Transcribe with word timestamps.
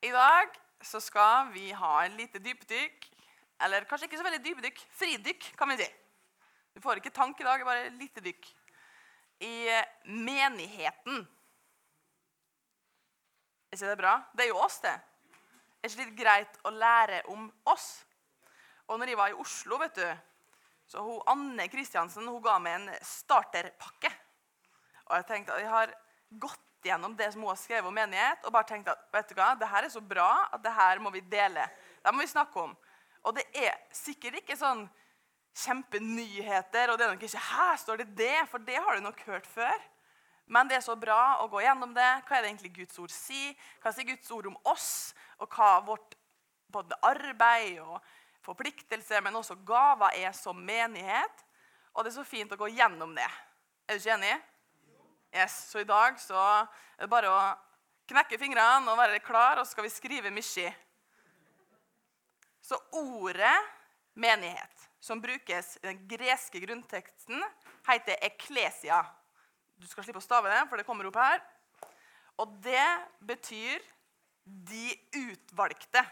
I 0.00 0.10
dag 0.14 0.54
så 0.80 1.00
skal 1.00 1.50
vi 1.52 1.70
ha 1.76 2.04
en 2.04 2.16
lite 2.16 2.40
dypdykk. 2.40 3.08
Eller 3.60 3.84
kanskje 3.84 4.08
ikke 4.08 4.20
så 4.20 4.24
veldig 4.24 4.40
dypdykk. 4.44 4.78
Fridykk, 4.96 5.50
kan 5.58 5.68
vi 5.68 5.76
si. 5.82 5.88
Du 6.72 6.80
får 6.80 7.00
ikke 7.00 7.12
tank 7.12 7.40
i 7.40 7.44
dag, 7.44 7.64
bare 7.66 7.90
lite 7.98 8.22
dykk. 8.24 8.48
I 9.44 9.68
menigheten. 10.08 11.26
Er 13.68 13.76
ikke 13.76 13.90
det 13.92 13.98
bra? 14.00 14.14
Det 14.32 14.46
er 14.46 14.50
jo 14.54 14.62
oss, 14.62 14.80
det. 14.80 14.94
Er 15.82 15.90
ikke 15.90 16.04
litt 16.06 16.16
greit 16.16 16.56
å 16.64 16.72
lære 16.72 17.20
om 17.32 17.50
oss? 17.68 17.90
Og 18.88 18.98
når 18.98 19.12
jeg 19.12 19.20
var 19.20 19.34
i 19.34 19.38
Oslo, 19.44 19.78
vet 19.84 20.00
du, 20.00 20.08
så 20.90 21.04
hun, 21.04 21.20
Anne 21.30 21.68
Kristiansen 21.70 22.26
hun 22.26 22.40
ga 22.42 22.56
meg 22.58 22.80
en 22.80 22.88
starterpakke. 23.04 24.10
Og 25.10 25.14
jeg 25.18 25.28
tenkte 25.28 25.54
at 25.54 25.62
jeg 25.62 25.70
har 25.70 25.94
gått 26.40 26.69
gjennom 26.84 27.16
det 27.16 27.30
som 27.32 27.42
hun 27.42 27.50
har 27.52 27.58
skrevet 27.60 27.88
om 27.88 27.94
menighet, 27.94 28.44
og 28.44 28.54
bare 28.54 28.68
tenkt 28.68 28.88
at 28.88 29.02
vet 29.12 29.28
du 29.28 29.36
hva, 29.38 29.52
det 29.58 29.68
her 29.68 29.86
er 29.86 29.92
så 29.92 30.02
bra 30.04 30.30
at 30.50 30.62
det 30.64 30.72
her 30.74 31.02
må 31.02 31.12
vi 31.14 31.20
dele. 31.20 31.66
Det 32.00 32.14
må 32.14 32.24
vi 32.24 32.30
snakke 32.30 32.64
om. 32.64 32.74
Og 33.26 33.36
det 33.36 33.44
er 33.52 33.76
sikkert 33.92 34.40
ikke 34.40 34.56
sånn 34.56 34.86
kjempenyheter, 35.60 36.92
og 36.92 36.98
det 36.98 37.06
er 37.06 37.14
nok 37.14 37.24
ikke 37.26 37.46
her 37.50 37.80
står 37.80 38.02
det 38.02 38.12
det, 38.22 38.36
for 38.50 38.62
det 38.64 38.78
har 38.78 38.96
du 38.96 39.04
nok 39.04 39.20
hørt 39.26 39.48
før. 39.50 39.76
Men 40.50 40.66
det 40.66 40.80
er 40.80 40.82
så 40.82 40.96
bra 40.98 41.38
å 41.44 41.48
gå 41.50 41.60
gjennom 41.62 41.92
det. 41.94 42.08
Hva 42.26 42.38
er 42.38 42.42
det 42.42 42.50
egentlig 42.50 42.72
Guds 42.80 42.98
ord 42.98 43.12
sier? 43.14 43.52
Hva 43.82 43.92
sier 43.94 44.08
Guds 44.08 44.30
ord 44.34 44.48
om 44.50 44.56
oss? 44.66 45.12
Og 45.38 45.46
hva 45.54 45.76
vårt 45.86 46.16
både 46.70 46.96
arbeid 47.06 47.78
og 47.82 48.00
forpliktelse, 48.42 49.20
men 49.22 49.36
også 49.38 49.58
gaver 49.66 50.16
er 50.18 50.32
som 50.34 50.58
menighet. 50.58 51.44
Og 51.94 52.02
det 52.02 52.10
er 52.10 52.18
så 52.18 52.26
fint 52.26 52.50
å 52.50 52.58
gå 52.58 52.70
gjennom 52.72 53.14
det. 53.14 53.28
Er 53.86 53.98
du 53.98 54.02
ikke 54.02 54.16
enig? 54.16 54.34
Yes, 55.32 55.70
Så 55.70 55.80
i 55.80 55.84
dag 55.84 56.18
så 56.18 56.34
er 56.34 57.04
det 57.04 57.10
bare 57.10 57.30
å 57.30 57.42
knekke 58.10 58.38
fingrene 58.38 58.90
og 58.90 58.98
være 58.98 59.20
klar, 59.22 59.60
og 59.60 59.66
så 59.66 59.76
skal 59.76 59.86
vi 59.86 59.92
skrive 59.94 60.32
mye. 60.34 60.72
Så 62.66 62.78
ordet 62.98 63.54
menighet, 64.18 64.88
som 65.00 65.22
brukes 65.22 65.76
i 65.78 65.86
den 65.86 66.02
greske 66.10 66.60
grunnteksten, 66.60 67.44
heter 67.86 68.18
eklesia. 68.26 69.04
Du 69.78 69.86
skal 69.86 70.04
slippe 70.04 70.20
å 70.20 70.24
stave 70.24 70.50
det, 70.50 70.64
for 70.68 70.76
det 70.76 70.86
kommer 70.88 71.06
opp 71.06 71.18
her. 71.22 71.40
Og 72.42 72.58
det 72.64 72.88
betyr 73.26 73.78
de 74.44 74.90
utvalgte. 75.14 76.02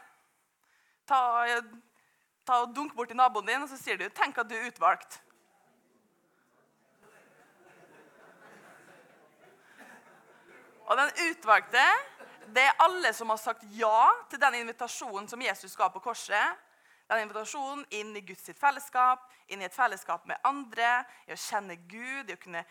Ta, 1.09 1.21
ta 2.47 2.63
og 2.63 2.75
Dunk 2.77 2.95
bort 2.95 3.11
til 3.11 3.19
naboen 3.19 3.51
din, 3.51 3.65
og 3.65 3.69
så 3.69 3.77
sier 3.81 3.99
du 3.99 4.09
'tenk 4.09 4.39
at 4.39 4.49
du 4.49 4.55
er 4.55 4.71
utvalgt'. 4.71 5.19
Og 10.89 10.97
den 10.97 11.11
utvalgte, 11.29 11.85
det 12.55 12.65
er 12.65 12.81
alle 12.81 13.13
som 13.13 13.29
har 13.29 13.41
sagt 13.41 13.65
ja 13.77 14.09
til 14.31 14.41
den 14.41 14.63
invitasjonen 14.63 15.29
som 15.29 15.43
Jesus 15.43 15.77
ga 15.77 15.91
på 15.93 16.01
korset. 16.01 16.65
Den 17.09 17.25
invitasjonen 17.25 17.85
inn 17.97 18.15
i 18.17 18.25
Guds 18.25 18.49
fellesskap, 18.57 19.27
inn 19.49 19.63
i 19.63 19.69
et 19.69 19.77
fellesskap 19.77 20.25
med 20.29 20.41
andre, 20.49 21.03
i 21.29 21.37
å 21.37 21.41
kjenne 21.41 21.77
Gud, 21.89 22.29
i 22.29 22.37
å 22.37 22.41
kunne 22.41 22.65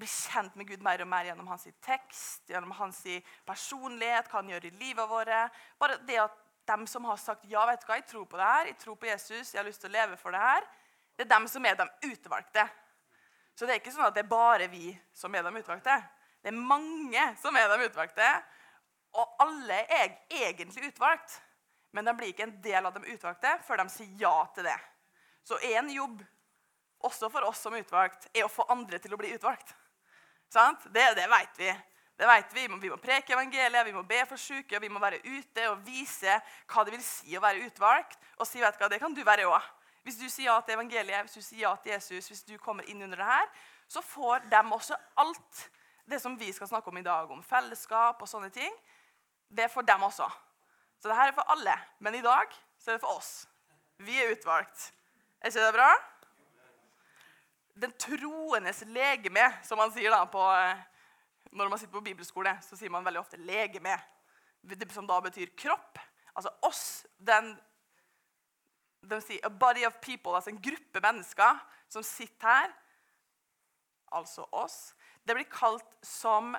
bli 0.00 0.08
kjent 0.08 0.54
med 0.56 0.68
Gud 0.68 0.84
mer 0.84 1.02
og 1.04 1.08
mer 1.08 1.28
gjennom 1.28 1.48
hans 1.52 1.66
tekst, 1.84 2.44
gjennom 2.48 2.72
hans 2.76 3.02
personlighet, 3.48 4.28
hva 4.28 4.40
han 4.40 4.52
gjør 4.52 4.68
i 4.68 4.76
livet 4.80 5.08
vårt. 5.08 5.58
Bare 5.80 5.98
det 6.08 6.20
at 6.22 6.36
dem 6.70 6.86
som 6.88 7.08
har 7.08 7.18
sagt 7.20 7.48
ja, 7.48 7.64
vet 7.68 7.82
du 7.82 7.88
hva, 7.88 7.98
jeg 8.00 8.08
tror 8.08 8.28
på 8.28 8.40
det 8.40 8.52
her, 8.52 8.70
jeg 8.70 8.78
tror 8.84 9.00
på 9.00 9.10
Jesus, 9.10 9.52
jeg 9.52 9.60
har 9.60 9.68
lyst 9.68 9.84
til 9.84 9.90
å 9.90 9.96
leve 9.96 10.20
for 10.20 10.36
det 10.36 10.44
her, 10.44 10.68
det 11.16 11.26
er 11.26 11.34
dem 11.34 11.48
som 11.52 11.66
er 11.68 11.76
de 11.76 11.88
utvalgte. 12.12 12.64
Så 13.56 13.66
det 13.66 13.74
er 13.74 13.82
ikke 13.82 13.92
sånn 13.92 14.08
at 14.08 14.16
det 14.16 14.24
er 14.24 14.32
bare 14.32 14.70
vi 14.72 14.92
som 15.16 15.34
er 15.36 15.44
de 15.44 15.60
utvalgte. 15.60 15.96
Det 16.40 16.50
er 16.52 16.56
mange 16.56 17.24
som 17.40 17.56
er 17.56 17.68
de 17.70 17.86
utvalgte. 17.88 18.28
Og 19.18 19.42
alle 19.42 19.82
er 19.90 20.14
egentlig 20.30 20.92
utvalgt, 20.92 21.40
men 21.92 22.06
de 22.06 22.14
blir 22.16 22.30
ikke 22.30 22.46
en 22.46 22.58
del 22.62 22.86
av 22.86 22.94
de 22.94 23.14
utvalgte 23.14 23.56
før 23.66 23.82
de 23.82 23.92
sier 23.92 24.12
ja 24.20 24.34
til 24.54 24.68
det. 24.70 24.78
Så 25.42 25.58
én 25.66 25.90
jobb, 25.90 26.20
også 27.02 27.30
for 27.32 27.48
oss 27.48 27.62
som 27.64 27.74
utvalgt, 27.74 28.28
er 28.34 28.46
å 28.46 28.52
få 28.52 28.66
andre 28.70 29.00
til 29.02 29.14
å 29.16 29.18
bli 29.18 29.32
utvalgt. 29.34 29.72
Sant? 30.52 30.84
Det, 30.94 31.06
det 31.18 31.26
vet 31.30 31.58
vi. 31.58 31.70
Det 32.20 32.28
vet 32.28 32.52
Vi 32.52 32.66
Vi 32.68 32.90
må 32.90 32.96
preke 33.00 33.32
evangeliet, 33.32 33.86
vi 33.86 33.92
må 33.92 34.02
be 34.02 34.20
for 34.28 34.36
syke, 34.36 34.78
vi 34.80 34.88
må 34.88 35.00
være 35.00 35.22
ute 35.24 35.68
og 35.70 35.78
vise 35.86 36.34
hva 36.68 36.84
det 36.84 36.92
vil 36.92 37.02
si 37.02 37.36
å 37.36 37.40
være 37.40 37.64
utvalgt. 37.64 38.18
Og 38.36 38.46
si 38.46 38.60
vet 38.60 38.76
du 38.76 38.84
hva, 38.84 38.90
det 38.92 39.00
kan 39.00 39.14
du 39.14 39.22
være 39.24 39.48
òg. 39.48 39.62
Hvis 40.04 40.18
du 40.20 40.28
sier 40.28 40.50
ja 40.50 40.60
til 40.60 40.74
evangeliet, 40.76 41.24
hvis 41.24 41.38
du 41.38 41.42
sier 41.42 41.62
ja 41.64 41.74
til 41.76 41.92
Jesus, 41.92 42.28
hvis 42.28 42.44
du 42.44 42.58
kommer 42.58 42.84
inn 42.88 43.02
under 43.02 43.16
det 43.16 43.26
her, 43.26 43.48
så 43.88 44.02
får 44.04 44.44
de 44.52 44.60
også 44.76 44.96
alt 45.16 45.64
det 46.10 46.20
som 46.20 46.36
vi 46.38 46.52
skal 46.52 46.68
snakke 46.68 46.90
om 46.90 46.98
i 46.98 47.06
dag, 47.06 47.30
om 47.30 47.42
fellesskap 47.42 48.22
og 48.22 48.28
sånne 48.28 48.50
ting. 48.54 48.72
Det 49.48 49.64
er 49.64 49.72
for 49.72 49.86
dem 49.86 50.02
også. 50.02 50.26
Så 51.00 51.08
det 51.08 51.16
her 51.16 51.30
er 51.30 51.36
for 51.36 51.52
alle. 51.52 51.74
Men 51.98 52.18
i 52.18 52.24
dag 52.24 52.52
så 52.78 52.90
er 52.90 52.98
det 52.98 53.04
for 53.04 53.16
oss. 53.16 53.48
Vi 54.00 54.16
er 54.18 54.32
utvalgt. 54.34 54.90
Er 55.40 55.52
ikke 55.52 55.66
det 55.66 55.74
bra? 55.76 55.90
Den 57.80 57.92
troendes 57.96 58.82
legeme, 58.86 59.46
som 59.64 59.80
man 59.80 59.92
sier 59.94 60.12
da 60.12 60.24
på 60.28 60.42
eh, 60.52 60.82
når 61.56 61.68
man 61.68 61.80
sitter 61.80 61.92
på 61.92 62.04
bibelskole, 62.04 62.52
så 62.62 62.76
sier 62.76 62.92
man 62.92 63.04
veldig 63.04 63.20
ofte 63.20 63.36
'legeme', 63.36 63.96
som 64.92 65.06
da 65.06 65.20
betyr 65.20 65.54
kropp. 65.56 65.98
Altså 66.36 66.50
oss, 66.62 67.06
den 67.18 67.58
De 69.02 69.20
sier 69.20 69.40
'a 69.44 69.48
body 69.48 69.86
of 69.86 69.94
people', 70.02 70.34
altså 70.34 70.50
en 70.50 70.62
gruppe 70.62 71.00
mennesker 71.00 71.58
som 71.88 72.02
sitter 72.02 72.46
her. 72.46 72.72
Altså 74.12 74.44
oss. 74.52 74.94
Det 75.30 75.34
blir 75.34 75.44
kalt 75.44 75.96
som 76.02 76.56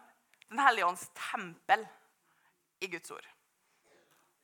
Den 0.47 0.59
hellige 0.59 0.85
ånds 0.85 1.09
tempel 1.31 1.81
i 2.79 2.87
Guds 2.87 3.11
ord. 3.11 3.25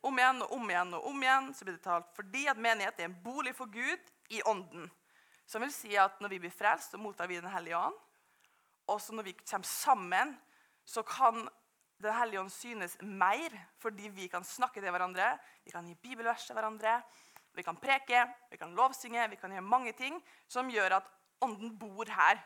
Om 0.03 0.19
igjen 0.19 0.41
og 0.43 0.51
om 0.57 0.65
igjen 0.67 0.91
og 0.97 1.05
om 1.07 1.21
igjen 1.23 1.47
så 1.55 1.63
blir 1.63 1.77
det 1.77 1.83
talt 1.85 2.09
fordi 2.15 2.41
at 2.51 2.59
menighet 2.59 2.99
er 2.99 3.07
en 3.07 3.15
bolig 3.23 3.53
for 3.55 3.71
Gud 3.71 4.11
i 4.35 4.41
ånden. 4.43 4.89
Som 5.47 5.63
vil 5.63 5.71
si 5.71 5.95
at 5.95 6.19
når 6.19 6.33
vi 6.33 6.41
blir 6.43 6.51
frelst, 6.51 6.91
så 6.91 6.99
mottar 6.99 7.31
vi 7.31 7.39
Den 7.39 7.47
hellige 7.53 7.79
ånd. 7.79 7.95
Og 8.91 8.99
når 9.15 9.29
vi 9.29 9.35
kommer 9.45 9.67
sammen, 9.67 10.35
så 10.83 11.05
kan 11.07 11.47
Den 12.03 12.19
hellige 12.19 12.43
ånd 12.43 12.51
synes 12.51 12.97
mer 12.99 13.55
fordi 13.79 14.11
vi 14.11 14.27
kan 14.27 14.43
snakke 14.43 14.83
til 14.83 14.91
hverandre, 14.91 15.37
vi 15.63 15.71
kan 15.71 15.87
gi 15.87 15.95
bibelvers 15.95 16.45
til 16.45 16.59
hverandre, 16.59 16.99
vi 17.55 17.63
kan 17.63 17.79
preke, 17.79 18.27
vi 18.51 18.57
kan 18.57 18.75
lovsynge, 18.75 19.29
vi 19.29 19.39
kan 19.39 19.55
gjøre 19.55 19.71
mange 19.71 19.95
ting 19.95 20.19
som 20.47 20.67
gjør 20.67 20.99
at 20.99 21.09
ånden 21.41 21.79
bor 21.79 22.11
her. 22.11 22.43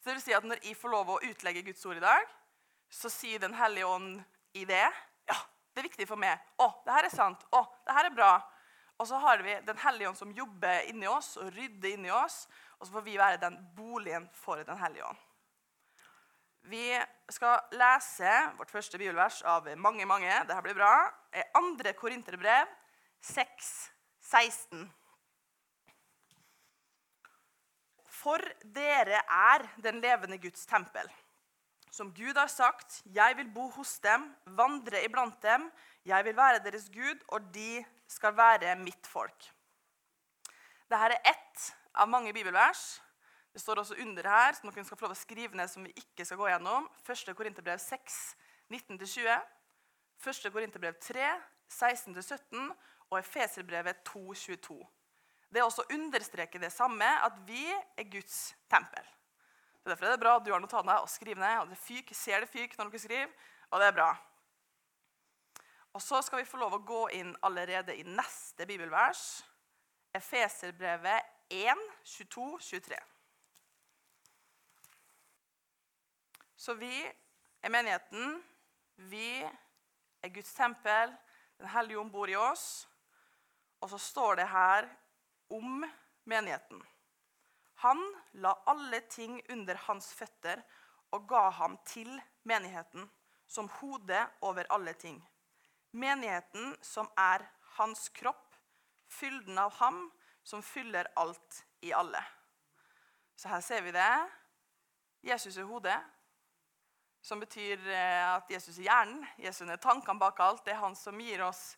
Så 0.00 0.08
det 0.08 0.16
vil 0.16 0.24
si 0.24 0.36
at 0.36 0.44
Når 0.48 0.62
jeg 0.64 0.76
får 0.76 0.92
lov 0.94 1.10
å 1.12 1.20
utlegge 1.28 1.64
Guds 1.66 1.84
ord 1.86 2.00
i 2.00 2.04
dag, 2.04 2.28
så 2.90 3.10
sier 3.12 3.38
Den 3.38 3.54
hellige 3.54 3.86
ånd 3.86 4.22
i 4.56 4.64
det 4.64 4.86
ja, 5.28 5.36
det 5.70 5.82
er 5.82 5.86
viktig 5.86 6.06
for 6.08 6.18
meg. 6.18 6.40
Å, 6.58 6.72
det 6.84 6.94
her 6.96 7.06
er 7.06 7.14
sant. 7.14 7.44
Å, 7.54 7.62
det 7.86 7.94
her 7.94 8.08
er 8.08 8.14
bra. 8.16 8.32
Og 9.00 9.06
så 9.08 9.20
har 9.22 9.42
vi 9.44 9.54
Den 9.66 9.78
hellige 9.84 10.10
ånd 10.10 10.18
som 10.18 10.32
jobber 10.34 10.88
inni 10.90 11.08
oss 11.08 11.36
og 11.40 11.52
rydder 11.54 11.94
inni 11.94 12.10
oss. 12.10 12.44
Og 12.80 12.88
så 12.88 12.96
får 12.96 13.06
vi 13.06 13.18
være 13.20 13.42
den 13.44 13.58
boligen 13.76 14.28
for 14.34 14.64
Den 14.64 14.80
hellige 14.80 15.06
ånd. 15.06 15.26
Vi 16.70 16.84
skal 17.32 17.62
lese 17.72 18.32
vårt 18.58 18.70
første 18.70 18.98
bibelvers 19.00 19.40
av 19.48 19.68
mange, 19.80 20.04
mange. 20.06 20.28
Dette 20.28 20.60
blir 20.62 20.76
bra. 20.76 20.92
2. 21.56 21.94
Korinterbrev 21.96 22.68
6, 23.24 23.70
16. 24.20 24.84
For 28.20 28.42
dere 28.76 29.22
er 29.24 29.66
den 29.82 30.00
levende 30.04 30.38
Guds 30.38 30.66
tempel. 30.68 31.08
Som 31.90 32.12
Gud 32.14 32.36
har 32.36 32.46
sagt, 32.46 33.02
'Jeg 33.04 33.36
vil 33.36 33.50
bo 33.54 33.68
hos 33.70 33.98
dem, 33.98 34.36
vandre 34.46 35.04
iblant 35.04 35.42
dem.' 35.42 35.72
'Jeg 36.04 36.24
vil 36.24 36.36
være 36.36 36.64
deres 36.64 36.90
Gud, 36.92 37.18
og 37.28 37.54
de 37.54 37.84
skal 38.08 38.36
være 38.36 38.76
mitt 38.76 39.06
folk.' 39.06 39.52
Dette 40.90 41.04
er 41.04 41.20
ett 41.24 41.74
av 41.94 42.08
mange 42.08 42.32
bibelvers 42.32 43.00
det 43.52 43.60
står 43.60 43.74
også 43.78 43.94
under 43.98 44.28
her, 44.28 44.52
så 44.52 44.66
noen 44.66 44.84
skal 44.86 44.98
få 44.98 45.08
lov 45.08 45.16
å 45.16 45.18
skrive 45.18 45.58
ned 45.58 45.70
som 45.70 45.84
vi 45.86 45.90
ikke 45.98 46.24
skal 46.26 46.38
gå 46.38 46.46
gjennom. 46.52 46.86
1. 47.02 47.32
Korinterbrev 47.34 47.80
6, 47.82 48.18
19-20. 48.70 49.40
1. 50.22 50.52
Korinterbrev 50.54 50.94
3, 51.02 51.26
16-17 51.70 52.70
og 53.10 53.18
Efeserbrevet 53.18 54.04
2, 54.06 54.22
22. 54.34 54.78
Det 55.50 55.58
er 55.58 55.66
også 55.66 55.82
å 55.82 55.94
understreke 55.96 56.60
det 56.62 56.70
samme, 56.72 57.06
at 57.26 57.38
vi 57.46 57.64
er 57.70 58.06
Guds 58.10 58.52
tempel. 58.70 59.06
Så 59.82 59.88
Derfor 59.90 60.06
er 60.06 60.14
det 60.14 60.22
bra 60.22 60.36
at 60.36 60.44
du 60.46 60.52
har 60.52 60.60
notatene 60.62 61.00
og 61.02 61.10
skriver 61.10 61.40
ned. 61.42 61.58
og 61.62 61.70
det 61.70 61.78
fyk, 61.78 62.12
ser 62.14 62.40
det 62.40 62.50
fyk 62.52 62.76
når 62.78 62.90
dere 62.90 63.02
skriver, 63.02 63.30
og 63.70 63.80
det 63.80 63.86
er 63.86 63.96
bra. 63.96 64.10
Og 65.92 66.02
Så 66.02 66.22
skal 66.22 66.38
vi 66.38 66.46
få 66.46 66.60
lov 66.60 66.76
å 66.76 66.84
gå 66.86 67.08
inn 67.18 67.34
allerede 67.42 67.96
i 67.96 68.02
neste 68.06 68.66
bibelvers. 68.66 69.42
Efeserbrevet 70.14 71.22
1, 71.50 71.82
22, 72.04 72.58
23. 72.60 72.98
Så 76.56 76.74
vi 76.74 76.94
er 77.62 77.72
menigheten. 77.72 78.38
Vi 79.10 79.42
er 80.22 80.28
Guds 80.28 80.54
tempel. 80.54 81.16
Den 81.58 81.68
hellige 81.68 81.98
ånd 81.98 82.12
bor 82.12 82.30
i 82.30 82.36
oss. 82.36 82.86
Og 83.80 83.90
så 83.90 83.98
står 83.98 84.36
det 84.36 84.48
her 84.48 84.86
om 85.50 85.84
menigheten. 86.24 86.82
Han 87.74 88.00
la 88.32 88.52
alle 88.66 89.00
ting 89.00 89.40
under 89.48 89.74
hans 89.86 90.12
føtter 90.14 90.62
og 91.16 91.26
ga 91.28 91.48
ham 91.50 91.78
til 91.88 92.10
menigheten 92.42 93.08
som 93.50 93.70
hode 93.80 94.20
over 94.46 94.68
alle 94.70 94.92
ting. 94.94 95.18
Menigheten 95.90 96.76
som 96.82 97.08
er 97.18 97.46
hans 97.78 98.08
kropp, 98.14 98.54
fylden 99.08 99.58
av 99.58 99.72
ham 99.80 100.04
som 100.42 100.62
fyller 100.62 101.08
alt 101.16 101.64
i 101.80 101.92
alle. 101.92 102.22
Så 103.36 103.48
her 103.48 103.60
ser 103.64 103.82
vi 103.82 103.96
det. 103.96 104.12
Jesus 105.24 105.56
er 105.56 105.66
hodet, 105.68 105.98
som 107.22 107.40
betyr 107.40 107.80
eh, 107.88 108.34
at 108.36 108.50
Jesus 108.50 108.78
er 108.78 108.86
hjernen. 108.86 109.24
Jesus 109.38 109.68
er 109.68 109.80
tankene 109.80 110.20
bak 110.20 110.40
alt. 110.40 110.64
Det 110.64 110.72
er 110.76 110.84
han 110.84 110.96
som 110.96 111.20
gir 111.20 111.42
oss 111.48 111.74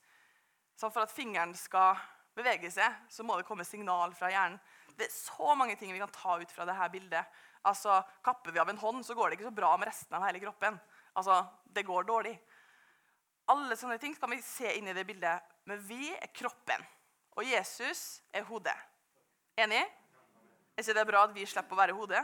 Sånn 0.72 0.90
for 0.90 1.04
at 1.04 1.12
fingeren 1.12 1.52
skal 1.54 1.98
bevege 2.36 2.70
seg, 2.72 2.94
så 3.12 3.24
må 3.26 3.36
det 3.38 3.46
komme 3.48 3.66
signal 3.66 4.14
fra 4.16 4.30
hjernen. 4.32 4.60
Det 4.96 5.06
er 5.08 5.14
så 5.14 5.54
mange 5.56 5.76
ting 5.80 5.92
vi 5.92 6.00
kan 6.00 6.12
ta 6.12 6.36
ut 6.40 6.52
fra 6.52 6.66
dette 6.68 6.88
bildet. 6.92 7.38
Altså, 7.68 8.00
Kapper 8.24 8.52
vi 8.52 8.60
av 8.60 8.70
en 8.70 8.80
hånd, 8.80 9.04
så 9.06 9.14
går 9.16 9.30
det 9.30 9.38
ikke 9.38 9.50
så 9.50 9.56
bra 9.56 9.72
med 9.78 9.88
resten 9.88 10.16
av 10.18 10.26
hele 10.26 10.42
kroppen. 10.42 10.78
Altså, 11.14 11.44
Det 11.64 11.86
går 11.88 12.04
dårlig. 12.04 12.34
Alle 13.52 13.76
sånne 13.76 13.98
ting 13.98 14.14
kan 14.14 14.30
vi 14.30 14.42
se 14.44 14.76
inn 14.78 14.88
i 14.88 14.94
det 14.96 15.06
bildet. 15.08 15.42
Men 15.64 15.80
vi 15.86 16.10
er 16.12 16.30
kroppen, 16.34 16.82
og 17.36 17.46
Jesus 17.46 18.20
er 18.34 18.44
hodet. 18.44 18.76
Enig? 19.56 19.82
Er 20.72 20.82
ikke 20.82 20.96
det 20.96 21.06
bra 21.08 21.24
at 21.26 21.34
vi 21.36 21.46
slipper 21.46 21.76
å 21.76 21.80
være 21.80 21.96
hodet? 21.96 22.22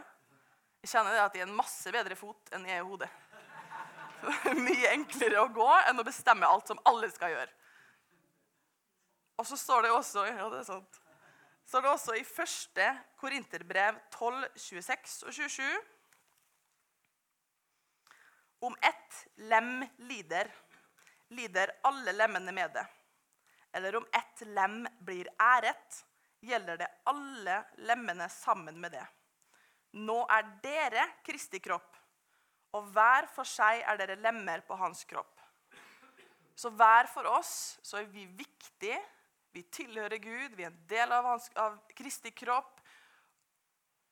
Jeg 0.83 0.93
kjenner 0.93 1.15
det 1.15 1.25
at 1.25 1.37
jeg 1.37 1.45
er 1.45 1.49
en 1.49 1.59
masse 1.59 1.93
bedre 1.93 2.17
fot 2.19 2.53
enn 2.55 2.67
jeg 2.69 2.81
er 2.81 2.87
hodet. 2.87 3.11
Mye 4.67 4.93
enklere 4.95 5.43
å 5.43 5.51
gå 5.55 5.69
enn 5.89 6.01
å 6.01 6.07
bestemme 6.07 6.49
alt 6.49 6.71
som 6.71 6.81
alle 6.89 7.11
skal 7.13 7.35
gjøre. 7.35 7.53
Og 9.38 9.46
så 9.46 9.56
står 9.56 9.87
det 9.87 9.93
også 9.94 10.25
ja, 10.26 10.49
det 10.50 10.58
er 10.61 10.67
sant, 10.67 10.99
står 11.69 11.85
det 11.85 11.93
også 11.93 12.17
i 12.19 12.25
første 12.26 12.88
Korinterbrev 13.20 14.00
12, 14.11 14.49
26 14.56 15.29
og 15.29 15.37
27 15.37 15.64
Om 18.67 18.75
ett 18.82 19.19
lem 19.46 19.85
lider, 20.11 20.50
lider 21.31 21.70
alle 21.87 22.12
lemmene 22.17 22.52
med 22.52 22.73
det. 22.75 22.82
Eller 23.70 23.96
om 23.96 24.06
ett 24.11 24.40
lem 24.49 24.81
blir 25.06 25.29
æret, 25.38 26.00
gjelder 26.43 26.81
det 26.81 26.88
alle 27.06 27.61
lemmene 27.87 28.26
sammen 28.32 28.81
med 28.82 28.96
det. 28.96 29.05
Nå 29.94 30.25
er 30.35 30.49
dere 30.64 31.05
Kristi 31.23 31.61
kropp, 31.62 31.94
og 32.75 32.90
hver 32.90 33.31
for 33.31 33.46
seg 33.46 33.85
er 33.87 34.00
dere 34.00 34.19
lemmer 34.19 34.67
på 34.67 34.75
hans 34.81 35.05
kropp. 35.06 35.38
Så 36.58 36.75
hver 36.75 37.06
for 37.06 37.31
oss 37.31 37.79
så 37.87 38.00
er 38.00 38.11
vi 38.11 38.26
viktige 38.26 38.99
vi 39.59 39.65
tilhører 39.75 40.21
Gud, 40.23 40.55
vi 40.55 40.63
er 40.63 40.71
en 40.71 40.83
del 40.91 41.13
av, 41.13 41.27
hans, 41.27 41.49
av 41.59 41.81
Kristi 41.99 42.31
kropp. 42.31 42.79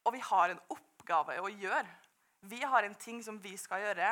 Og 0.07 0.15
vi 0.15 0.23
har 0.27 0.51
en 0.51 0.63
oppgave 0.75 1.39
å 1.39 1.51
gjøre. 1.51 1.87
Vi 2.51 2.59
har 2.67 2.87
en 2.87 2.97
ting 2.99 3.21
som 3.23 3.39
vi 3.43 3.55
skal 3.59 3.85
gjøre. 3.85 4.09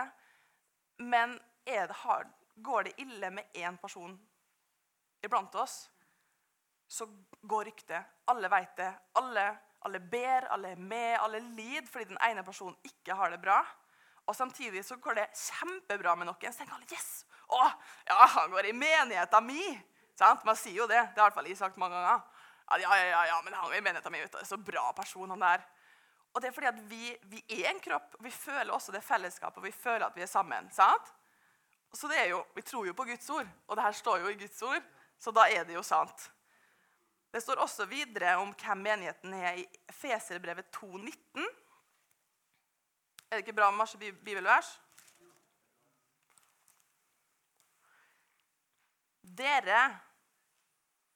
Men 1.02 1.34
det 1.66 1.96
hard, 2.04 2.30
går 2.54 2.86
det 2.86 2.92
ille 3.02 3.30
med 3.34 3.56
én 3.58 3.78
person 3.80 4.12
iblant 5.24 5.54
oss, 5.58 5.88
så 6.86 7.08
går 7.42 7.64
ryktet. 7.70 8.12
Alle 8.30 8.50
vet 8.52 8.76
det. 8.78 8.90
Alle, 9.18 9.46
alle 9.88 10.00
ber, 10.00 10.46
alle 10.54 10.74
er 10.76 10.82
med, 10.92 11.16
alle 11.18 11.40
lider 11.56 11.88
fordi 11.90 12.12
den 12.12 12.20
ene 12.28 12.44
personen 12.46 12.76
ikke 12.86 13.16
har 13.18 13.32
det 13.32 13.40
bra. 13.42 13.58
Og 14.28 14.36
samtidig 14.36 14.84
så 14.86 15.00
går 15.02 15.18
det 15.18 15.26
kjempebra 15.34 16.14
med 16.14 16.30
noen. 16.30 16.52
Så 16.52 16.62
tenker 16.62 16.76
alle 16.76 16.92
yes, 16.92 17.24
å, 17.48 17.64
ja, 18.06 18.20
han 18.36 18.54
går 18.54 18.70
i 18.70 18.76
menigheten 18.76 19.50
min. 19.50 19.82
Sant? 20.18 20.44
Man 20.46 20.56
sier 20.58 20.82
jo 20.82 20.88
det. 20.90 21.00
Det 21.14 21.20
har 21.20 21.26
i 21.26 21.30
hvert 21.30 21.38
fall 21.38 21.50
jeg 21.50 21.58
sagt 21.58 21.80
mange 21.80 21.98
ganger. 21.98 22.22
Ja, 22.70 22.78
ja, 22.80 22.98
ja, 23.04 23.24
ja 23.32 23.40
men 23.44 23.56
han 23.58 23.74
i 23.74 23.80
menigheten 23.80 24.12
min. 24.14 24.28
Så 24.44 24.56
bra 24.56 24.92
person 24.96 25.30
han 25.34 25.42
der. 25.42 25.64
Og 26.34 26.42
det 26.42 26.48
er 26.48 26.54
fordi 26.54 26.66
at 26.66 26.78
vi, 26.90 27.02
vi, 27.30 27.42
er 27.62 27.70
en 27.70 27.80
kropp. 27.82 28.16
Vi 28.20 28.30
føler 28.30 28.72
også 28.74 28.92
det 28.92 29.04
fellesskapet, 29.06 29.62
vi 29.62 29.70
føler 29.70 30.06
at 30.06 30.16
vi 30.16 30.22
er 30.22 30.30
sammen. 30.30 30.70
sant? 30.74 31.12
Så 31.94 32.08
det 32.10 32.18
er 32.18 32.30
jo, 32.32 32.44
Vi 32.54 32.62
tror 32.62 32.86
jo 32.86 32.92
på 32.92 33.04
Guds 33.06 33.30
ord, 33.30 33.46
og 33.68 33.76
det 33.76 33.84
her 33.84 33.92
står 33.92 34.18
jo 34.18 34.28
i 34.28 34.38
Guds 34.38 34.62
ord, 34.62 34.82
så 35.18 35.30
da 35.30 35.46
er 35.46 35.64
det 35.64 35.74
jo 35.74 35.82
sant. 35.82 36.30
Det 37.32 37.42
står 37.42 37.62
også 37.62 37.86
videre 37.86 38.36
om 38.36 38.54
hvem 38.54 38.78
menigheten 38.78 39.34
er 39.34 39.60
i 39.62 39.66
Feserbrevet 39.90 40.66
2,19. 40.76 41.46
Er 43.30 43.36
det 43.36 43.46
ikke 43.46 43.52
bra 43.52 43.70
med 43.70 43.78
masse 43.78 43.98
bibelvers? 43.98 44.80
Dere 49.24 49.84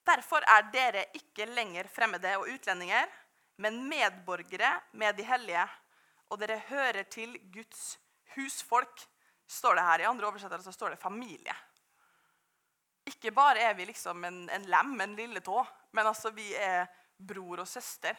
Derfor 0.09 0.41
er 0.47 0.69
dere 0.73 1.03
ikke 1.13 1.45
lenger 1.45 1.87
fremmede 1.91 2.31
og 2.39 2.47
utlendinger, 2.49 3.05
men 3.61 3.81
medborgere 3.89 4.71
med 4.97 5.17
de 5.17 5.25
hellige, 5.27 5.65
og 6.29 6.39
dere 6.41 6.61
hører 6.69 7.03
til 7.11 7.35
Guds 7.53 7.99
husfolk, 8.35 9.03
står 9.49 9.75
det 9.75 9.83
her. 9.85 9.99
I 9.99 10.07
andre 10.09 10.27
oversettelser 10.29 10.73
står 10.73 10.95
det 10.95 11.01
familie. 11.01 11.53
Ikke 13.09 13.31
bare 13.31 13.59
er 13.59 13.73
vi 13.73 13.85
liksom 13.89 14.23
en, 14.25 14.41
en 14.49 14.65
lem, 14.69 14.95
en 15.01 15.15
lille 15.17 15.41
tå, 15.45 15.61
men 15.91 16.07
altså 16.07 16.31
vi 16.33 16.53
er 16.55 16.87
bror 17.27 17.61
og 17.61 17.67
søster. 17.67 18.17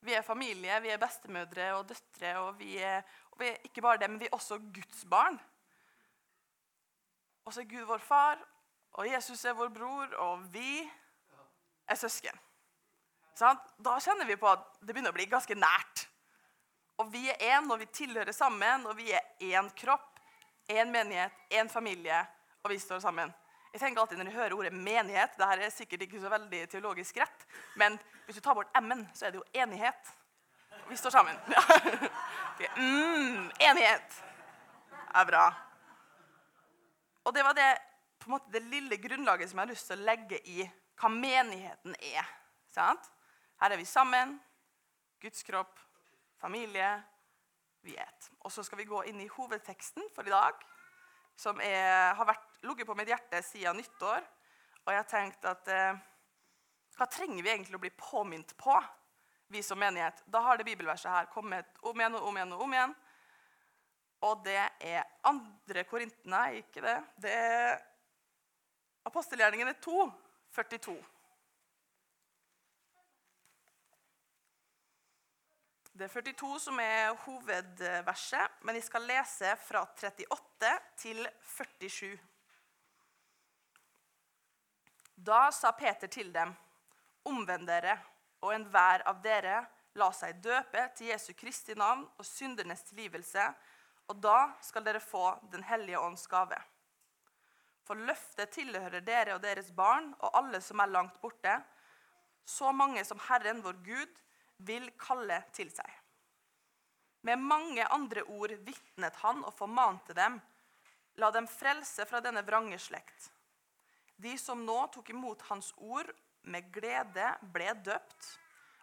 Vi 0.00 0.14
er 0.14 0.22
familie, 0.22 0.80
vi 0.82 0.92
er 0.94 1.00
bestemødre 1.02 1.72
og 1.74 1.88
døtre, 1.88 2.36
og 2.38 2.58
vi 2.58 2.76
er, 2.78 3.02
og 3.32 3.40
vi 3.40 3.48
er 3.48 3.56
ikke 3.64 3.82
bare 3.82 3.98
det, 3.98 4.10
men 4.10 4.20
vi 4.20 4.26
er 4.26 4.36
også 4.36 4.58
Guds 4.58 5.04
barn. 5.10 5.40
Og 7.44 7.54
så 7.54 7.60
er 7.60 7.70
Gud 7.70 7.86
vår 7.88 8.02
far, 8.04 8.38
og 8.98 9.06
Jesus 9.06 9.44
er 9.46 9.54
vår 9.54 9.70
bror, 9.70 10.14
og 10.26 10.42
vi 10.50 10.82
er 11.86 11.98
søsken. 11.98 12.34
Sånn? 13.38 13.58
Da 13.78 13.94
kjenner 14.02 14.26
vi 14.26 14.36
på 14.38 14.48
at 14.50 14.64
det 14.82 14.90
begynner 14.90 15.14
å 15.14 15.16
bli 15.16 15.28
ganske 15.30 15.54
nært. 15.54 16.08
Og 16.98 17.12
vi 17.12 17.28
er 17.30 17.38
én, 17.54 17.68
og 17.70 17.78
vi 17.78 17.86
tilhører 17.94 18.34
sammen, 18.34 18.88
og 18.90 18.98
vi 18.98 19.12
er 19.14 19.22
én 19.38 19.68
kropp, 19.78 20.18
én 20.66 20.90
menighet, 20.90 21.36
én 21.54 21.70
familie, 21.70 22.24
og 22.64 22.72
vi 22.74 22.80
står 22.82 22.98
sammen. 23.04 23.30
Jeg 23.72 23.82
tenker 23.82 24.00
alltid 24.00 24.18
Når 24.18 24.30
jeg 24.30 24.34
hører 24.34 24.54
ordet 24.56 24.72
menighet 24.72 25.34
det 25.36 25.46
her 25.46 25.60
er 25.62 25.70
sikkert 25.70 26.02
ikke 26.06 26.20
så 26.22 26.30
veldig 26.32 26.62
teologisk 26.72 27.20
rett, 27.20 27.44
men 27.76 27.98
hvis 28.26 28.40
du 28.40 28.42
tar 28.42 28.56
bort 28.56 28.72
M-en, 28.80 29.04
så 29.14 29.28
er 29.28 29.34
det 29.34 29.38
jo 29.38 29.62
enighet. 29.62 30.14
Vi 30.88 30.96
står 30.96 31.14
sammen. 31.20 31.36
Ja. 32.58 32.72
Mm, 32.74 33.52
enighet. 33.62 34.16
Det 34.90 35.20
er 35.20 35.26
bra. 35.28 35.44
Og 37.22 37.34
det 37.36 37.44
var 37.46 37.54
det 37.54 37.68
på 38.18 38.28
en 38.28 38.36
måte 38.36 38.52
det 38.52 38.64
lille 38.66 38.98
grunnlaget 39.00 39.50
som 39.50 39.60
jeg 39.60 39.66
har 39.66 39.72
lyst 39.72 39.90
til 39.90 40.00
å 40.00 40.08
legge 40.08 40.40
i 40.50 40.64
hva 40.98 41.10
menigheten 41.12 41.94
er. 42.02 42.26
Sant? 42.72 43.06
Her 43.62 43.74
er 43.74 43.80
vi 43.80 43.86
sammen. 43.88 44.36
Guds 45.22 45.42
kropp, 45.46 45.78
familie. 46.38 46.90
Vi 47.86 47.94
er. 47.98 48.10
Og 48.42 48.52
så 48.52 48.64
skal 48.66 48.80
vi 48.80 48.88
gå 48.90 49.04
inn 49.10 49.20
i 49.22 49.30
hovedteksten 49.30 50.10
for 50.14 50.26
i 50.26 50.34
dag, 50.34 50.58
som 51.38 51.60
er, 51.62 52.14
har 52.18 52.34
ligget 52.66 52.88
på 52.88 52.96
mitt 52.98 53.10
hjerte 53.10 53.42
siden 53.46 53.78
nyttår. 53.78 54.26
Og 54.84 54.92
jeg 54.92 54.98
har 54.98 55.10
tenkt 55.10 55.46
at 55.46 55.70
eh, 55.70 55.98
hva 56.98 57.06
trenger 57.06 57.44
vi 57.44 57.52
egentlig 57.52 57.78
å 57.78 57.82
bli 57.82 57.94
påminnet 57.94 58.56
på, 58.58 58.74
vi 59.52 59.62
som 59.62 59.78
menighet? 59.80 60.24
Da 60.26 60.42
har 60.44 60.58
det 60.58 60.66
bibelverset 60.66 61.12
her 61.12 61.30
kommet 61.32 61.78
om 61.86 62.00
igjen 62.00 62.18
og 62.18 62.26
om 62.30 62.40
igjen 62.40 62.54
og 62.56 62.64
om 62.66 62.74
igjen. 62.74 62.96
Og 64.26 64.42
det 64.42 64.58
er 64.82 65.06
andre 65.30 65.84
korintene, 65.86 66.40
ikke 66.58 66.82
det. 66.82 66.96
Det 67.22 67.34
er 67.38 67.76
Apostelgjerningene 69.08 69.72
2, 69.80 70.12
42. 70.52 70.96
Det 75.98 76.04
er 76.04 76.12
42 76.12 76.60
som 76.60 76.82
er 76.82 77.16
hovedverset, 77.24 78.60
men 78.68 78.76
jeg 78.76 78.84
skal 78.86 79.08
lese 79.08 79.54
fra 79.64 79.82
38 79.88 80.74
til 81.00 81.24
47. 81.56 82.12
Da 85.16 85.48
sa 85.56 85.72
Peter 85.72 86.06
til 86.12 86.28
dem, 86.34 86.52
omvend 87.24 87.66
dere, 87.66 87.96
og 88.44 88.52
enhver 88.54 89.08
av 89.08 89.24
dere 89.24 89.62
la 89.98 90.12
seg 90.14 90.38
døpe 90.44 90.84
til 91.00 91.14
Jesu 91.14 91.32
Kristi 91.32 91.74
navn 91.74 92.04
og 92.14 92.26
syndernes 92.28 92.84
tilgivelse, 92.92 93.48
og 94.12 94.20
da 94.20 94.50
skal 94.62 94.84
dere 94.84 95.00
få 95.00 95.38
Den 95.48 95.64
hellige 95.64 95.98
ånds 95.98 96.28
gave. 96.28 96.60
For 97.88 97.96
løftet 97.96 98.52
tilhører 98.52 99.00
dere 99.00 99.38
og 99.38 99.40
deres 99.40 99.70
barn 99.72 100.10
og 100.18 100.34
alle 100.36 100.60
som 100.60 100.82
er 100.84 100.90
langt 100.92 101.16
borte, 101.22 101.54
så 102.44 102.68
mange 102.72 103.00
som 103.04 103.20
Herren 103.30 103.62
vår 103.64 103.78
Gud 103.86 104.20
vil 104.68 104.90
kalle 105.00 105.38
til 105.56 105.70
seg. 105.72 105.88
Med 107.24 107.40
mange 107.40 107.86
andre 107.88 108.26
ord 108.28 108.52
vitnet 108.66 109.16
han 109.22 109.40
og 109.40 109.56
formante 109.56 110.12
dem, 110.16 110.36
la 111.18 111.30
dem 111.34 111.48
frelse 111.50 112.04
fra 112.06 112.20
denne 112.24 112.44
vrange 112.46 112.78
slekt. 112.80 113.30
De 114.20 114.36
som 114.38 114.60
nå 114.66 114.76
tok 114.92 115.08
imot 115.14 115.46
hans 115.48 115.72
ord 115.78 116.12
med 116.52 116.68
glede, 116.74 117.30
ble 117.54 117.72
døpt, 117.86 118.28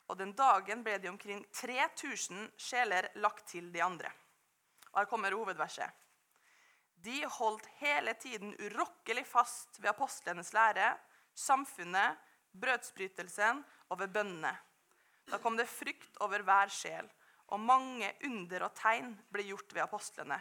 og 0.10 0.18
den 0.18 0.34
dagen 0.38 0.82
ble 0.86 0.98
de 1.02 1.12
omkring 1.14 1.46
3000 1.54 2.50
sjeler 2.58 3.10
lagt 3.22 3.48
til 3.54 3.70
de 3.74 3.84
andre. 3.86 4.10
Og 4.94 5.04
Her 5.04 5.10
kommer 5.12 5.38
hovedverset. 5.38 6.05
De 7.06 7.26
holdt 7.38 7.68
hele 7.80 8.14
tiden 8.18 8.56
urokkelig 8.58 9.26
fast 9.28 9.78
ved 9.82 9.92
apostlenes 9.92 10.54
lære, 10.56 10.96
samfunnet, 11.36 12.18
brødsbrytelsen 12.56 13.62
og 13.90 14.00
ved 14.00 14.14
bønnene. 14.16 14.54
Da 15.30 15.38
kom 15.42 15.58
det 15.58 15.68
frykt 15.70 16.18
over 16.26 16.42
hver 16.46 16.72
sjel, 16.74 17.08
og 17.54 17.62
mange 17.62 18.10
under 18.26 18.66
og 18.68 18.74
tegn 18.78 19.12
ble 19.34 19.46
gjort 19.52 19.74
ved 19.76 19.84
apostlene. 19.86 20.38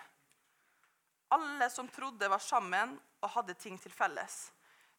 Alle 1.34 1.68
som 1.72 1.88
trodde, 1.88 2.28
var 2.30 2.40
sammen 2.40 2.94
og 3.20 3.32
hadde 3.34 3.56
ting 3.60 3.76
til 3.80 3.92
felles. 3.92 4.52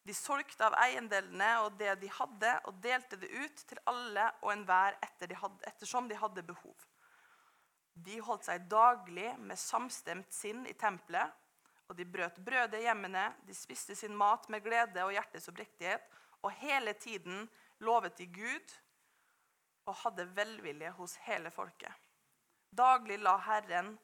De 0.06 0.14
solgte 0.14 0.62
av 0.66 0.76
eiendelene 0.84 1.48
og 1.64 1.78
det 1.80 1.96
de 2.02 2.10
hadde, 2.12 2.52
og 2.68 2.78
delte 2.82 3.18
det 3.18 3.30
ut 3.32 3.64
til 3.66 3.80
alle 3.90 4.28
og 4.42 4.52
enhver 4.52 4.98
etter 5.02 5.30
de 5.30 5.38
hadde, 5.38 5.64
ettersom 5.66 6.10
de 6.10 6.18
hadde 6.20 6.46
behov. 6.46 6.76
De 8.06 8.20
holdt 8.22 8.46
seg 8.46 8.68
daglig 8.70 9.32
med 9.40 9.58
samstemt 9.58 10.34
sinn 10.34 10.62
i 10.68 10.76
tempelet, 10.78 11.32
og 11.88 11.96
de 11.98 12.06
brøt 12.06 12.38
brødet 12.44 12.80
i 12.80 12.86
hjemmene, 12.86 13.28
de 13.46 13.54
spiste 13.54 13.94
sin 13.94 14.16
mat 14.16 14.48
med 14.50 14.64
glede 14.64 15.04
og 15.04 15.14
hjertets 15.14 15.48
oppriktighet, 15.52 16.02
og 16.42 16.52
hele 16.60 16.92
tiden 16.92 17.46
lovet 17.78 18.18
de 18.18 18.26
Gud 18.26 18.74
og 19.86 19.94
hadde 20.02 20.26
velvilje 20.36 20.90
hos 20.98 21.14
hele 21.26 21.50
folket. 21.54 21.92
Daglig 22.76 23.18
la 23.22 23.36
Herren 23.46 23.94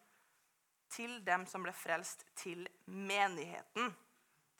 til 0.92 1.18
dem 1.26 1.46
som 1.48 1.64
ble 1.64 1.72
frelst, 1.74 2.24
til 2.36 2.66
menigheten. 2.86 3.92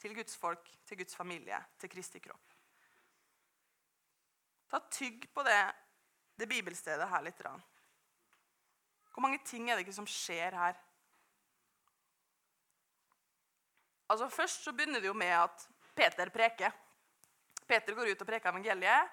Til 0.01 0.15
Guds 0.17 0.35
folk, 0.37 0.67
til 0.85 0.99
Guds 0.99 1.15
familie, 1.15 1.59
til 1.79 1.89
Kristi 1.89 2.19
kropp. 2.19 2.55
Ta 4.69 4.81
tygg 4.91 5.29
på 5.33 5.43
det, 5.45 5.59
det 6.41 6.49
bibelstedet 6.49 7.07
her 7.09 7.23
litt. 7.23 7.39
Hvor 9.13 9.21
mange 9.21 9.39
ting 9.45 9.69
er 9.69 9.77
det 9.77 9.85
ikke 9.85 9.95
som 9.95 10.09
skjer 10.09 10.57
her? 10.57 10.79
Altså 14.11 14.29
Først 14.29 14.63
så 14.63 14.73
begynner 14.75 15.01
det 15.01 15.09
jo 15.09 15.17
med 15.17 15.31
at 15.35 15.67
Peter 15.95 16.29
preker. 16.33 16.71
Peter 17.67 17.95
går 17.95 18.11
ut 18.11 18.21
og 18.21 18.27
preker 18.27 18.51
evangeliet, 18.51 19.09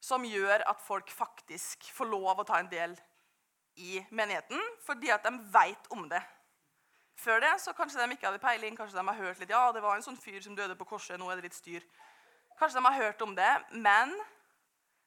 som 0.00 0.24
gjør 0.24 0.62
at 0.68 0.80
folk 0.84 1.10
faktisk 1.10 1.88
får 1.96 2.08
lov 2.10 2.40
å 2.40 2.46
ta 2.46 2.60
en 2.60 2.70
del 2.70 2.94
i 3.76 4.00
menigheten 4.14 4.60
fordi 4.86 5.10
at 5.12 5.24
de 5.26 5.32
vet 5.52 5.90
om 5.92 6.06
det. 6.08 6.22
Før 7.16 7.40
det 7.40 7.54
så 7.64 7.72
kanskje 7.76 8.02
de 8.02 8.14
ikke 8.14 8.28
hadde 8.28 8.42
peiling, 8.42 8.76
kanskje 8.76 8.98
de 8.98 9.06
har 9.08 9.18
hørt 9.18 9.40
litt 9.40 9.52
ja, 9.52 9.64
det 9.72 9.82
var 9.84 9.96
en 9.96 10.04
sånn 10.04 10.20
fyr 10.20 10.38
som 10.44 10.56
døde 10.56 10.76
på 10.76 10.88
korset, 10.88 11.16
nå 11.18 11.30
er 11.32 11.40
det 11.40 11.48
litt 11.48 11.56
styr. 11.56 11.84
Kanskje 12.60 12.78
de 12.78 12.84
har 12.86 12.98
hørt 13.00 13.22
om 13.24 13.32
det, 13.36 13.52
men 13.72 14.12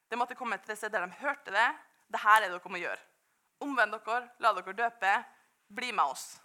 det 0.10 0.18
måtte 0.18 0.38
komme 0.38 0.58
til 0.58 0.74
det 0.74 0.80
stedet 0.80 0.98
der 0.98 1.06
de 1.06 1.22
hørte 1.22 1.54
det. 1.54 1.70
Det 2.10 2.22
her 2.24 2.42
er 2.42 2.50
det 2.50 2.58
dere 2.58 2.74
må 2.74 2.82
gjøre. 2.82 3.02
Omvend 3.62 3.94
dere, 3.94 4.22
la 4.42 4.54
dere 4.58 4.74
døpe, 4.74 5.14
bli 5.70 5.92
med 5.94 6.16
oss. 6.16 6.40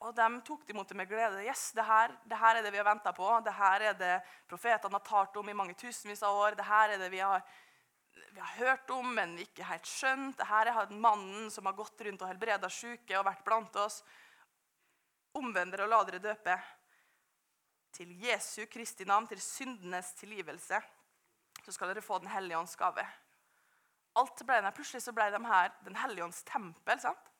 Og 0.00 0.14
de 0.16 0.28
tok 0.46 0.62
imot 0.72 0.88
det 0.88 0.96
med 0.96 1.08
glede. 1.10 1.42
Yes, 1.44 1.70
det 1.76 1.84
her, 1.84 2.14
det 2.24 2.38
her 2.40 2.56
er 2.56 2.64
det 2.64 2.72
vi 2.72 2.78
har 2.80 2.88
venta 2.88 3.12
på. 3.12 3.26
Det 3.44 3.52
her 3.52 3.82
er 3.90 3.98
det 4.00 4.14
profetene 4.48 4.96
har 4.96 5.04
talt 5.04 5.36
om 5.36 5.48
i 5.52 5.56
mange 5.56 5.76
tusenvis 5.76 6.22
av 6.24 6.38
år. 6.40 6.56
Det 6.56 6.64
her 6.64 6.94
er 6.94 7.02
det 7.02 7.10
vi 7.12 7.20
har, 7.20 7.44
vi 8.32 8.40
har 8.40 8.54
hørt 8.62 8.90
om, 8.96 9.12
men 9.14 9.34
vi 9.36 9.44
ikke 9.44 9.68
helt 9.68 9.88
skjønt. 9.90 10.38
Det 10.40 10.48
her 10.48 10.72
er 10.72 10.94
mannen 10.96 11.50
som 11.52 11.68
har 11.68 11.76
gått 11.76 12.00
rundt 12.06 12.24
og 12.24 12.32
helbreda 12.32 12.70
syke 12.72 13.18
og 13.18 13.26
vært 13.28 13.44
blant 13.44 13.76
oss. 13.82 14.00
Omvend 15.36 15.76
dere 15.76 15.84
og 15.84 15.92
la 15.92 16.00
dere 16.08 16.22
døpe 16.30 16.56
til 17.92 18.14
Jesu 18.24 18.64
Kristi 18.72 19.04
navn, 19.04 19.28
til 19.28 19.42
syndenes 19.42 20.14
tilgivelse. 20.16 20.80
Så 21.60 21.74
skal 21.76 21.92
dere 21.92 22.00
få 22.00 22.18
Den 22.18 22.32
hellige 22.32 22.58
ånds 22.58 22.76
gave. 22.76 23.04
Alt 24.16 24.40
ble. 24.46 24.62
Plutselig 24.72 25.04
så 25.04 25.12
ble 25.12 25.28
de 25.30 25.44
her 25.44 25.74
Den 25.84 26.00
hellige 26.00 26.24
ånds 26.24 26.42
tempel. 26.48 27.00
sant? 27.00 27.30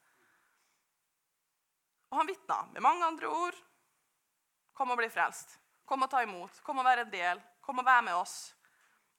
Og 2.11 2.19
han 2.19 2.31
vitna 2.31 2.63
med 2.73 2.83
mange 2.83 3.07
andre 3.07 3.31
ord. 3.31 3.59
Kom 4.75 4.91
og 4.91 4.99
bli 4.99 5.09
frelst. 5.13 5.59
Kom 5.87 6.03
og 6.07 6.11
ta 6.11 6.23
imot. 6.25 6.63
Kom 6.67 6.81
og 6.83 6.87
være 6.87 7.07
en 7.07 7.13
del. 7.13 7.43
Kom 7.63 7.83
og 7.83 7.87
være 7.87 8.07
med 8.09 8.19
oss. 8.19 8.37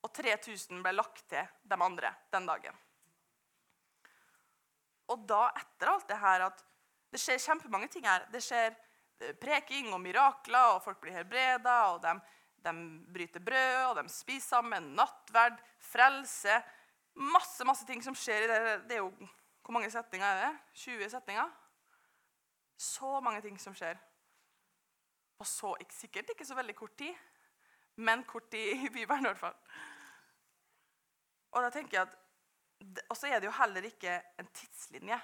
Og 0.02 0.12
3000 0.16 0.82
ble 0.84 0.94
lagt 0.96 1.24
til 1.30 1.48
de 1.64 1.78
andre 1.78 2.14
den 2.34 2.48
dagen. 2.50 2.78
Og 5.12 5.24
da, 5.28 5.48
etter 5.60 5.92
alt 5.92 6.08
det 6.10 6.20
her, 6.20 6.48
at 6.48 6.64
det 7.12 7.20
skjer 7.20 7.42
kjempemange 7.44 7.90
ting 7.92 8.06
her 8.08 8.24
Det 8.32 8.40
skjer 8.44 8.78
preking 9.42 9.92
og 9.94 10.00
mirakler, 10.02 10.78
og 10.78 10.84
folk 10.86 11.02
blir 11.04 11.14
helbreda, 11.14 11.76
og 11.92 12.00
de, 12.02 12.16
de 12.66 12.72
bryter 13.14 13.44
brød, 13.44 13.82
og 13.90 13.98
de 14.00 14.06
spiser 14.10 14.56
sammen, 14.56 14.94
nattverd, 14.98 15.60
frelse 15.92 16.62
Masse 17.12 17.66
masse 17.68 17.84
ting 17.84 18.00
som 18.00 18.16
skjer 18.16 18.46
i 18.46 18.48
det. 18.48 18.60
Det 18.88 18.96
er 18.96 19.02
jo, 19.04 19.12
Hvor 19.62 19.76
mange 19.76 19.92
setninger 19.92 20.26
er 20.26 20.46
det? 20.46 20.54
20 20.80 21.10
setninger? 21.12 21.50
Så 22.82 23.20
mange 23.22 23.42
ting 23.46 23.60
som 23.62 23.76
skjer. 23.78 24.00
Og 25.42 25.48
så 25.48 25.74
sikkert 25.94 26.32
ikke 26.34 26.46
så 26.46 26.58
veldig 26.58 26.74
kort 26.78 26.96
tid, 26.98 27.14
men 28.02 28.24
kort 28.26 28.50
tid 28.54 28.88
i 28.88 28.90
Bibelen 28.94 29.26
i 29.26 29.30
hvert 29.30 29.42
fall. 29.42 29.58
Og 31.52 31.62
da 31.66 31.70
tenker 31.74 31.98
jeg 31.98 32.08
at, 32.08 32.18
og 33.10 33.18
så 33.18 33.30
er 33.30 33.40
det 33.40 33.50
jo 33.50 33.54
heller 33.60 33.86
ikke 33.86 34.16
en 34.42 34.50
tidslinje. 34.50 35.20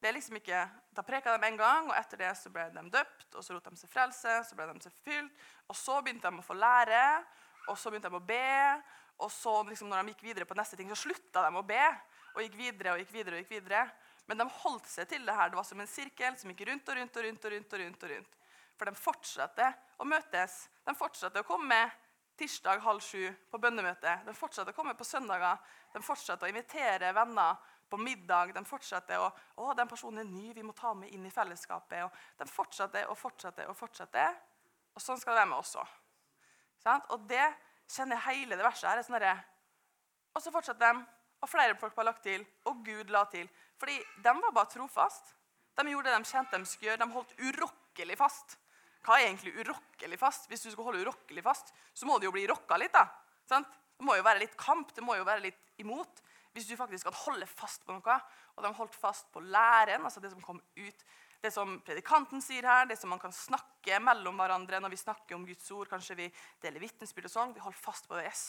Det 0.00 0.08
er 0.08 0.16
liksom 0.16 0.36
ikke, 0.36 0.64
Da 0.96 1.02
preka 1.02 1.36
de 1.36 1.46
en 1.46 1.58
gang, 1.58 1.90
og 1.90 1.96
etter 1.98 2.18
det 2.20 2.32
så 2.38 2.50
ble 2.50 2.66
de 2.72 2.82
døpt, 2.90 3.34
og 3.34 3.44
så 3.44 3.52
lot 3.52 3.68
de 3.68 3.78
seg 3.78 3.90
frelse, 3.92 4.34
så 4.48 4.56
ble 4.56 4.66
de 4.70 4.82
seg 4.82 4.94
fylt, 5.04 5.46
og 5.68 5.76
så 5.76 6.00
begynte 6.02 6.30
de 6.30 6.40
å 6.40 6.46
få 6.46 6.56
lære, 6.56 7.02
og 7.68 7.78
så 7.78 7.90
begynte 7.90 8.10
de 8.10 8.18
å 8.18 8.26
be, 8.26 8.82
og 9.22 9.30
så 9.32 9.54
liksom, 9.68 9.90
når 9.90 10.02
de 10.02 10.14
gikk 10.14 10.24
videre 10.28 10.48
på 10.48 10.56
neste 10.56 10.76
ting, 10.76 10.90
så 10.90 10.98
slutta 11.06 11.44
de 11.46 11.58
å 11.58 11.64
be, 11.66 11.84
og 12.34 12.42
gikk 12.44 12.58
videre 12.58 12.94
og 12.94 13.02
gikk 13.02 13.12
videre. 13.12 13.36
og 13.36 13.44
gikk 13.44 13.54
videre. 13.56 13.86
Men 14.26 14.40
de 14.40 14.46
holdt 14.62 14.88
seg 14.90 15.08
til 15.10 15.26
det 15.26 15.34
her. 15.34 15.50
Det 15.50 15.58
var 15.58 15.66
som 15.68 15.80
en 15.80 15.90
sirkel 15.90 16.38
som 16.38 16.50
gikk 16.50 16.64
rundt 16.68 16.88
og 16.88 16.98
rundt. 16.98 17.16
og 17.16 17.26
rundt 17.26 17.44
og 17.44 17.52
rundt 17.52 17.72
og 17.72 17.80
rundt. 17.82 18.02
og 18.02 18.10
rundt. 18.14 18.40
For 18.76 18.90
de 18.90 19.00
fortsatte 19.00 19.68
å 20.02 20.08
møtes. 20.08 20.56
De 20.84 20.94
fortsatte 20.94 21.40
å 21.40 21.46
komme 21.46 21.78
tirsdag 22.36 22.82
halv 22.84 23.00
sju 23.00 23.30
på 23.50 23.60
bønnemøte. 23.60 24.18
De 24.26 24.34
fortsatte 24.36 24.74
å 24.74 24.76
komme 24.76 24.94
på 24.98 25.06
søndager. 25.06 25.56
De 25.94 26.02
fortsatte 26.04 26.44
å 26.44 26.50
invitere 26.50 27.12
venner 27.16 27.56
på 27.88 27.98
middag. 28.00 28.52
De 28.52 28.64
fortsatte 28.66 29.18
å 29.22 29.30
å, 29.56 29.72
den 29.78 29.88
personen 29.88 30.20
er 30.24 30.28
ny, 30.28 30.52
vi 30.54 30.64
må 30.66 30.74
ta 30.76 30.92
med 30.94 31.12
inn 31.14 31.24
i 31.26 31.32
fellesskapet. 31.32 32.04
Og 32.04 32.42
de 32.42 32.48
fortsatte 32.50 33.06
og 33.08 33.16
fortsatte 33.18 33.66
og 33.70 33.78
fortsatte. 33.78 34.26
Og 34.96 35.02
sånn 35.02 35.20
skal 35.20 35.36
det 35.36 35.44
være 35.44 35.52
med 35.54 35.62
oss 35.62 35.76
òg. 35.80 35.94
Og 37.14 37.24
det 37.30 37.46
kjenner 37.90 38.18
jeg 38.18 38.26
hele 38.26 38.58
det 38.58 38.66
verset 38.66 38.90
her. 38.90 38.98
er 38.98 39.06
sånn 39.06 39.44
Og 40.36 40.42
så 40.42 40.52
fortsetter 40.52 40.82
de, 40.84 41.04
og 41.42 41.50
flere 41.50 41.76
folk 41.78 41.96
var 41.96 42.08
lagt 42.08 42.22
til, 42.24 42.44
og 42.66 42.84
Gud 42.84 43.10
la 43.12 43.24
til. 43.30 43.48
Fordi 43.80 43.96
de 44.24 44.32
var 44.40 44.54
bare 44.54 44.72
trofast. 44.72 45.34
De 45.76 45.84
gjorde 45.90 46.08
det 46.08 46.16
de 46.16 46.30
kjente 46.30 46.58
de 46.58 46.68
skulle 46.68 46.90
gjøre. 46.90 47.02
De 47.02 47.12
holdt 47.12 47.34
urokkelig 47.40 48.16
fast. 48.18 48.56
Hva 49.06 49.18
er 49.20 49.28
egentlig 49.28 49.52
urokkelig 49.60 50.18
fast? 50.18 50.48
Hvis 50.50 50.64
du 50.64 50.70
skal 50.72 50.88
holde 50.88 51.04
urokkelig 51.04 51.44
fast, 51.44 51.74
så 51.94 52.08
må 52.08 52.16
det 52.18 52.26
jo 52.26 52.34
bli 52.34 52.46
rokka 52.48 52.78
litt. 52.80 52.94
da. 52.96 53.04
Sant? 53.46 53.68
Det 53.96 54.04
må 54.04 54.16
jo 54.16 54.24
være 54.26 54.42
litt 54.42 54.56
kamp, 54.60 54.90
det 54.96 55.04
må 55.04 55.14
jo 55.16 55.28
være 55.28 55.44
litt 55.46 55.78
imot. 55.80 56.22
Hvis 56.56 56.66
du 56.68 56.74
faktisk 56.76 57.04
skal 57.04 57.16
holde 57.26 57.46
fast 57.46 57.84
på 57.86 57.94
noe. 57.94 58.18
Og 58.56 58.64
de 58.64 58.72
holdt 58.80 58.96
fast 58.96 59.28
på 59.32 59.44
læren, 59.44 60.04
altså 60.08 60.20
det 60.24 60.32
som 60.32 60.42
kom 60.42 60.58
ut. 60.58 61.06
Det 61.42 61.52
som 61.52 61.76
predikanten 61.84 62.40
sier 62.42 62.64
her, 62.66 62.88
det 62.88 62.96
som 62.98 63.12
man 63.12 63.20
kan 63.20 63.34
snakke 63.34 64.00
mellom 64.02 64.40
hverandre 64.40 64.80
når 64.80 64.94
vi 64.94 65.02
snakker 65.04 65.36
om 65.36 65.44
Guds 65.46 65.68
ord. 65.76 65.90
Kanskje 65.92 66.16
vi 66.18 66.30
deler 66.64 66.82
vitnesbyrd 66.82 67.28
og 67.28 67.34
sånn. 67.34 67.54
Vi 67.54 67.62
holder 67.62 67.82
fast 67.84 68.08
på 68.08 68.16
det. 68.16 68.24
Yes. 68.32 68.46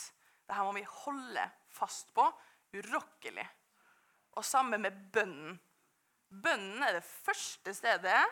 Dette 0.47 0.63
må 0.63 0.71
vi 0.77 0.85
holde 1.03 1.43
fast 1.75 2.13
på 2.15 2.25
urokkelig. 2.73 3.47
Og 4.37 4.45
sammen 4.45 4.81
med 4.81 4.97
bønnen. 5.13 5.59
Bønnen 6.29 6.83
er 6.83 6.97
det 6.97 7.03
første 7.03 7.73
stedet 7.73 8.25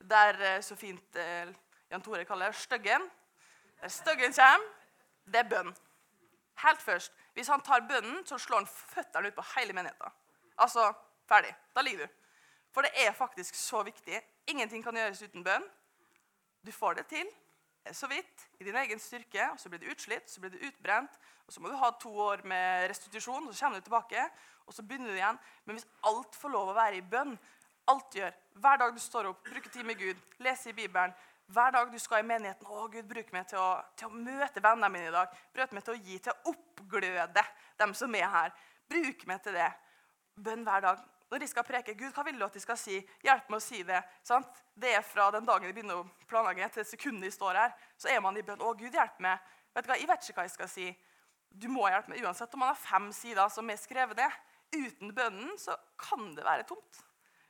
der 0.00 0.40
eh, 0.40 0.62
så 0.62 0.76
fint 0.76 1.16
eh, 1.16 1.52
Jan 1.90 2.02
Tore 2.02 2.24
kaller 2.24 2.52
styggen. 2.52 3.10
Der 3.80 3.88
styggen 3.88 4.32
kommer, 4.32 4.68
det 5.26 5.40
er 5.40 5.48
bønn. 5.50 5.74
Helt 6.62 6.82
først. 6.82 7.12
Hvis 7.32 7.48
han 7.48 7.60
tar 7.60 7.84
bønnen, 7.88 8.26
så 8.26 8.38
slår 8.38 8.64
han 8.64 8.66
føttene 8.66 9.28
ut 9.28 9.34
på 9.36 9.44
hele 9.56 9.72
menigheten. 9.72 10.12
Altså, 10.58 10.92
ferdig. 11.28 11.54
Da 11.74 11.80
ligger 11.80 12.06
du. 12.06 12.12
For 12.72 12.82
det 12.82 13.06
er 13.06 13.12
faktisk 13.12 13.54
så 13.54 13.82
viktig. 13.82 14.20
Ingenting 14.46 14.84
kan 14.84 14.96
gjøres 14.96 15.22
uten 15.22 15.44
bønn. 15.44 15.64
Du 16.66 16.72
får 16.72 16.94
det 16.94 17.06
til 17.06 17.28
så 17.94 18.08
vidt 18.10 18.48
i 18.58 18.64
din 18.64 18.76
egen 18.76 19.00
styrke, 19.02 19.50
og 19.52 19.60
så 19.60 19.70
blir 19.70 19.82
du 19.82 19.90
utslitt, 19.92 20.30
så 20.30 20.40
blir 20.42 20.54
du 20.54 20.64
utbrent. 20.66 21.18
og 21.46 21.52
Så 21.54 21.62
må 21.62 21.70
du 21.70 21.76
ha 21.78 21.90
to 22.00 22.10
år 22.10 22.42
med 22.44 22.88
restitusjon, 22.90 23.46
og 23.46 23.54
så 23.54 23.66
kommer 23.66 23.78
du 23.82 23.86
tilbake 23.86 24.28
og 24.66 24.74
så 24.74 24.82
begynner 24.82 25.10
du 25.10 25.18
igjen. 25.18 25.38
Men 25.64 25.78
hvis 25.78 25.86
alt 26.08 26.36
får 26.36 26.52
lov 26.52 26.72
å 26.72 26.76
være 26.76 26.98
i 26.98 27.06
bønn, 27.06 27.36
alt 27.90 28.18
gjør, 28.18 28.34
hver 28.58 28.82
dag 28.82 28.94
du 28.94 29.00
står 29.02 29.30
opp, 29.30 29.44
bruker 29.46 29.70
tid 29.70 29.86
med 29.86 29.98
Gud, 30.00 30.22
leser 30.42 30.72
i 30.72 30.76
Bibelen, 30.76 31.14
hver 31.54 31.70
dag 31.76 31.92
du 31.92 31.98
skal 32.02 32.24
i 32.24 32.26
menigheten 32.26 32.66
å 32.66 32.88
Gud, 32.90 33.06
bruk 33.06 33.28
meg 33.34 33.46
til 33.46 33.60
å, 33.62 33.68
til 33.94 34.08
å 34.08 34.16
møte 34.18 34.62
vennene 34.62 34.90
mine 34.90 35.10
i 35.12 35.14
dag. 35.14 35.34
Bruk 35.54 35.74
meg 35.76 35.84
til 35.86 35.94
å 35.94 36.00
gi, 36.00 36.18
til 36.18 36.32
å 36.34 36.50
oppgløde 36.50 37.44
dem 37.78 37.94
som 37.94 38.16
er 38.18 38.32
her. 38.32 38.56
Bruk 38.90 39.22
meg 39.30 39.44
til 39.44 39.54
det. 39.54 39.68
Bønn 40.42 40.66
hver 40.66 40.82
dag. 40.88 41.04
Når 41.30 41.42
de 41.42 41.48
skal 41.50 41.64
preke, 41.66 41.94
Gud, 41.98 42.12
hva 42.14 42.22
vil 42.26 42.38
du 42.38 42.44
at 42.46 42.54
de 42.54 42.62
skal 42.62 42.78
si? 42.78 43.00
Hjelp 43.24 43.48
meg 43.50 43.58
å 43.58 43.64
si 43.64 43.80
det. 43.86 43.98
Sant? 44.26 44.60
Det 44.78 44.92
er 44.94 45.02
fra 45.02 45.26
den 45.34 45.46
dagen 45.48 45.66
de 45.66 45.74
begynner 45.74 46.02
å 46.02 46.26
planlegge, 46.30 46.68
til 46.76 46.86
sekundet 46.86 47.26
de 47.26 47.34
står 47.34 47.58
her. 47.58 47.74
Så 47.98 48.10
er 48.12 48.22
man 48.22 48.38
i 48.38 48.44
bønn. 48.46 48.62
Å, 48.62 48.74
Gud, 48.78 48.94
hjelp 48.94 49.18
meg. 49.24 49.42
Vet 49.74 49.86
du 49.86 49.90
hva? 49.90 49.98
Jeg 49.98 50.10
vet 50.10 50.28
ikke 50.28 50.38
hva 50.38 50.46
jeg 50.46 50.54
skal 50.54 50.70
si. 50.70 50.86
Du 51.50 51.66
må 51.72 51.88
hjelpe 51.90 52.12
meg 52.12 52.22
uansett 52.22 52.54
om 52.54 52.62
man 52.62 52.70
har 52.70 52.78
fem 52.78 53.10
sider 53.16 53.50
som 53.52 53.70
er 53.72 53.80
skrevet 53.80 54.20
ned. 54.20 54.38
Uten 54.76 55.12
bønnen 55.16 55.58
så 55.58 55.74
kan 55.98 56.30
det 56.36 56.46
være 56.46 56.66
tomt. 56.68 57.02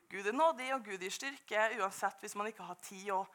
Gud 0.08 0.26
er 0.26 0.36
nådig, 0.36 0.70
og 0.74 0.84
Gud 0.86 1.02
gir 1.02 1.12
styrke 1.12 1.68
uansett 1.80 2.20
hvis 2.22 2.36
man 2.38 2.48
ikke 2.48 2.64
har 2.64 2.80
tid. 2.80 3.10
og 3.10 3.26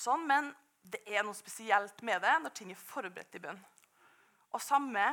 sånn, 0.00 0.26
Men 0.26 0.54
det 0.82 1.02
er 1.06 1.22
noe 1.22 1.36
spesielt 1.36 2.02
med 2.02 2.22
det 2.24 2.36
når 2.42 2.54
ting 2.56 2.70
er 2.72 2.80
forberedt 2.80 3.36
i 3.36 3.42
bønn. 3.42 3.60
Og 4.50 4.62
samme 4.62 5.06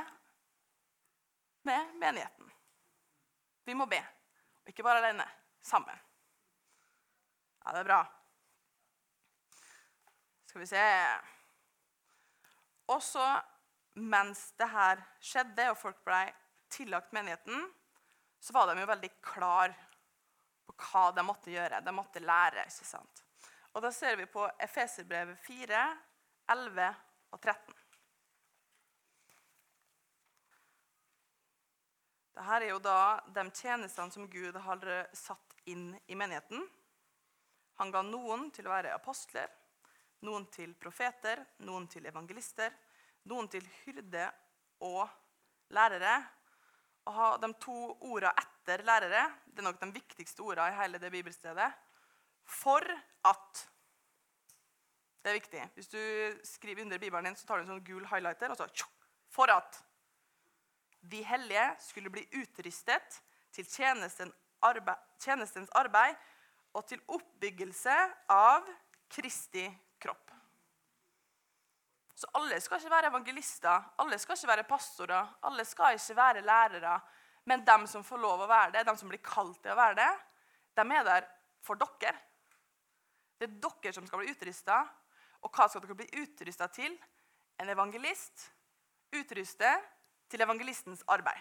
med 1.67 1.97
menigheten. 1.99 2.51
Vi 3.67 3.75
må 3.75 3.85
be. 3.85 3.99
Ikke 4.67 4.83
bare 4.83 5.01
alene. 5.01 5.25
Sammen. 5.63 6.00
Ja, 7.63 7.74
det 7.74 7.79
er 7.81 7.89
bra. 7.89 8.01
Skal 10.47 10.62
vi 10.62 10.67
se 10.69 10.83
Og 12.88 13.01
så, 13.03 13.25
mens 14.00 14.51
det 14.59 14.69
her 14.71 15.01
skjedde, 15.19 15.71
og 15.71 15.79
folk 15.79 15.97
ble 16.07 16.21
tillagt 16.71 17.12
menigheten, 17.15 17.65
så 18.39 18.53
var 18.55 18.69
de 18.69 18.79
jo 18.79 18.88
veldig 18.88 19.09
klar 19.24 19.74
på 20.67 20.75
hva 20.86 21.09
de 21.15 21.25
måtte 21.27 21.51
gjøre. 21.51 21.81
De 21.83 21.91
måtte 21.95 22.24
lære. 22.24 22.63
ikke 22.67 22.88
sant? 22.88 23.24
Og 23.74 23.81
Da 23.83 23.91
ser 23.91 24.15
vi 24.15 24.25
på 24.25 24.47
Efeserbrevet 24.59 25.39
4, 25.43 25.81
11 26.50 26.88
og 27.31 27.41
13. 27.41 27.75
Dette 32.38 32.58
er 32.62 32.70
jo 32.70 32.77
da 32.77 33.17
de 33.34 33.44
tjenestene 33.50 34.13
som 34.13 34.27
Gud 34.29 34.58
har 34.62 34.84
satt 35.17 35.56
inn 35.65 35.89
i 36.06 36.13
menigheten. 36.15 36.62
Han 37.82 37.94
ga 37.94 38.03
noen 38.06 38.51
til 38.53 38.67
å 38.67 38.74
være 38.75 38.94
apostler, 38.94 39.50
noen 40.22 40.46
til 40.53 40.75
profeter, 40.77 41.41
noen 41.65 41.88
til 41.89 42.06
evangelister, 42.06 42.75
noen 43.32 43.50
til 43.50 43.65
hyrde 43.79 44.27
og 44.86 45.10
lærere. 45.74 46.13
Og 47.10 47.41
de 47.41 47.50
to 47.63 47.79
ordene 48.06 48.36
etter 48.38 48.86
lærere 48.86 49.25
det 49.48 49.63
er 49.63 49.67
nok 49.72 49.82
de 49.82 49.91
viktigste 49.98 50.46
ordene 50.46 50.75
i 50.75 50.77
hele 50.77 51.01
det 51.01 51.12
bibelstedet. 51.17 51.72
For 52.46 52.86
at 53.25 53.65
Det 55.25 55.34
er 55.34 55.39
viktig. 55.41 55.62
Hvis 55.75 55.89
du 55.91 56.01
skriver 56.46 56.86
under 56.86 57.00
Bibelen 57.01 57.25
din, 57.25 57.36
så 57.36 57.48
tar 57.48 57.58
du 57.58 57.65
en 57.65 57.74
sånn 57.74 57.84
gul 57.84 58.06
highlighter. 58.08 58.53
og 58.53 58.58
så 58.62 58.86
For 59.27 59.50
at 59.51 59.82
de 61.09 61.21
hellige 61.23 61.65
skulle 61.79 62.11
bli 62.11 62.25
utrustet 62.39 63.21
til 63.55 63.65
tjenestens 63.65 64.35
arbeid, 64.65 65.03
tjenestens 65.21 65.71
arbeid 65.77 66.15
og 66.75 66.85
til 66.89 67.01
oppbyggelse 67.07 67.95
av 68.33 68.67
Kristi 69.09 69.65
kropp. 70.01 70.33
Så 72.17 72.29
alle 72.33 72.57
skal 72.61 72.81
ikke 72.81 72.91
være 72.91 73.11
evangelister, 73.11 73.83
alle 74.01 74.17
skal 74.17 74.37
ikke 74.37 74.49
være 74.49 74.67
pastorer, 74.67 75.33
alle 75.45 75.65
skal 75.65 75.97
ikke 75.99 76.15
være 76.17 76.41
lærere. 76.41 76.95
Men 77.45 77.63
de 77.65 77.75
som 77.87 78.03
får 78.03 78.19
lov 78.19 78.41
å 78.43 78.49
være 78.49 78.73
det, 78.73 78.87
de 78.87 78.95
som 78.97 79.11
blir 79.11 79.21
kalt 79.23 79.59
til 79.61 79.71
å 79.71 79.77
være 79.77 79.99
det, 79.99 80.09
de 80.77 80.85
er 80.97 81.05
der 81.05 81.27
for 81.63 81.79
dere. 81.79 82.15
Det 83.37 83.45
er 83.47 83.59
dere 83.61 83.93
som 83.93 84.07
skal 84.09 84.23
bli 84.23 84.33
utrusta. 84.33 84.81
Og 85.45 85.53
hva 85.53 85.67
skal 85.69 85.83
dere 85.85 85.97
bli 85.99 86.09
utrusta 86.23 86.67
til? 86.73 86.97
En 87.61 87.69
evangelist 87.69 88.49
utruster 89.13 89.77
til 90.29 90.41
evangelistens 90.41 91.03
arbeid. 91.07 91.39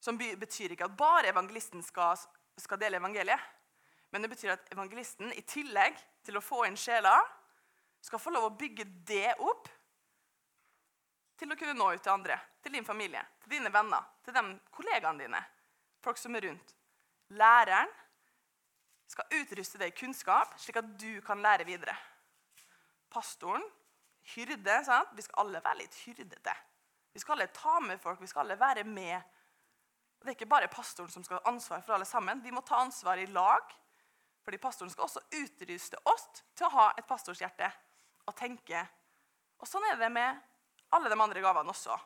Som 0.00 0.18
betyr 0.18 0.72
ikke 0.74 0.86
at 0.86 0.96
bare 0.96 1.32
evangelisten 1.32 1.82
skal, 1.82 2.18
skal, 2.58 2.80
dele 2.80 3.00
evangeliet. 3.00 3.40
Men 4.10 4.22
det 4.22 4.30
betyr 4.32 4.54
at 4.54 4.70
evangelisten 4.72 5.32
i 5.36 5.42
tillegg 5.42 5.98
til 6.24 6.38
å 6.38 6.44
få 6.44 6.64
inn 6.68 6.78
sjela, 6.78 7.16
skal 8.00 8.22
få 8.22 8.30
lov 8.32 8.46
å 8.46 8.56
bygge 8.56 8.86
det 9.08 9.34
opp 9.42 9.68
til 11.38 11.52
å 11.52 11.56
kunne 11.58 11.74
nå 11.76 11.90
ut 11.92 12.02
til 12.02 12.14
andre, 12.14 12.38
til 12.62 12.74
din 12.74 12.86
familie, 12.86 13.20
til 13.42 13.58
dine 13.58 13.72
venner, 13.74 14.06
til 14.24 14.34
de 14.34 14.44
kollegaene 14.74 15.26
dine, 15.26 15.40
folk 16.02 16.18
som 16.18 16.34
er 16.38 16.46
rundt. 16.48 16.74
Læreren 17.36 17.90
skal 19.08 19.40
utruste 19.40 19.80
deg 19.80 19.92
i 19.92 19.98
kunnskap, 19.98 20.54
slik 20.60 20.80
at 20.80 20.88
du 21.00 21.20
kan 21.26 21.42
lære 21.42 21.66
videre. 21.68 21.94
Pastoren, 23.12 23.64
hyrde 24.34 24.80
sant? 24.84 25.14
Vi 25.16 25.24
skal 25.24 25.44
alle 25.44 25.62
være 25.64 25.82
litt 25.82 26.00
hyrdete. 26.04 26.54
Vi 27.18 27.20
skal 27.20 27.32
alle 27.32 27.46
ta 27.46 27.80
med 27.80 28.00
folk, 28.00 28.20
vi 28.22 28.26
skal 28.30 28.44
alle 28.44 28.54
være 28.60 28.84
med. 28.84 29.22
Det 30.22 30.28
er 30.28 30.36
ikke 30.36 30.46
bare 30.46 30.68
pastoren 30.70 31.10
som 31.10 31.24
skal 31.26 31.40
ha 31.40 31.50
ansvar 31.50 31.80
for 31.82 31.96
alle 31.96 32.06
sammen. 32.06 32.38
Vi 32.44 32.52
må 32.54 32.60
ta 32.62 32.78
ansvar 32.78 33.18
i 33.18 33.24
lag. 33.26 33.72
Fordi 34.44 34.60
pastoren 34.62 34.92
skal 34.92 35.08
også 35.08 35.24
utruste 35.40 35.98
oss 36.06 36.28
til 36.54 36.68
å 36.68 36.70
ha 36.76 36.84
et 36.94 37.08
pastorshjerte 37.08 37.72
og 38.22 38.36
tenke. 38.38 38.84
Og 39.58 39.66
sånn 39.66 39.88
er 39.88 39.98
det 39.98 40.12
med 40.14 40.38
alle 40.94 41.10
de 41.10 41.18
andre 41.18 41.42
gavene 41.42 41.74
også. 41.74 41.98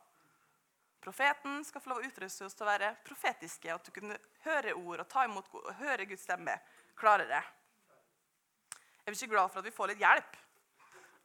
Profeten 1.04 1.60
skal 1.68 1.84
få 1.84 1.92
lov 1.92 2.00
å 2.00 2.08
utruste 2.08 2.48
oss 2.48 2.56
til 2.56 2.64
å 2.64 2.70
være 2.70 2.94
profetiske, 3.04 3.68
at 3.68 3.84
du 3.84 3.92
kunne 3.92 4.16
høre 4.46 4.72
ord 4.80 5.04
og 5.04 5.12
ta 5.12 5.26
imot 5.28 5.52
og 5.60 5.70
høre 5.82 6.08
Guds 6.08 6.24
stemme 6.24 6.56
klarere. 6.96 7.42
Er 7.44 9.12
blir 9.12 9.20
ikke 9.20 9.34
glad 9.36 9.52
for 9.52 9.60
at 9.60 9.68
vi 9.68 9.76
får 9.76 9.92
litt 9.92 10.02
hjelp? 10.06 10.42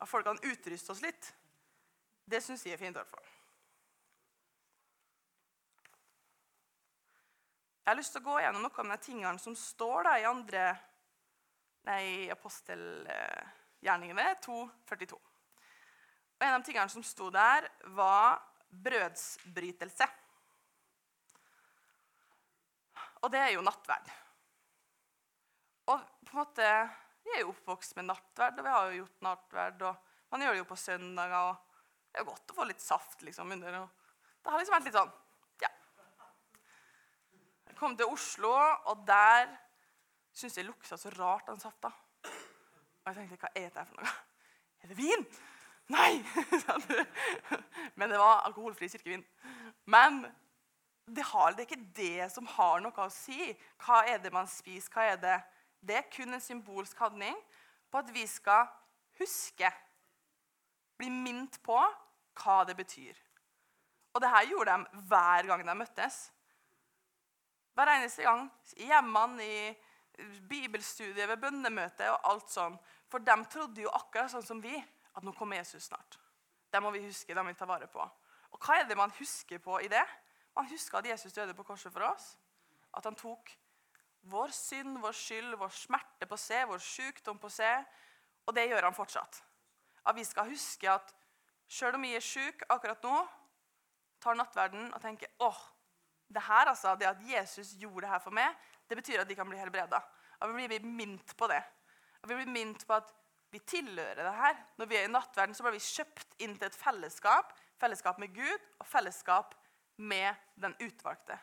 At 0.03 0.11
folk 0.11 0.27
kan 0.27 0.43
utruste 0.43 0.91
oss 0.91 1.07
litt? 1.07 1.33
Det 2.27 2.43
syns 2.43 2.67
jeg 2.67 2.75
er 2.75 2.83
fint. 2.83 2.91
i 2.91 2.99
hvert 2.99 3.15
fall. 3.15 3.36
Jeg 7.87 7.93
har 7.93 8.01
lyst 8.01 8.11
til 8.17 8.19
å 8.19 8.27
gå 8.27 8.39
gjennom 8.43 8.65
noen 8.65 8.89
av 8.91 8.97
de 8.97 9.05
tingene 9.05 9.39
som 9.39 9.53
står 9.55 10.09
i 10.11 10.25
andre 10.27 10.61
nei, 11.87 12.27
apostelgjerningene 12.33 14.25
2.42. 14.43 15.15
Og 15.15 16.43
En 16.43 16.51
av 16.51 16.59
de 16.59 16.67
tingene 16.67 16.91
som 16.91 17.05
sto 17.07 17.29
der, 17.31 17.63
var 17.95 18.41
brødsbrytelse. 18.67 20.03
Og 23.23 23.31
det 23.31 23.39
er 23.45 23.53
jo 23.53 23.63
nattverd. 23.63 24.11
Og 25.87 26.03
på 26.27 26.35
en 26.35 26.41
måte, 26.41 26.67
Vi 27.23 27.37
er 27.37 27.45
jo 27.45 27.53
oppvokst 27.53 27.95
med 27.95 28.09
nattverd, 28.09 28.59
og 28.59 28.67
vi 28.67 28.73
har 28.73 28.89
jo 28.89 28.97
gjort 28.97 29.23
nattverd. 29.29 29.81
og 29.93 29.95
Man 30.31 30.43
gjør 30.43 30.57
det 30.57 30.59
jo 30.59 30.67
på 30.73 30.79
søndager. 30.83 31.39
og 31.39 31.55
Det 32.11 32.19
er 32.19 32.25
jo 32.25 32.31
godt 32.33 32.51
å 32.51 32.57
få 32.59 32.67
litt 32.67 32.83
saft 32.83 33.23
liksom 33.23 33.51
under. 33.51 33.79
og 33.79 33.89
Det 34.43 34.51
har 34.51 34.59
liksom 34.59 34.75
vært 34.75 34.91
litt 34.91 34.99
sånn 34.99 35.15
kom 37.77 37.97
til 37.97 38.09
Oslo, 38.09 38.53
og 38.89 39.03
der 39.07 39.47
syntes 40.33 40.57
jeg 40.57 40.65
lukta 40.67 40.97
så 40.97 41.11
rart, 41.19 41.47
den 41.47 41.59
safta. 41.59 41.91
Og 42.27 43.11
jeg 43.11 43.15
tenkte, 43.15 43.37
hva 43.41 43.53
er 43.55 43.69
dette 43.69 43.85
for 43.87 44.01
noe? 44.01 44.15
Er 44.83 44.91
det 44.91 44.97
vin? 44.97 45.23
Nei! 45.93 46.17
Men 47.97 48.11
det 48.11 48.19
var 48.19 48.43
alkoholfri 48.45 48.89
kirkevin. 48.91 49.23
Men 49.85 50.25
det, 51.07 51.23
har, 51.23 51.53
det 51.55 51.63
er 51.63 51.69
ikke 51.69 51.91
det 51.95 52.31
som 52.33 52.49
har 52.57 52.81
noe 52.83 53.05
å 53.05 53.13
si. 53.13 53.53
Hva 53.85 54.03
er 54.11 54.19
det 54.23 54.33
man 54.35 54.49
spiser? 54.51 54.91
Hva 54.93 55.07
er 55.13 55.21
det? 55.21 55.37
Det 55.79 55.95
er 56.01 56.09
kun 56.11 56.35
en 56.35 56.43
symbolsk 56.43 56.99
handling 56.99 57.37
på 57.87 58.01
at 58.01 58.11
vi 58.13 58.25
skal 58.27 58.67
huske, 59.21 59.71
bli 60.97 61.09
minnet 61.13 61.59
på 61.63 61.77
hva 62.41 62.57
det 62.67 62.75
betyr. 62.77 63.15
Og 64.13 64.21
det 64.21 64.29
her 64.33 64.49
gjorde 64.49 64.73
de 64.73 65.01
hver 65.09 65.47
gang 65.47 65.63
de 65.65 65.75
møttes. 65.77 66.17
Hver 67.77 67.91
eneste 67.93 68.23
gang. 68.25 68.47
I 68.81 68.87
hjemmene, 68.89 69.45
i 69.45 70.37
bibelstudiet, 70.49 71.27
ved 71.29 71.37
bønnemøtet 71.37 72.07
og 72.09 72.23
alt 72.31 72.49
sånn. 72.49 72.77
For 73.05 73.21
de 73.21 73.35
trodde 73.53 73.83
jo 73.83 73.91
akkurat 73.93 74.33
sånn 74.33 74.45
som 74.45 74.61
vi, 74.63 74.73
at 75.13 75.25
nå 75.25 75.33
kommer 75.37 75.59
Jesus 75.59 75.91
snart. 75.91 76.17
Det 76.73 76.81
må 76.81 76.89
vi 76.95 77.03
huske, 77.05 77.35
det 77.35 77.43
må 77.43 77.53
vi 77.53 77.59
ta 77.59 77.67
vare 77.69 77.85
på. 77.91 78.01
Og 78.49 78.65
hva 78.65 78.79
er 78.79 78.89
det 78.89 78.97
man 78.97 79.13
husker 79.19 79.61
på 79.61 79.77
i 79.85 79.91
det? 79.93 80.01
Man 80.57 80.65
husker 80.71 80.97
at 80.97 81.11
Jesus 81.11 81.37
døde 81.37 81.53
på 81.53 81.67
korset 81.67 81.93
for 81.93 82.07
oss. 82.09 82.31
At 82.97 83.05
han 83.05 83.15
tok 83.15 83.53
vår 84.25 84.57
synd, 84.57 84.97
vår 85.03 85.13
skyld, 85.13 85.53
vår 85.61 85.69
smerte 85.77 86.25
på 86.25 86.41
seg, 86.41 86.65
vår 86.71 86.81
sykdom 86.81 87.37
på 87.37 87.53
seg. 87.53 87.85
Og 88.49 88.57
det 88.57 88.65
gjør 88.71 88.89
han 88.89 88.97
fortsatt. 88.97 89.43
At 90.01 90.17
vi 90.17 90.25
skal 90.25 90.49
huske 90.49 90.89
at 90.89 91.13
sjøl 91.69 91.93
om 91.99 92.09
vi 92.09 92.15
er 92.17 92.25
syke 92.25 92.65
akkurat 92.73 93.05
nå, 93.05 93.21
tar 94.23 94.37
nattverden 94.39 94.89
og 94.89 95.01
tenker 95.03 95.29
åh, 95.45 95.59
det 96.27 96.43
her, 96.43 96.67
altså, 96.67 96.95
det 96.95 97.07
at 97.07 97.21
Jesus 97.23 97.73
gjorde 97.79 98.05
det 98.05 98.11
her 98.11 98.23
for 98.23 98.35
meg, 98.35 98.55
det 98.89 98.97
betyr 98.99 99.21
at 99.21 99.29
de 99.29 99.35
kan 99.35 99.47
bli 99.47 99.59
helbreda. 99.59 100.01
Og 100.43 100.53
vi 100.55 100.67
blir 100.67 100.85
minnet 100.85 101.33
på 101.37 101.47
det. 101.49 101.61
Og 102.21 102.29
vi 102.29 102.39
blir 102.39 102.51
minnet 102.51 102.83
på 102.87 102.97
at 102.97 103.13
vi 103.53 103.61
tilhører 103.63 104.23
det 104.23 104.33
her. 104.35 104.57
Når 104.77 104.89
vi 104.89 104.97
er 104.99 105.07
i 105.07 105.11
nattverden, 105.11 105.55
så 105.55 105.63
blir 105.63 105.77
vi 105.77 105.83
kjøpt 105.83 106.35
inn 106.43 106.57
til 106.57 106.67
et 106.67 106.77
fellesskap. 106.77 107.53
Fellesskap 107.79 108.19
med 108.19 108.33
Gud 108.35 108.67
og 108.79 108.87
fellesskap 108.89 109.55
med 109.97 110.35
den 110.59 110.75
utvalgte. 110.83 111.37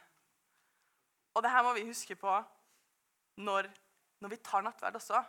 Og 1.35 1.43
det 1.43 1.51
her 1.51 1.65
må 1.67 1.73
vi 1.75 1.89
huske 1.89 2.15
på 2.19 2.35
når, 3.43 3.71
når 4.23 4.35
vi 4.35 4.43
tar 4.45 4.63
nattverd 4.63 5.01
også. 5.01 5.23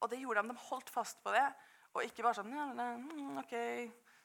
Og 0.00 0.10
det 0.10 0.20
gjorde 0.22 0.42
de. 0.42 0.54
De 0.54 0.68
holdt 0.70 0.92
fast 0.92 1.20
på 1.24 1.34
det. 1.34 1.44
Og 1.96 2.04
ikke 2.04 2.24
bare 2.24 2.38
sånn 2.38 2.52
ja, 2.52 2.66
mm, 2.70 3.40
OK, 3.40 3.54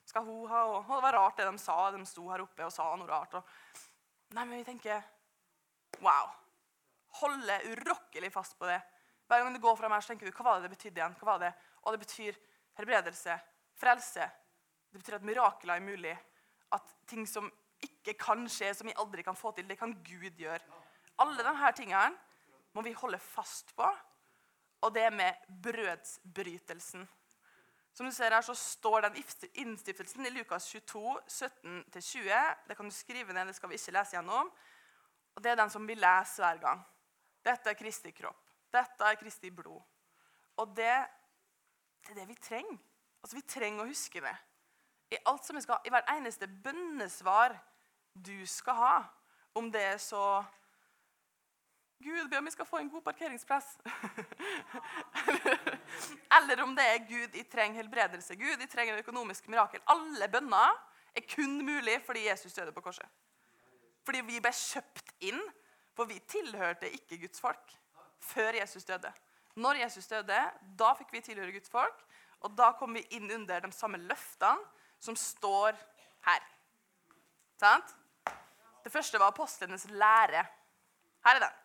skal 0.08 0.26
hun 0.28 0.50
ha 0.52 0.66
og, 0.68 0.82
Det 0.88 1.04
var 1.06 1.18
rart 1.18 1.40
det 1.40 1.48
de 1.48 1.62
sa. 1.62 1.78
De 1.96 2.04
sto 2.08 2.28
her 2.30 2.44
oppe 2.44 2.68
og 2.68 2.74
sa 2.76 2.90
noe 3.00 3.10
rart. 3.10 3.40
og 3.40 3.90
Nei, 4.32 4.46
men 4.46 4.58
vi 4.62 4.64
tenker 4.64 5.04
Wow. 6.00 6.30
Holde 7.20 7.58
urokkelig 7.68 8.32
fast 8.34 8.56
på 8.60 8.66
det. 8.66 8.80
Hver 9.28 9.44
gang 9.44 9.54
du 9.54 9.60
går 9.64 9.76
fra 9.76 9.90
meg, 9.92 10.04
så 10.04 10.12
tenker 10.12 10.28
du 10.28 10.36
hva 10.36 10.46
var 10.48 10.60
det 10.60 10.70
det 10.70 10.78
betydde 10.78 11.02
igjen? 11.02 11.18
Hva 11.20 11.28
var 11.34 11.42
det? 11.44 11.52
Og 11.84 11.94
det 11.94 12.00
betyr 12.06 12.38
helbredelse, 12.80 13.36
frelse. 13.80 14.28
Det 14.92 15.02
betyr 15.02 15.18
at 15.20 15.28
mirakler 15.28 15.76
er 15.76 15.84
mulig. 15.84 16.16
At 16.72 16.96
ting 17.08 17.28
som 17.28 17.52
ikke 17.84 18.16
kan 18.20 18.48
skje, 18.50 18.72
som 18.76 18.88
vi 18.88 18.96
aldri 19.04 19.24
kan 19.28 19.38
få 19.38 19.52
til, 19.56 19.68
det 19.68 19.78
kan 19.80 19.94
Gud 20.04 20.40
gjøre. 20.40 20.64
Alle 21.20 21.38
disse 21.38 21.72
tingene 21.82 22.16
må 22.74 22.84
vi 22.88 22.96
holde 22.98 23.20
fast 23.20 23.76
på. 23.76 23.88
Og 24.82 24.94
det 24.96 25.10
med 25.14 25.44
brødsbrytelsen. 25.64 27.04
Som 27.94 28.08
du 28.08 28.12
ser 28.16 28.32
her, 28.32 28.42
så 28.42 28.56
står 28.56 29.02
den 29.02 29.24
innstiftelsen 29.54 30.26
i 30.26 30.30
Lukas 30.30 30.70
22, 30.72 31.20
17-20. 31.28 32.68
Det 32.68 32.78
kan 32.78 32.88
du 32.88 32.96
skrive 32.96 33.34
ned, 33.34 33.48
det 33.48 33.56
skal 33.56 33.70
vi 33.70 33.80
ikke 33.80 33.96
lese 33.98 34.16
gjennom. 34.16 34.52
Og 35.36 35.44
Det 35.44 35.52
er 35.52 35.60
den 35.60 35.70
som 35.70 35.88
vi 35.88 35.96
leser 35.96 36.44
hver 36.44 36.62
gang. 36.62 36.86
Dette 37.46 37.70
er 37.70 37.80
Kristi 37.80 38.12
kropp. 38.12 38.48
Dette 38.72 39.04
er 39.04 39.20
Kristi 39.20 39.50
blod. 39.52 39.82
Og 40.58 40.76
det, 40.78 40.94
det 42.06 42.14
er 42.14 42.22
det 42.22 42.28
vi 42.28 42.36
trenger. 42.36 42.78
Altså, 43.24 43.36
Vi 43.36 43.42
trenger 43.42 43.84
å 43.84 43.90
huske 43.90 44.22
det. 44.22 44.36
I 45.12 45.20
alt 45.28 45.46
som 45.46 45.56
vi 45.56 45.62
skal, 45.62 45.82
i 45.86 45.92
hver 45.92 46.08
eneste 46.14 46.48
bønnesvar 46.48 47.58
du 48.14 48.46
skal 48.48 48.78
ha. 48.80 48.96
Om 49.56 49.72
det 49.72 49.82
er 49.84 49.98
så 50.00 50.44
Gud 52.04 52.30
be 52.30 52.38
om 52.38 52.46
vi 52.46 52.52
skal 52.52 52.66
få 52.66 52.82
en 52.82 52.90
god 52.90 53.02
parkeringsplass. 53.06 53.78
Eller 56.38 56.64
om 56.64 56.76
det 56.76 56.86
er 56.88 57.06
Gud, 57.08 57.36
jeg 57.38 57.50
trenger 57.52 57.82
helbredelse. 57.82 58.36
Gud, 58.36 58.58
jeg 58.60 58.70
trenger 58.70 59.00
økonomisk 59.02 59.48
mirakel. 59.52 59.82
Alle 59.92 60.28
bønner 60.32 60.78
er 61.16 61.28
kun 61.36 61.60
mulig 61.66 62.00
fordi 62.06 62.28
Jesus 62.28 62.54
døde 62.54 62.72
på 62.72 62.82
korset. 62.82 63.08
Fordi 64.06 64.22
vi 64.26 64.40
ble 64.42 64.54
kjøpt 64.56 65.14
inn, 65.30 65.42
for 65.96 66.10
vi 66.10 66.20
tilhørte 66.28 66.90
ikke 66.90 67.20
Guds 67.22 67.42
folk 67.44 67.76
før 68.22 68.58
Jesus 68.62 68.86
døde. 68.88 69.12
Når 69.56 69.84
Jesus 69.84 70.08
døde, 70.08 70.40
da 70.80 70.94
fikk 70.98 71.12
vi 71.14 71.22
tilhøre 71.26 71.52
Guds 71.52 71.70
folk, 71.70 72.06
og 72.42 72.56
da 72.58 72.72
kom 72.80 72.96
vi 72.96 73.04
inn 73.18 73.30
under 73.32 73.62
de 73.62 73.72
samme 73.76 74.00
løftene 74.02 74.70
som 75.02 75.18
står 75.18 75.76
her. 76.26 76.46
Sant? 77.62 77.96
Det 78.82 78.92
første 78.92 79.20
var 79.22 79.34
apostlenes 79.34 79.86
lære. 79.90 80.46
Her 81.26 81.36
er 81.38 81.44
den. 81.44 81.58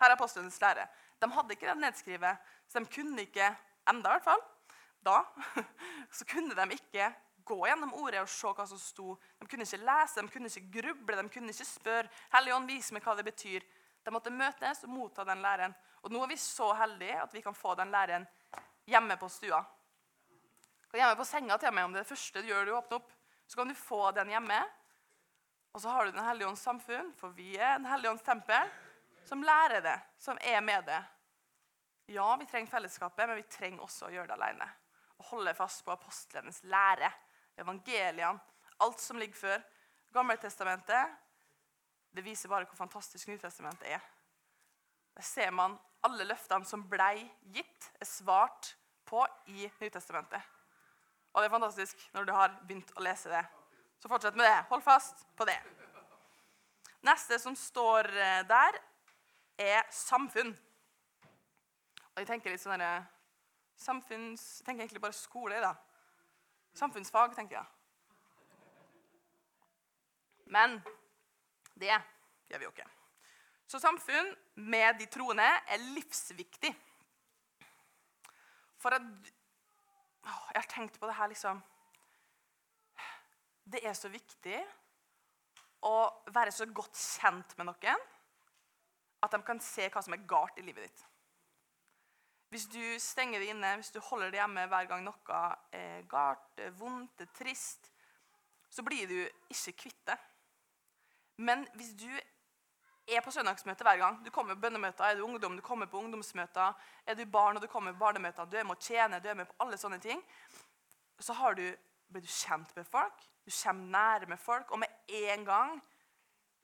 Her 0.00 0.10
er 0.10 0.16
apostlenes 0.16 0.60
lære. 0.60 0.86
De 1.20 1.28
hadde 1.32 1.56
ikke 1.56 1.68
det 1.68 1.76
nedskrevet, 1.76 2.52
så 2.68 2.80
de 2.80 2.88
kunne 2.94 3.26
ikke 3.26 3.50
enda 3.90 4.08
i 4.08 4.16
hvert 4.16 4.24
fall, 4.24 4.44
da, 5.04 5.22
så 6.16 6.24
kunne 6.28 6.56
de 6.56 6.76
ikke 6.76 7.10
gå 7.44 7.58
gjennom 7.66 7.92
ordet 7.98 8.22
og 8.22 8.30
se 8.30 8.52
hva 8.56 8.66
som 8.68 8.80
sto. 8.80 9.14
De 9.40 9.48
kunne 9.48 9.66
ikke 9.66 9.82
lese, 9.82 10.22
de 10.22 10.32
kunne 10.32 10.50
ikke 10.50 10.80
gruble, 10.80 11.16
de 11.18 11.32
kunne 11.32 11.52
ikke 11.52 11.66
spørre 11.68 12.10
Helligånd, 12.34 12.68
vis 12.70 12.90
meg 12.94 13.04
hva 13.04 13.16
det 13.18 13.26
betyr. 13.26 13.64
De 14.04 14.12
måtte 14.14 14.32
møtes 14.32 14.84
og 14.86 14.92
motta 14.92 15.24
den 15.28 15.42
læren. 15.44 15.74
Og 16.04 16.12
nå 16.12 16.22
er 16.24 16.30
vi 16.30 16.38
så 16.40 16.70
heldige 16.78 17.18
at 17.20 17.34
vi 17.34 17.42
kan 17.44 17.56
få 17.56 17.74
den 17.76 17.92
læren 17.92 18.26
hjemme 18.88 19.16
på 19.20 19.28
stua. 19.28 19.60
Hjemme 20.94 21.16
på 21.18 21.26
senga 21.28 21.58
til 21.60 21.74
meg, 21.74 21.86
om 21.86 21.92
det 21.94 22.00
er 22.00 22.06
det 22.06 22.12
første 22.12 22.42
du 22.42 22.48
gjør 22.48 22.66
du 22.66 22.76
åpner 22.76 23.00
opp, 23.00 23.10
så 23.46 23.60
kan 23.60 23.68
du 23.68 23.76
få 23.76 24.00
den 24.16 24.32
hjemme. 24.32 24.60
Og 25.74 25.82
så 25.82 25.90
har 25.92 26.06
du 26.06 26.10
Den 26.10 26.24
hellige 26.24 26.48
ånds 26.48 26.62
samfunn, 26.66 27.12
for 27.14 27.28
vi 27.28 27.56
er 27.56 27.76
Den 27.78 27.86
hellige 27.86 28.10
ånds 28.10 28.26
tempel, 28.26 28.70
som 29.30 29.42
lærer 29.46 29.82
det, 29.84 29.96
som 30.18 30.38
er 30.42 30.60
med 30.60 30.84
det. 30.90 31.00
Ja, 32.10 32.36
vi 32.36 32.46
trenger 32.50 32.70
fellesskapet, 32.72 33.28
men 33.28 33.38
vi 33.38 33.46
trenger 33.46 33.84
også 33.84 34.08
å 34.08 34.10
gjøre 34.10 34.32
det 34.32 34.38
alene. 34.40 34.66
Å 35.22 35.26
holde 35.30 35.54
fast 35.54 35.84
på 35.86 35.92
apostlenes 35.94 36.64
lære, 36.66 37.12
evangeliene, 37.62 38.40
alt 38.82 38.98
som 38.98 39.20
ligger 39.20 39.38
før. 39.38 39.62
Gammeltestamentet 40.16 41.14
det 42.10 42.24
viser 42.26 42.50
bare 42.50 42.66
hvor 42.66 42.80
fantastisk 42.80 43.30
Nytestamentet 43.30 43.86
er. 43.86 44.02
Der 45.14 45.26
ser 45.26 45.54
man 45.54 45.78
alle 46.02 46.26
løftene 46.26 46.66
som 46.66 46.82
ble 46.90 47.12
gitt, 47.54 47.90
er 48.00 48.08
svart 48.08 48.72
på 49.06 49.22
i 49.54 49.70
Nytestamentet. 49.78 50.42
Og 51.30 51.38
det 51.38 51.46
er 51.46 51.54
fantastisk 51.54 52.02
når 52.16 52.26
du 52.26 52.34
har 52.34 52.56
begynt 52.66 52.90
å 52.98 53.06
lese 53.06 53.30
det. 53.30 53.44
Så 54.02 54.10
fortsett 54.10 54.34
med 54.34 54.48
det. 54.48 54.58
Hold 54.72 54.82
fast 54.82 55.22
på 55.38 55.46
det. 55.46 55.60
Neste 57.06 57.38
som 57.38 57.54
står 57.56 58.10
eh, 58.10 58.42
der, 58.48 58.76
er 59.60 59.82
samfunn. 59.92 60.54
Og 62.10 62.22
jeg 62.22 62.28
tenker 62.28 62.52
litt 62.52 62.62
sånn 62.62 62.80
der, 62.80 63.04
samfunns... 63.80 64.44
Jeg 64.60 64.68
tenker 64.68 64.84
egentlig 64.84 65.02
bare 65.04 65.16
skole. 65.16 65.60
da. 65.62 65.74
Samfunnsfag, 66.76 67.34
tenker 67.36 67.60
jeg. 67.60 67.66
Men 70.50 70.80
det 71.78 71.92
gjør 71.92 72.58
vi 72.58 72.66
jo 72.66 72.72
ikke. 72.72 72.88
Så 73.70 73.78
samfunn 73.78 74.32
med 74.70 74.98
de 74.98 75.06
troende 75.06 75.46
er 75.46 75.84
livsviktig. 75.94 76.72
For 78.80 78.96
at 78.96 79.04
Jeg 80.50 80.56
har 80.56 80.68
tenkt 80.68 80.98
på 81.00 81.06
det 81.06 81.14
her, 81.14 81.28
liksom 81.28 81.60
Det 83.64 83.80
er 83.86 83.92
så 83.94 84.08
viktig 84.08 84.58
å 85.86 85.94
være 86.34 86.52
så 86.52 86.66
godt 86.66 86.96
kjent 86.96 87.54
med 87.56 87.68
noen 87.70 88.08
at 89.20 89.32
de 89.32 89.40
kan 89.44 89.60
se 89.62 89.88
hva 89.92 90.02
som 90.04 90.16
er 90.16 90.26
galt 90.28 90.58
i 90.58 90.64
livet 90.64 90.88
ditt. 90.88 91.06
Hvis 92.50 92.66
du 92.66 92.82
stenger 92.98 93.38
det 93.38 93.52
inne, 93.52 93.76
hvis 93.78 93.92
du 93.94 94.00
holder 94.02 94.32
det 94.32 94.40
hjemme 94.40 94.66
hver 94.66 94.88
gang 94.90 95.04
noe 95.06 95.40
er 95.76 96.02
galt, 96.10 96.64
vondt, 96.78 97.22
er 97.22 97.30
trist, 97.36 97.92
så 98.70 98.82
blir 98.86 99.06
du 99.06 99.18
ikke 99.52 99.76
kvitt 99.84 100.02
det. 100.10 100.16
Men 101.38 101.62
hvis 101.78 101.94
du 101.98 102.10
er 103.16 103.22
på 103.24 103.30
søndagsmøte 103.30 103.84
hver 103.84 103.96
gang. 103.96 104.24
Du 104.24 104.30
kommer 104.30 104.54
på 104.54 104.60
bønnemøter, 104.60 105.04
er 105.04 105.14
du 105.16 105.24
ungdom, 105.24 105.56
du 105.56 105.62
kommer 105.62 105.86
på 105.86 105.98
ungdomsmøter, 105.98 106.72
er 107.06 107.14
du 107.14 107.24
barn 107.26 107.56
og 107.56 107.62
du 107.62 107.66
kommer 107.66 107.92
på 107.92 107.98
barnemøter, 107.98 108.44
du 108.44 108.56
er 108.56 108.64
med 108.64 108.76
å 108.76 108.82
tjene, 108.82 109.20
du 109.20 109.28
er 109.28 109.38
med 109.38 109.48
på 109.48 109.56
alle 109.64 109.78
sånne 109.80 109.98
ting, 110.02 110.22
så 111.20 111.34
du, 111.56 111.66
blir 112.08 112.22
du 112.22 112.28
kjent 112.28 112.76
med 112.76 112.86
folk, 112.86 113.26
du 113.44 113.50
kommer 113.50 113.90
nære 113.96 114.26
med 114.30 114.38
folk, 114.38 114.70
og 114.70 114.78
med 114.78 114.88
en 115.08 115.44
gang 115.44 115.80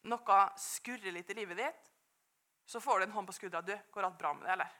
noe 0.06 0.40
skurrer 0.60 1.12
litt 1.12 1.30
i 1.30 1.38
livet 1.40 1.58
ditt, 1.58 1.92
så 2.66 2.80
får 2.82 2.98
du 2.98 3.06
en 3.06 3.14
hånd 3.14 3.28
på 3.28 3.36
skuldra. 3.36 3.62
Du, 3.62 3.74
går 3.94 4.08
alt 4.08 4.18
bra 4.18 4.32
med 4.34 4.46
det, 4.46 4.52
eller? 4.56 4.74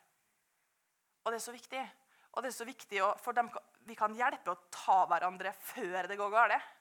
Og 1.24 1.32
det 1.32 1.38
er 1.38 1.46
så 1.46 1.54
viktig. 1.54 1.82
Og 2.36 2.42
det 2.42 2.50
er 2.50 2.56
så 2.56 2.66
viktig, 2.68 3.00
for 3.22 3.32
dem, 3.32 3.50
Vi 3.86 3.94
kan 3.94 4.14
hjelpe 4.14 4.50
å 4.50 4.58
ta 4.70 5.04
hverandre 5.06 5.52
før 5.62 6.08
det 6.10 6.16
går 6.18 6.30
galt. 6.30 6.72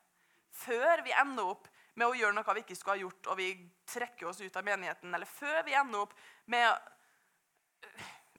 Før 0.51 1.03
vi 1.05 1.13
ender 1.13 1.51
opp 1.53 1.67
med 1.95 2.07
å 2.07 2.15
gjøre 2.17 2.33
noe 2.33 2.55
vi 2.55 2.63
ikke 2.63 2.75
skulle 2.75 2.95
ha 2.97 3.03
gjort, 3.03 3.27
og 3.29 3.37
vi 3.37 3.49
trekker 3.87 4.27
oss 4.27 4.41
ut 4.41 4.57
av 4.57 4.65
menigheten, 4.65 5.13
eller 5.13 5.29
før 5.29 5.61
vi 5.67 5.75
ender 5.77 6.07
opp 6.07 6.15
med 6.51 6.91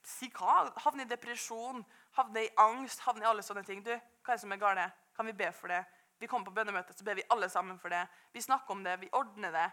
Si 0.06 0.28
hva? 0.30 0.68
Havne 0.84 1.02
i 1.02 1.10
depresjon, 1.10 1.80
havne 2.14 2.44
i 2.44 2.50
angst, 2.62 3.00
havne 3.02 3.24
i 3.24 3.26
alle 3.26 3.42
sånne 3.42 3.64
ting. 3.66 3.80
Du, 3.82 3.90
hva 3.90 4.34
er 4.34 4.38
det 4.38 4.42
som 4.44 4.52
er 4.54 4.60
galt? 4.60 5.00
Kan 5.16 5.26
vi 5.26 5.34
be 5.34 5.48
for 5.54 5.72
det? 5.72 5.80
Vi 6.18 6.28
kommer 6.30 6.46
på 6.46 6.54
bønnemøtet, 6.54 6.94
så 6.94 7.04
ber 7.04 7.18
vi 7.18 7.26
alle 7.34 7.48
sammen 7.50 7.78
for 7.82 7.90
det. 7.92 8.04
Vi 8.32 8.44
snakker 8.44 8.76
om 8.76 8.84
det, 8.86 8.94
vi 9.02 9.10
ordner 9.18 9.52
det. 9.52 9.66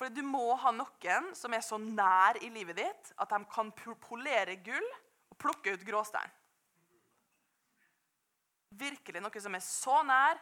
For 0.00 0.08
du 0.08 0.22
må 0.24 0.54
ha 0.56 0.70
noen 0.72 1.26
som 1.36 1.52
er 1.52 1.60
så 1.60 1.76
nær 1.76 2.38
i 2.40 2.48
livet 2.48 2.78
ditt 2.78 3.10
at 3.20 3.32
de 3.34 3.38
kan 3.52 3.68
polere 3.76 4.54
gull 4.64 4.86
og 5.28 5.36
plukke 5.36 5.74
ut 5.76 5.84
gråstein. 5.84 6.30
Virkelig 8.80 9.20
noe 9.20 9.42
som 9.44 9.58
er 9.58 9.64
så 9.66 9.98
nær 10.08 10.40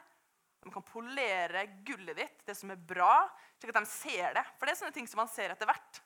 de 0.63 0.71
kan 0.71 0.85
polere 0.87 1.65
gullet 1.87 2.19
ditt, 2.19 2.39
det 2.47 2.55
som 2.55 2.71
er 2.71 2.79
bra, 2.79 3.27
slik 3.59 3.73
at 3.73 3.81
de 3.81 3.91
ser 3.91 4.39
det. 4.39 4.45
For 4.59 4.67
det 4.67 4.77
er 4.77 4.81
sånne 4.85 4.95
ting 4.95 5.11
som 5.11 5.23
man 5.25 5.31
ser 5.31 5.55
etter 5.55 5.67
hvert. 5.67 6.01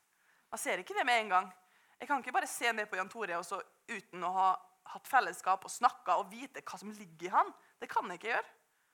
Man 0.52 0.60
ser 0.60 0.80
ikke 0.80 0.96
det 0.96 1.04
med 1.08 1.22
en 1.22 1.32
gang. 1.32 1.52
Jeg 2.00 2.08
kan 2.08 2.24
ikke 2.24 2.34
bare 2.36 2.48
se 2.48 2.72
ned 2.72 2.88
på 2.88 2.96
Jan 2.96 3.12
Tore 3.12 3.36
og 3.36 3.44
så 3.48 3.60
uten 3.88 4.24
å 4.24 4.32
ha 4.32 4.48
hatt 4.94 5.08
fellesskap 5.08 5.64
og 5.68 5.72
snakka 5.72 6.16
og 6.20 6.32
vite 6.32 6.64
hva 6.64 6.80
som 6.80 6.92
ligger 6.92 7.28
i 7.28 7.36
han. 7.36 7.52
Det 7.80 7.88
kan 7.92 8.08
jeg 8.08 8.20
ikke 8.20 8.32
gjøre. 8.32 8.50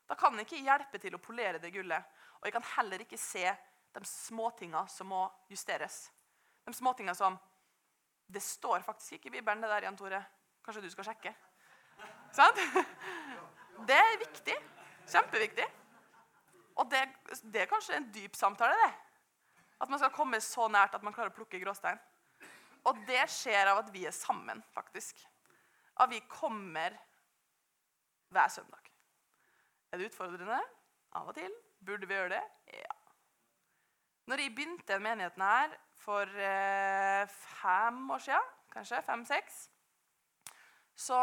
Da 0.08 0.16
kan 0.18 0.38
jeg 0.38 0.48
ikke 0.48 0.64
hjelpe 0.66 1.02
til 1.02 1.14
å 1.14 1.22
polere 1.22 1.62
det 1.62 1.72
gullet. 1.74 2.18
Og 2.38 2.48
jeg 2.48 2.54
kan 2.58 2.68
heller 2.76 3.06
ikke 3.06 3.20
se 3.20 3.46
de 3.94 4.04
småtinga 4.04 4.86
som 4.92 5.10
må 5.10 5.24
justeres. 5.50 6.08
De 6.64 6.74
småtinga 6.74 7.14
som 7.14 7.38
Det 8.28 8.42
står 8.44 8.82
faktisk 8.84 9.12
ikke 9.16 9.28
i 9.30 9.38
Bibelen, 9.38 9.62
det 9.62 9.70
der, 9.70 9.82
Jan 9.86 9.96
Tore. 9.96 10.18
Kanskje 10.64 10.82
du 10.84 10.90
skal 10.92 11.06
sjekke? 11.08 11.30
Sant? 12.36 12.58
Det 13.88 13.96
er 13.96 14.18
viktig. 14.20 14.56
Kjempeviktig. 15.08 15.64
Og 16.76 16.90
det, 16.92 17.00
det, 17.42 17.62
er 17.62 17.70
kanskje 17.70 17.96
en 17.96 18.10
dyp 18.12 18.36
samtale, 18.36 18.76
det. 18.76 18.90
At 19.80 19.88
man 19.88 20.02
skal 20.02 20.12
komme 20.12 20.42
så 20.44 20.68
nært 20.68 20.98
at 20.98 21.06
man 21.06 21.14
klarer 21.16 21.32
å 21.32 21.36
plukke 21.38 21.60
gråstein. 21.62 21.96
Og 22.84 23.00
det 23.08 23.24
skjer 23.32 23.72
av 23.72 23.80
at 23.80 23.90
vi 23.94 24.04
er 24.10 24.14
sammen, 24.14 24.60
faktisk. 24.74 25.24
At 25.98 26.12
vi 26.12 26.20
kommer 26.28 26.94
hver 28.34 28.52
søndag. 28.52 28.92
Er 29.88 29.98
det 29.98 30.10
utfordrende? 30.10 30.60
Av 31.16 31.30
og 31.30 31.38
til. 31.38 31.54
Burde 31.80 32.10
vi 32.10 32.18
gjøre 32.18 32.36
det? 32.36 32.44
Ja. 32.76 32.97
Når 34.28 34.42
jeg 34.42 34.54
begynte 34.54 34.92
den 34.92 35.02
menigheten 35.02 35.42
her 35.42 35.70
for 35.96 36.28
eh, 36.36 37.28
fem 37.28 38.10
år 38.10 38.18
siden, 38.18 38.50
kanskje 38.72 39.02
fem-seks, 39.06 39.70
så 40.96 41.20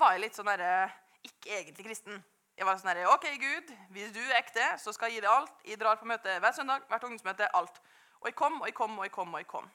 var 0.00 0.14
jeg 0.14 0.22
litt 0.22 0.38
sånn 0.38 0.48
derre 0.48 0.88
Ikke 1.26 1.58
egentlig 1.58 1.84
kristen. 1.84 2.22
Jeg 2.56 2.64
var 2.64 2.78
sånn 2.80 2.88
herre 2.94 3.10
OK, 3.12 3.26
Gud, 3.42 3.72
hvis 3.92 4.14
du 4.14 4.22
er 4.22 4.38
ekte, 4.38 4.64
så 4.80 4.94
skal 4.94 5.10
jeg 5.10 5.18
gi 5.18 5.24
deg 5.26 5.32
alt. 5.34 5.58
Jeg 5.68 5.80
drar 5.82 5.98
på 6.00 6.08
møte 6.08 6.38
hver 6.40 6.54
søndag, 6.56 6.86
hvert 6.88 7.04
ungdomsmøte, 7.04 7.50
alt. 7.58 7.80
Og 8.22 8.30
jeg 8.30 8.36
kom, 8.38 8.60
og 8.62 8.70
jeg 8.70 8.76
kom, 8.78 8.94
og 8.96 9.04
jeg 9.04 9.12
kom. 9.18 9.34
Og 9.34 9.42
jeg 9.42 9.48
kom. 9.50 9.68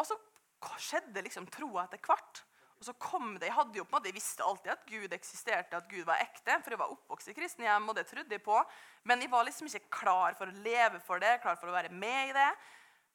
Og 0.00 0.08
så 0.08 0.16
skjedde 0.80 1.26
liksom 1.26 1.50
troa 1.52 1.84
etter 1.84 2.00
hvert. 2.06 2.40
Og 2.84 2.90
så 2.90 3.00
kom 3.00 3.38
det, 3.38 3.46
Jeg 3.46 3.56
hadde 3.56 3.78
jo 3.78 3.84
på 3.88 3.94
en 3.94 3.96
måte, 3.96 4.10
jeg 4.10 4.18
visste 4.18 4.44
alltid 4.44 4.70
at 4.74 4.82
Gud 4.84 5.12
eksisterte, 5.16 5.76
at 5.78 5.86
Gud 5.88 6.04
var 6.04 6.20
ekte. 6.20 6.58
For 6.60 6.74
jeg 6.74 6.80
var 6.82 6.90
oppvokst 6.92 7.30
i 7.32 7.34
kristne 7.36 7.64
hjem, 7.64 7.86
og 7.88 7.96
det 7.96 8.04
trodde 8.10 8.36
jeg 8.36 8.42
på. 8.44 8.58
Men 9.08 9.24
jeg 9.24 9.30
var 9.32 9.46
liksom 9.48 9.70
ikke 9.70 9.88
klar 10.02 10.36
for 10.36 10.52
å 10.52 10.64
leve 10.66 11.00
for 11.00 11.22
det, 11.22 11.38
klar 11.40 11.56
for 11.56 11.72
å 11.72 11.76
være 11.78 11.88
med 11.88 12.34
i 12.34 12.34
det. 12.36 12.50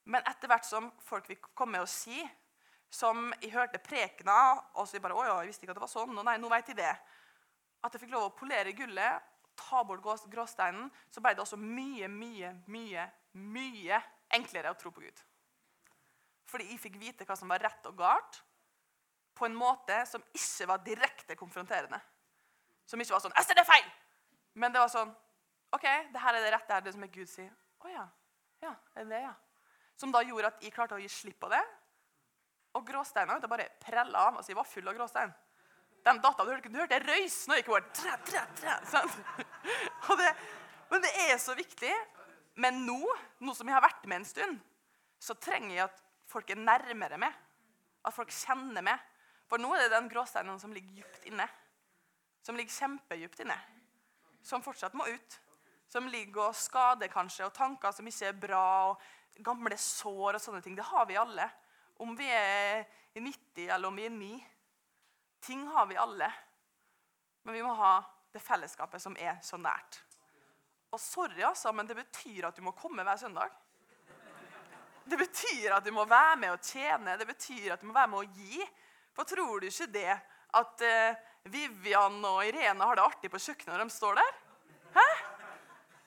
Men 0.09 0.25
etter 0.25 0.49
hvert 0.49 0.65
som 0.65 0.89
folk 1.05 1.29
vil 1.29 1.37
komme 1.53 1.83
og 1.83 1.91
si, 1.91 2.17
som 2.89 3.29
jeg 3.43 3.53
hørte 3.53 3.77
prekena, 3.77 4.39
og 4.73 4.89
så 4.89 4.97
jeg 4.97 5.05
bare, 5.05 5.13
å 5.13 5.27
jeg 5.43 5.51
visste 5.51 5.67
ikke 5.67 5.77
at 5.77 5.81
det 5.83 5.85
var 5.85 5.93
sånn, 5.93 6.17
og 6.17 6.25
nei, 6.25 6.39
nå 6.41 6.49
vet 6.49 6.73
jeg 6.73 6.81
det 6.81 6.89
at 6.89 7.93
jeg 7.93 8.01
fikk 8.01 8.17
lov 8.17 8.31
å 8.31 8.35
polere 8.41 8.73
gullet, 8.73 9.29
ta 9.59 9.85
bort 9.85 10.01
gråsteinen, 10.33 10.89
så 11.13 11.21
ble 11.21 11.35
det 11.37 11.45
også 11.45 11.61
mye, 11.61 12.09
mye, 12.09 12.55
mye, 12.73 13.05
mye 13.37 14.01
enklere 14.33 14.73
å 14.73 14.81
tro 14.81 14.89
på 14.89 15.05
Gud. 15.05 15.25
Fordi 16.49 16.71
jeg 16.71 16.81
fikk 16.81 16.97
vite 16.97 17.29
hva 17.29 17.37
som 17.37 17.53
var 17.53 17.61
rett 17.61 17.85
og 17.85 18.01
galt, 18.01 18.41
på 19.39 19.47
en 19.47 19.55
måte 19.55 20.01
som 20.09 20.23
ikke 20.35 20.67
var 20.67 20.83
direkte 20.85 21.37
konfronterende. 21.39 21.99
Som 22.85 23.01
ikke 23.01 23.15
var 23.15 23.23
sånn 23.23 23.35
'Ester, 23.35 23.55
det 23.55 23.63
er 23.63 23.71
feil!' 23.71 23.91
Men 24.53 24.73
det 24.73 24.81
var 24.81 24.89
sånn 24.91 25.15
'OK, 25.71 25.85
det 26.13 26.21
her 26.21 26.33
er 26.35 26.41
det 26.43 26.53
rette, 26.53 26.67
det 26.67 26.77
er 26.77 26.81
det 26.81 26.93
som 26.93 27.03
er 27.03 27.13
Gud 27.13 27.29
sier.' 27.29 27.55
'Å 27.79 27.93
ja. 27.93 28.07
Ja, 28.61 28.75
er 28.95 29.03
det 29.03 29.09
det, 29.09 29.21
ja.' 29.21 29.35
Som 29.95 30.11
da 30.11 30.21
gjorde 30.23 30.47
at 30.47 30.61
jeg 30.63 30.73
klarte 30.73 30.95
å 30.95 31.01
gi 31.01 31.09
slipp 31.11 31.39
på 31.39 31.49
det. 31.49 31.63
Og 32.77 32.85
gråsteinene 32.87 33.49
bare 33.49 33.67
prella 33.81 34.27
av. 34.29 34.37
Altså, 34.37 34.51
jeg 34.51 34.59
var 34.59 34.63
full 34.63 34.87
av 34.87 34.95
gråstein. 34.95 35.33
De 36.05 36.13
datt 36.23 36.39
av. 36.39 36.45
Du 36.45 36.53
hørte, 36.53 36.69
du 36.71 36.79
hørte 36.79 36.99
røys 37.03 37.47
når 37.47 37.59
jeg 37.59 37.65
gikk 37.65 37.73
over. 37.73 37.89
Tre, 37.97 38.15
tre, 38.29 38.43
tre, 38.55 38.75
sånn. 38.87 39.11
det, 40.21 40.29
men 40.91 41.03
det 41.03 41.11
er 41.25 41.37
så 41.41 41.55
viktig. 41.57 41.91
Men 42.59 42.83
nå, 42.85 42.99
nå 43.43 43.55
som 43.55 43.67
jeg 43.67 43.75
har 43.75 43.83
vært 43.83 44.07
med 44.07 44.21
en 44.21 44.27
stund, 44.27 44.59
så 45.19 45.35
trenger 45.35 45.75
jeg 45.75 45.85
at 45.87 46.01
folk 46.29 46.49
er 46.51 46.61
nærmere 46.61 47.19
meg. 47.21 47.35
At 48.05 48.15
folk 48.15 48.31
kjenner 48.31 48.85
meg. 48.85 49.03
For 49.49 49.61
nå 49.61 49.71
er 49.73 49.85
det 49.85 49.95
den 49.95 50.09
gråsteinen 50.11 50.59
som 50.61 50.73
ligger 50.73 51.01
dypt 51.01 51.25
inne. 51.31 51.47
Som 52.45 52.57
ligger 52.57 52.75
kjempedypt 52.75 53.41
inne. 53.43 53.57
Som 54.45 54.63
fortsatt 54.65 54.97
må 54.97 55.07
ut. 55.09 55.39
Som 55.89 56.09
ligger 56.11 56.51
og 56.51 56.57
skader 56.57 57.09
kanskje, 57.09 57.47
og 57.47 57.55
tanker 57.55 57.93
som 57.95 58.07
ikke 58.07 58.29
er 58.29 58.37
bra. 58.37 58.67
og 58.91 59.41
Gamle 59.45 59.77
sår 59.79 60.37
og 60.37 60.43
sånne 60.43 60.61
ting. 60.61 60.77
Det 60.77 60.85
har 60.85 61.07
vi 61.09 61.17
alle. 61.17 61.47
Om 61.99 62.13
vi 62.17 62.29
er 62.29 62.85
i 63.17 63.23
90 63.23 63.65
eller 63.73 63.89
om 63.89 63.97
vi 63.97 64.05
er 64.05 64.13
9. 64.13 64.29
Ting 65.47 65.65
har 65.73 65.89
vi 65.89 65.97
alle. 65.97 66.29
Men 67.43 67.57
vi 67.57 67.63
må 67.65 67.73
ha 67.73 67.95
det 68.33 68.43
fellesskapet 68.43 69.01
som 69.01 69.17
er 69.17 69.39
så 69.43 69.57
nært. 69.57 70.01
Og 70.93 71.01
sorry, 71.01 71.41
altså, 71.45 71.71
men 71.73 71.87
det 71.87 71.97
betyr 71.97 72.49
at 72.49 72.57
du 72.57 72.63
må 72.65 72.73
komme 72.77 73.05
hver 73.05 73.17
søndag. 73.17 73.49
Det 75.09 75.17
betyr 75.17 75.73
at 75.73 75.85
du 75.85 75.91
må 75.93 76.05
være 76.05 76.35
med 76.37 76.53
og 76.53 76.61
tjene, 76.61 77.17
det 77.17 77.25
betyr 77.25 77.73
at 77.73 77.81
du 77.81 77.87
må 77.89 77.95
være 77.95 78.11
med 78.11 78.19
å 78.19 78.37
gi. 78.37 78.61
For 79.19 79.27
tror 79.27 79.59
du 79.59 79.65
ikke 79.67 79.89
det 79.91 80.13
at 80.55 80.83
uh, 80.87 81.17
Vivian 81.51 82.21
og 82.23 82.37
Irene 82.47 82.85
har 82.87 82.95
det 82.95 83.03
artig 83.03 83.31
på 83.33 83.41
kjøkkenet 83.43 83.73
når 83.73 83.81
de 83.83 83.91
står 83.91 84.15
der? 84.15 84.37
Hæ? 84.93 85.03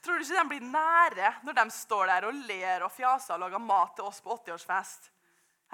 Tror 0.00 0.16
du 0.16 0.24
ikke 0.24 0.38
de 0.38 0.48
blir 0.48 0.64
nære 0.64 1.34
når 1.44 1.58
de 1.58 1.64
står 1.76 2.08
der 2.08 2.26
og 2.30 2.38
ler 2.48 2.86
og 2.86 2.94
fjaser 2.94 3.36
og 3.36 3.44
lager 3.44 3.60
mat 3.60 3.92
til 3.98 4.08
oss 4.08 4.22
på 4.24 4.32
80-årsfest? 4.38 5.10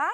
Hæ? 0.03 0.09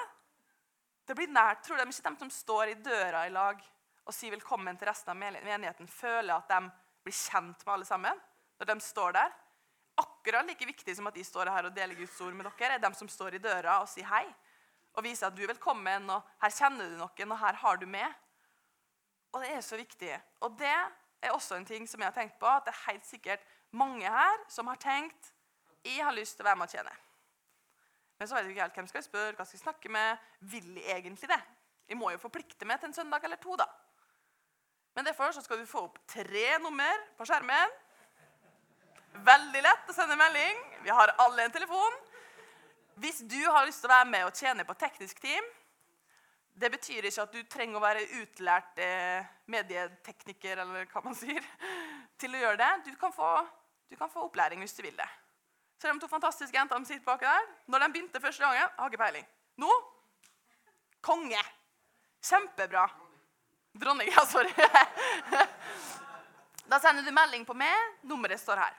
Det 1.08 1.16
blir 1.16 1.32
nært. 1.32 1.64
Tror 1.64 1.80
de 1.80 1.88
ikke 1.88 2.12
de 2.12 2.22
som 2.26 2.34
står 2.37 2.74
i 2.74 2.78
døra 2.84 3.24
i 3.24 3.32
lag 3.32 3.64
og 4.04 4.12
sier 4.12 4.37
velkommen 4.37 4.76
til 4.76 4.92
resten 4.92 5.14
av 5.14 5.40
menigheten, 5.48 5.88
føler 5.88 6.37
at 6.37 6.52
de 6.52 6.60
blir 7.08 7.20
kjent 7.24 7.64
med 7.64 7.76
alle 7.78 7.88
sammen 7.88 8.20
når 8.60 8.68
de 8.68 8.80
står 8.84 9.16
der? 9.16 9.32
Akkurat 9.96 10.44
like 10.44 10.68
viktig 10.68 11.00
som 11.00 11.08
at 11.08 11.16
de 11.16 11.24
står 11.24 11.48
her 11.56 11.70
og 11.70 11.72
deler 11.72 11.96
Guds 11.96 12.20
ord 12.20 12.37
med 12.37 12.52
dere, 12.52 12.76
er 12.76 12.84
de 12.84 12.92
som 13.00 13.08
står 13.08 13.38
i 13.38 13.46
døra 13.48 13.80
og 13.80 13.88
sier 13.88 14.12
hei. 14.12 14.26
Og 14.94 15.04
viser 15.04 15.26
at 15.26 15.37
du 15.37 15.42
er 15.42 15.50
velkommen, 15.50 16.11
og 16.11 16.35
her 16.42 16.54
kjenner 16.54 16.90
du 16.90 16.98
noen, 17.00 17.33
og 17.35 17.40
her 17.40 17.59
har 17.64 17.80
du 17.80 17.87
med. 17.90 18.20
Og 19.35 19.42
det 19.42 19.50
er 19.50 19.64
så 19.66 19.78
viktig. 19.78 20.12
Og 20.46 20.54
det 20.59 20.70
er 20.70 21.35
også 21.35 21.59
en 21.59 21.66
ting 21.66 21.88
som 21.90 22.02
jeg 22.02 22.12
har 22.12 22.16
tenkt 22.16 22.38
på, 22.38 22.46
at 22.46 22.66
det 22.66 22.74
er 22.74 22.92
helt 22.92 23.07
sikkert 23.09 23.46
mange 23.74 24.07
her 24.07 24.44
som 24.48 24.70
har 24.70 24.78
tenkt 24.78 25.33
jeg 25.85 26.00
har 26.00 26.14
lyst 26.16 26.38
til 26.38 26.46
å 26.46 26.48
være 26.48 26.57
med 26.57 26.70
og 26.70 26.72
tjene. 26.72 26.92
Men 28.18 28.28
så 28.28 28.37
vet 28.37 28.46
jeg 28.46 28.54
ikke 28.54 28.62
helt 28.62 28.78
hvem 28.78 28.87
skal 28.88 29.00
jeg 29.00 29.09
spørre, 29.09 29.35
hva 29.37 29.44
skal 29.44 29.59
jeg 29.59 29.64
snakke 29.64 29.90
med. 29.92 30.28
Vil 30.52 30.78
jeg 30.78 31.00
egentlig 31.00 31.28
det? 31.28 31.40
Jeg 31.90 31.98
må 32.00 32.09
jo 32.14 32.20
forplikte 32.22 32.68
meg 32.68 32.80
til 32.80 32.88
en 32.88 32.96
søndag 32.96 33.26
eller 33.26 33.40
to, 33.42 33.57
da. 33.61 33.66
Men 34.94 35.04
derfor 35.04 35.35
så 35.35 35.42
skal 35.44 35.61
du 35.61 35.66
få 35.68 35.83
opp 35.88 35.98
tre 36.09 36.46
nummer 36.62 37.02
på 37.18 37.26
skjermen. 37.28 37.74
Veldig 39.26 39.62
lett 39.66 39.90
å 39.90 39.96
sende 39.96 40.16
melding. 40.18 40.62
Vi 40.87 40.94
har 40.94 41.12
alle 41.26 41.44
en 41.44 41.54
telefon. 41.54 41.98
Hvis 43.00 43.24
du 43.26 43.40
har 43.50 43.66
lyst 43.66 43.83
til 43.83 43.90
å 43.90 43.94
være 43.94 44.11
med 44.11 44.26
og 44.28 44.37
tjene 44.38 44.66
på 44.66 44.76
teknisk 44.78 45.18
team 45.22 45.46
Det 46.54 46.70
betyr 46.70 47.09
ikke 47.09 47.24
at 47.24 47.33
du 47.35 47.40
trenger 47.50 47.80
å 47.80 47.83
være 47.83 48.04
utlært 48.20 48.78
eh, 48.78 49.26
medietekniker 49.50 50.61
eller 50.62 50.87
hva 50.92 51.02
man 51.02 51.16
sier, 51.18 51.42
til 52.20 52.37
å 52.37 52.42
gjøre 52.44 52.61
det. 52.61 52.70
Du 52.87 52.92
kan, 53.00 53.11
få, 53.12 53.30
du 53.90 53.96
kan 53.98 54.12
få 54.12 54.28
opplæring 54.28 54.62
hvis 54.62 54.76
du 54.78 54.85
vil 54.87 54.94
det. 54.94 55.09
Så 55.83 55.90
de 55.90 55.98
to 55.98 56.09
fantastiske 56.09 56.54
jentene 56.54 56.87
sitter 56.87 57.02
baki 57.09 57.26
der. 57.26 57.50
Når 57.66 57.83
de 57.83 57.90
begynte 57.96 58.22
første 58.22 58.46
gangen, 58.46 58.70
har 58.78 58.92
ikke 58.92 59.02
peiling. 59.02 59.26
Nå 59.59 59.72
konge. 61.04 61.42
Kjempebra. 62.24 62.87
Dronning, 63.74 64.09
ja, 64.14 64.22
sorry. 64.26 64.54
Da 66.70 66.78
sender 66.80 67.02
du 67.04 67.11
melding 67.12 67.44
på 67.44 67.57
meg. 67.59 67.98
Nummeret 68.07 68.40
står 68.40 68.62
her. 68.62 68.78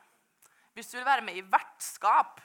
Hvis 0.73 0.89
du 0.91 0.97
vil 0.97 1.08
være 1.08 1.23
med 1.28 1.38
i 1.38 1.43
vertskap, 1.45 2.39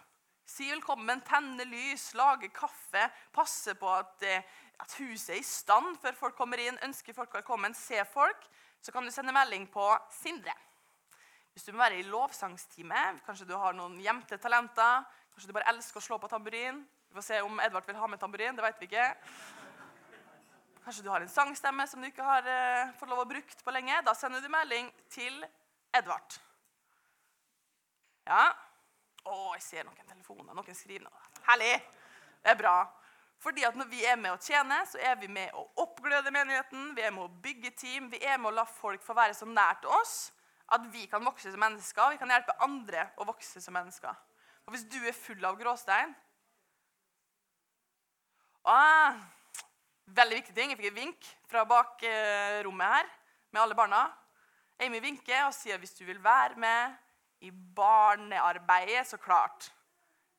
si 0.50 0.66
velkommen, 0.72 1.20
tenne 1.22 1.64
lys, 1.68 2.10
lage 2.18 2.50
kaffe, 2.54 3.04
passe 3.34 3.76
på 3.78 3.90
at, 3.92 4.22
eh, 4.26 4.42
at, 4.80 4.94
huset 4.98 5.36
er 5.36 5.38
i 5.38 5.46
stand 5.46 5.98
før 6.02 6.16
folk 6.18 6.36
kommer 6.38 6.58
inn, 6.58 6.78
ønske 6.82 7.14
folk 7.14 7.34
velkommen, 7.34 7.74
se 7.76 8.02
folk, 8.10 8.48
så 8.82 8.92
kan 8.92 9.06
du 9.06 9.12
sende 9.14 9.34
melding 9.36 9.68
på 9.70 9.86
Sindre. 10.10 10.54
Hvis 11.52 11.66
du 11.66 11.72
må 11.72 11.82
være 11.82 12.00
i 12.00 12.08
lovsangstime, 12.08 13.20
kanskje 13.26 13.46
du 13.46 13.54
har 13.58 13.76
noen 13.76 13.98
gjemte 14.02 14.38
talenter, 14.42 15.04
kanskje 15.34 15.50
du 15.50 15.54
bare 15.54 15.70
elsker 15.70 16.00
å 16.00 16.04
slå 16.04 16.18
på 16.18 16.30
tamburin 16.30 16.82
Vi 17.10 17.18
får 17.18 17.26
se 17.26 17.40
om 17.42 17.58
Edvard 17.58 17.86
vil 17.86 17.98
ha 17.98 18.06
med 18.06 18.20
tamburin. 18.22 18.54
det 18.54 18.62
vet 18.62 18.80
vi 18.80 18.86
ikke. 18.86 19.06
Kanskje 20.84 21.02
du 21.02 21.10
har 21.10 21.20
en 21.20 21.28
sangstemme 21.28 21.86
som 21.90 22.00
du 22.00 22.06
ikke 22.06 22.22
har 22.22 22.46
uh, 22.46 22.92
fått 22.98 23.10
lov 23.10 23.24
å 23.24 23.26
bruke 23.26 23.58
på 23.64 23.74
lenge. 23.74 23.98
Da 24.06 24.14
sender 24.14 24.40
du 24.40 24.48
melding 24.48 24.92
til 25.10 25.42
Edvard. 25.90 26.38
Ja. 28.30 28.69
Å, 29.24 29.36
jeg 29.58 29.62
ser 29.64 29.86
noen 29.86 30.08
telefoner. 30.08 30.54
Noen 30.56 30.76
skriver 30.76 31.04
noe. 31.04 31.28
Herlig. 31.48 31.74
Det 32.40 32.54
er 32.54 32.58
bra. 32.58 32.76
Fordi 33.40 33.64
at 33.64 33.76
Når 33.76 33.88
vi 33.88 34.04
er 34.04 34.18
med 34.20 34.34
å 34.34 34.40
tjene, 34.40 34.82
så 34.86 35.00
er 35.00 35.16
vi 35.20 35.28
med 35.32 35.52
å 35.56 35.64
oppgløde 35.80 36.32
menigheten. 36.32 36.92
Vi 36.96 37.04
er 37.04 37.12
med 37.14 37.24
å 37.24 37.40
bygge 37.42 37.72
team. 37.76 38.10
Vi 38.12 38.20
er 38.20 38.38
med 38.38 38.52
å 38.52 38.56
la 38.60 38.66
folk 38.68 39.02
få 39.04 39.16
være 39.16 39.36
så 39.36 39.48
nært 39.48 39.86
oss 39.88 40.32
at 40.70 40.84
vi 40.92 41.06
kan 41.10 41.24
vokse 41.24 41.50
som 41.50 41.60
mennesker. 41.60 42.12
Vi 42.12 42.20
kan 42.20 42.30
hjelpe 42.30 42.56
andre 42.62 43.08
å 43.18 43.26
vokse 43.28 43.62
som 43.62 43.74
mennesker. 43.74 44.14
Og 44.66 44.74
hvis 44.74 44.86
du 44.92 45.00
er 45.00 45.16
full 45.16 45.44
av 45.44 45.56
gråstein 45.58 46.12
ah, 48.68 49.16
Veldig 50.10 50.40
viktig 50.40 50.54
ting. 50.54 50.72
Jeg 50.72 50.78
fikk 50.78 50.90
et 50.90 50.98
vink 50.98 51.26
fra 51.50 51.62
bakrommet 51.68 52.96
her 52.96 53.10
med 53.54 53.62
alle 53.62 53.76
barna. 53.78 54.08
Amy 54.82 54.98
vinker 55.02 55.44
og 55.46 55.54
sier 55.54 55.78
hvis 55.78 55.94
du 55.94 56.02
vil 56.08 56.18
være 56.22 56.58
med 56.58 56.96
i 57.40 57.50
barnearbeidet, 57.50 59.06
så 59.06 59.16
klart. 59.16 59.72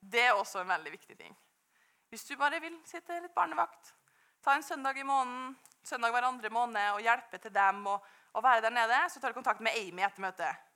Det 0.01 0.21
er 0.21 0.33
også 0.33 0.61
en 0.61 0.69
veldig 0.69 0.91
viktig 0.91 1.17
ting. 1.17 1.37
Hvis 2.09 2.25
du 2.27 2.35
bare 2.37 2.59
vil 2.61 2.75
sitte 2.85 3.19
litt 3.21 3.35
barnevakt, 3.35 3.93
ta 4.43 4.55
en 4.55 4.65
søndag 4.65 4.97
i 4.99 5.05
måneden, 5.07 5.55
søndag 5.83 6.11
hver 6.11 6.27
andre 6.27 6.49
måned 6.49 6.97
og 6.97 7.01
hjelpe 7.01 7.37
til 7.37 7.53
dem 7.53 7.85
og, 7.87 8.05
og 8.33 8.43
være 8.43 8.61
der 8.65 8.73
nede, 8.75 8.99
så 9.09 9.19
tar 9.19 9.31
du 9.31 9.37
kontakt 9.37 9.61
med 9.61 9.77
Amy 9.77 10.03
etter 10.05 10.25
møtet. 10.25 10.67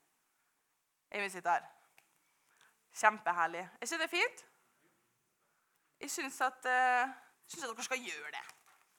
Amy 1.11 1.29
sitter 1.29 1.57
her. 1.57 1.71
Kjempeherlig. 2.95 3.65
Er 3.65 3.87
ikke 3.87 4.01
det 4.01 4.09
fint? 4.09 4.45
Jeg 5.99 6.11
syns 6.11 6.41
at, 6.41 6.65
uh, 6.65 7.11
synes 7.47 7.63
at 7.65 7.75
dere 7.75 7.87
skal 7.87 8.03
gjøre 8.03 8.31
det. 8.31 8.43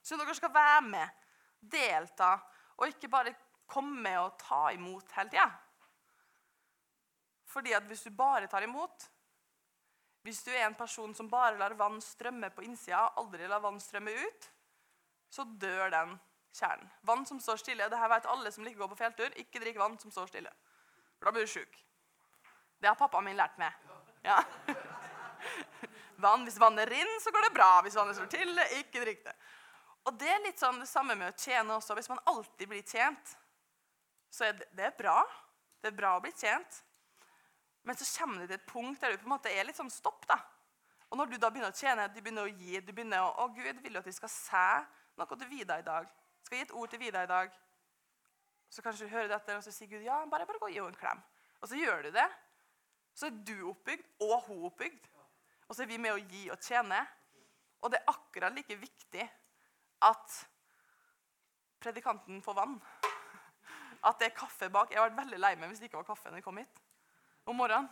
Jeg 0.00 0.10
syns 0.10 0.22
dere 0.22 0.34
skal 0.34 0.54
være 0.54 0.82
med, 0.82 1.22
delta, 1.60 2.34
og 2.76 2.88
ikke 2.88 3.08
bare 3.08 3.34
komme 3.66 4.12
og 4.20 4.36
ta 4.40 4.68
imot 4.76 5.12
hele 5.16 5.32
tida. 5.32 5.48
Fordi 7.56 7.72
at 7.72 7.86
hvis 7.88 8.04
du 8.04 8.10
bare 8.12 8.50
tar 8.52 8.66
imot 8.66 9.06
Hvis 10.26 10.42
du 10.44 10.50
er 10.52 10.66
en 10.66 10.74
person 10.76 11.14
som 11.14 11.30
bare 11.30 11.56
lar 11.56 11.72
vann 11.78 12.00
strømme 12.02 12.50
på 12.50 12.64
innsida, 12.66 13.06
aldri 13.16 13.46
lar 13.48 13.62
vann 13.62 13.78
strømme 13.80 14.10
ut, 14.10 14.48
så 15.30 15.44
dør 15.46 15.92
den 15.94 16.16
kjernen. 16.50 16.88
Vann 17.06 17.22
som 17.28 17.38
står 17.40 17.60
stille, 17.62 17.86
det 17.88 18.00
her 18.00 18.10
vet 18.10 18.26
alle 18.26 18.50
som 18.50 18.66
liker 18.66 18.80
å 18.80 18.88
gå 18.88 18.88
på 18.94 18.98
fjelltur. 19.04 19.36
Ikke 19.38 19.62
drikk 19.62 19.78
vann 19.78 19.94
som 20.02 20.10
står 20.10 20.32
stille. 20.32 20.50
For 21.14 21.28
da 21.28 21.34
blir 21.36 21.46
du 21.46 21.52
sjuk. 21.52 21.78
Det 22.82 22.90
har 22.90 22.98
pappaen 22.98 23.28
min 23.28 23.38
lært 23.38 23.54
meg. 23.60 23.76
Ja. 24.26 24.40
Vann, 26.24 26.42
hvis 26.48 26.58
vannet 26.58 26.88
renner, 26.90 27.20
så 27.22 27.30
går 27.30 27.46
det 27.46 27.54
bra. 27.54 27.70
Hvis 27.84 27.96
vannet 27.96 28.18
står 28.18 28.28
stille, 28.30 28.66
ikke 28.80 29.04
drikk 29.04 29.22
det. 29.28 29.36
Og 30.06 30.18
Det 30.18 30.30
er 30.32 30.42
litt 30.44 30.60
sånn 30.62 30.80
det 30.80 30.88
samme 30.90 31.14
med 31.18 31.32
å 31.32 31.38
tjene 31.38 31.76
også. 31.76 31.94
Hvis 31.98 32.10
man 32.10 32.22
alltid 32.32 32.70
blir 32.70 32.82
tjent, 32.82 33.36
så 34.32 34.48
er 34.48 34.58
det, 34.58 34.68
det 34.74 34.90
er 34.90 34.98
bra. 34.98 35.20
Det 35.82 35.92
er 35.92 35.98
bra 35.98 36.16
å 36.16 36.22
bli 36.24 36.32
tjent. 36.34 36.82
Men 37.86 37.96
så 37.96 38.06
kommer 38.18 38.42
det 38.42 38.48
til 38.50 38.58
et 38.58 38.66
punkt 38.66 39.00
der 39.00 39.12
du 39.14 39.20
på 39.20 39.28
en 39.28 39.36
måte 39.36 39.50
er 39.54 39.66
litt 39.66 39.78
sånn 39.78 39.92
stopp. 39.92 40.26
da. 40.26 40.40
Og 41.06 41.18
når 41.20 41.30
du 41.30 41.36
da 41.38 41.50
begynner 41.54 41.70
å 41.70 41.76
tjene, 41.76 42.08
du 42.10 42.18
begynner 42.18 42.48
å 42.48 42.50
gi, 42.50 42.80
du 42.82 42.90
begynner 42.92 43.22
å 43.22 43.28
Å, 43.44 43.48
Gud, 43.54 43.78
vil 43.82 43.94
du 43.94 44.00
at 44.00 44.08
vi 44.08 44.14
skal 44.16 44.32
se 44.32 44.66
noe 45.16 45.38
til 45.38 45.50
Vida 45.52 45.78
i 45.78 45.84
dag? 45.86 46.08
Skal 46.42 46.58
gi 46.58 46.64
et 46.66 46.74
ord 46.74 46.90
til 46.90 47.02
Vida 47.04 47.22
i 47.22 47.30
dag? 47.30 47.52
Så 48.74 48.82
kanskje 48.82 49.06
du 49.06 49.12
hører 49.12 49.30
dette, 49.30 49.54
og 49.54 49.62
så 49.62 49.70
sier 49.70 49.90
Gud 49.92 50.02
ja, 50.02 50.18
bare, 50.26 50.48
bare 50.48 50.58
gå 50.58 50.66
og 50.66 50.74
gi 50.74 50.80
henne 50.80 50.90
en 50.90 50.98
klem. 50.98 51.20
Og 51.62 51.70
så 51.70 51.78
gjør 51.78 52.08
du 52.08 52.10
det. 52.16 52.26
Så 53.14 53.28
er 53.28 53.38
du 53.48 53.54
oppbygd, 53.70 54.08
og 54.26 54.34
hun 54.48 54.66
oppbygd. 54.66 55.06
Og 55.68 55.76
så 55.76 55.84
er 55.84 55.90
vi 55.92 56.00
med 56.02 56.16
å 56.16 56.18
gi 56.18 56.42
og 56.50 56.58
tjene. 56.66 56.98
Og 57.86 57.92
det 57.92 58.00
er 58.00 58.10
akkurat 58.10 58.56
like 58.56 58.74
viktig 58.80 59.28
at 60.10 60.40
predikanten 61.86 62.42
får 62.42 62.58
vann. 62.58 62.74
At 64.02 64.18
det 64.18 64.32
er 64.32 64.36
kaffe 64.42 64.68
bak. 64.74 64.90
Jeg 64.90 64.98
har 64.98 65.06
vært 65.12 65.22
veldig 65.22 65.40
lei 65.40 65.54
meg 65.54 65.70
hvis 65.70 65.84
det 65.84 65.88
ikke 65.92 66.02
var 66.02 66.10
kaffe 66.10 66.34
når 66.34 66.42
jeg 66.42 66.48
kom 66.48 66.60
hit 66.60 66.82
om 67.46 67.56
morgenen. 67.58 67.88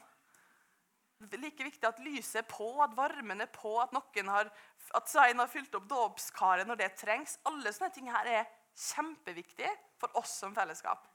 Er 1.25 1.41
like 1.41 1.65
viktig 1.65 1.87
at 1.89 2.03
lyset 2.05 2.43
er 2.43 2.47
på, 2.49 2.67
at 2.85 2.93
varmen 2.97 3.41
er 3.41 3.49
på, 3.49 3.73
at 3.81 3.95
noen 3.97 4.29
har, 4.29 4.51
at 4.99 5.09
Svein 5.09 5.41
har 5.41 5.49
fylt 5.49 5.75
opp 5.79 5.87
dåpskaret 5.89 6.69
når 6.69 6.83
det 6.83 6.91
trengs. 7.01 7.39
Alle 7.49 7.73
sånne 7.73 7.95
ting 7.95 8.11
her 8.13 8.29
er 8.29 8.51
kjempeviktige 8.75 9.71
for 10.03 10.13
oss 10.21 10.35
som 10.43 10.55
fellesskap. 10.57 11.07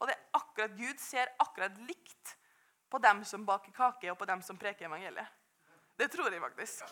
Og 0.00 0.08
det 0.08 0.14
er 0.16 0.38
akkurat, 0.38 0.78
Gud 0.78 1.02
ser 1.02 1.34
akkurat 1.42 1.76
likt 1.84 2.36
på 2.90 2.98
dem 3.02 3.20
som 3.28 3.44
baker 3.46 3.74
kake, 3.74 4.08
og 4.10 4.18
på 4.18 4.28
dem 4.30 4.40
som 4.42 4.58
preker 4.58 4.88
evangeliet. 4.88 5.39
Det 6.00 6.08
tror 6.08 6.32
jeg 6.32 6.40
faktisk. 6.40 6.84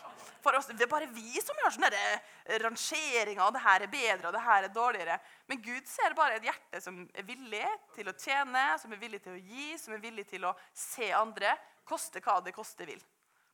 For 0.43 0.53
oss, 0.53 0.67
Det 0.69 0.85
er 0.85 0.91
bare 0.91 1.07
vi 1.09 1.41
som 1.41 1.57
gjør 1.57 1.73
sånne 1.73 1.89
eh, 1.97 2.59
rangeringer. 2.61 3.41
og 3.41 3.53
det 3.55 3.63
her 3.63 3.81
er 3.81 3.91
bedre 3.91 4.27
og 4.29 4.35
det 4.35 4.43
her 4.45 4.67
er 4.67 4.73
dårligere. 4.73 5.19
Men 5.47 5.61
Gud 5.65 5.87
ser 5.89 6.13
bare 6.13 6.37
et 6.37 6.45
hjerte 6.45 6.81
som 6.81 6.99
er 7.13 7.25
villig 7.25 7.65
til 7.95 8.11
å 8.11 8.13
tjene, 8.13 8.77
som 8.77 8.93
er 8.93 9.01
villig 9.01 9.23
til 9.23 9.33
å 9.33 9.41
gi, 9.41 9.77
som 9.81 9.97
er 9.97 10.03
villig 10.03 10.27
til 10.29 10.45
å 10.45 10.53
se 10.73 11.09
andre. 11.11 11.55
Koste 11.89 12.21
hva 12.21 12.37
det 12.45 12.53
koste 12.53 12.85
vil. 12.85 13.01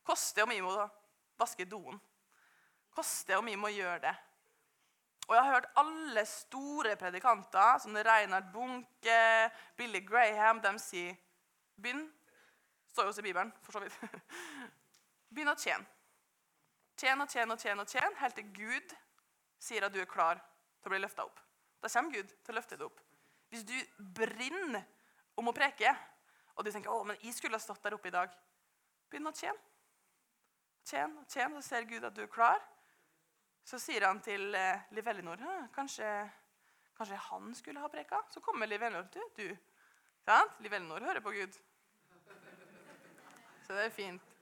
Koste 0.04 0.44
om 0.44 0.52
vi 0.52 0.60
må 0.60 0.76
vaske 1.40 1.64
doen. 1.64 1.96
Koste 2.92 3.40
om 3.40 3.48
vi 3.48 3.56
må 3.56 3.72
gjøre 3.72 4.02
det. 4.04 4.14
Og 5.26 5.34
jeg 5.34 5.42
har 5.42 5.54
hørt 5.56 5.72
alle 5.80 6.22
store 6.28 6.96
predikanter, 7.00 7.80
som 7.82 7.96
Reinhard 7.96 8.52
Bunke, 8.52 9.50
Billy 9.76 10.04
Graham, 10.04 10.60
de 10.60 10.76
sier 10.78 11.16
Begynn. 11.80 12.04
Står 12.92 13.08
jo 13.08 13.08
også 13.14 13.24
i 13.24 13.30
Bibelen, 13.30 13.52
for 13.64 13.72
så 13.72 13.80
vidt. 13.80 13.96
Begynn 15.30 15.52
å 15.52 15.56
tjene. 15.58 15.86
Tjen 16.96 17.20
og 17.20 17.28
tjen 17.28 17.52
og 17.52 17.60
tjen 17.60 17.82
og 17.82 17.90
tjen, 17.90 18.14
helt 18.22 18.38
til 18.38 18.46
Gud 18.56 18.94
sier 19.60 19.84
at 19.84 19.92
du 19.92 20.00
er 20.00 20.08
klar 20.08 20.40
til 20.80 20.88
å 20.88 20.94
bli 20.94 21.00
løfta 21.02 21.26
opp. 21.26 21.40
Da 21.82 21.90
kommer 21.92 22.14
Gud 22.14 22.30
til 22.30 22.54
å 22.54 22.56
løfte 22.56 22.78
deg 22.78 22.86
opp. 22.88 23.02
Hvis 23.52 23.66
du 23.68 23.74
brenner 24.16 24.86
om 25.36 25.50
å 25.50 25.54
preke, 25.54 25.92
og 26.56 26.64
du 26.64 26.72
tenker 26.72 26.92
å, 26.92 27.02
men 27.04 27.18
jeg 27.20 27.36
skulle 27.36 27.58
ha 27.58 27.62
stått 27.62 27.82
der 27.84 27.98
oppe 27.98 28.08
i 28.10 28.14
dag 28.14 28.32
Begynn 29.06 29.28
å 29.30 29.30
tjene. 29.36 29.60
Tjen 30.86 31.12
og 31.20 31.28
tjen, 31.30 31.52
så 31.54 31.60
ser 31.62 31.84
Gud 31.86 32.02
at 32.08 32.14
du 32.16 32.24
er 32.24 32.30
klar. 32.30 32.58
Så 33.66 33.78
sier 33.82 34.02
han 34.06 34.18
til 34.22 34.54
eh, 34.54 34.82
Liv 34.94 35.06
Ellinor 35.10 35.42
kanskje, 35.74 36.08
kanskje 36.98 37.20
han 37.28 37.54
skulle 37.54 37.82
ha 37.84 37.90
preka. 37.90 38.18
Så 38.34 38.42
kommer 38.42 38.66
Liv 38.66 38.82
Ellinor. 38.82 39.06
Du, 39.14 39.20
du. 39.38 39.46
Liv 40.62 40.72
Ellinor 40.72 41.06
hører 41.06 41.22
på 41.22 41.34
Gud. 41.36 41.54
Så 43.66 43.74
det 43.74 43.84
er 43.84 43.94
fint. 43.94 44.35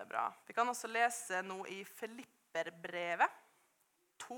Det 0.00 0.06
bra. 0.06 0.32
Vi 0.46 0.54
kan 0.56 0.68
også 0.68 0.88
lese 0.88 1.42
noe 1.44 1.66
i 1.68 1.82
Filipperbrevet 1.84 3.34
2. 4.22 4.36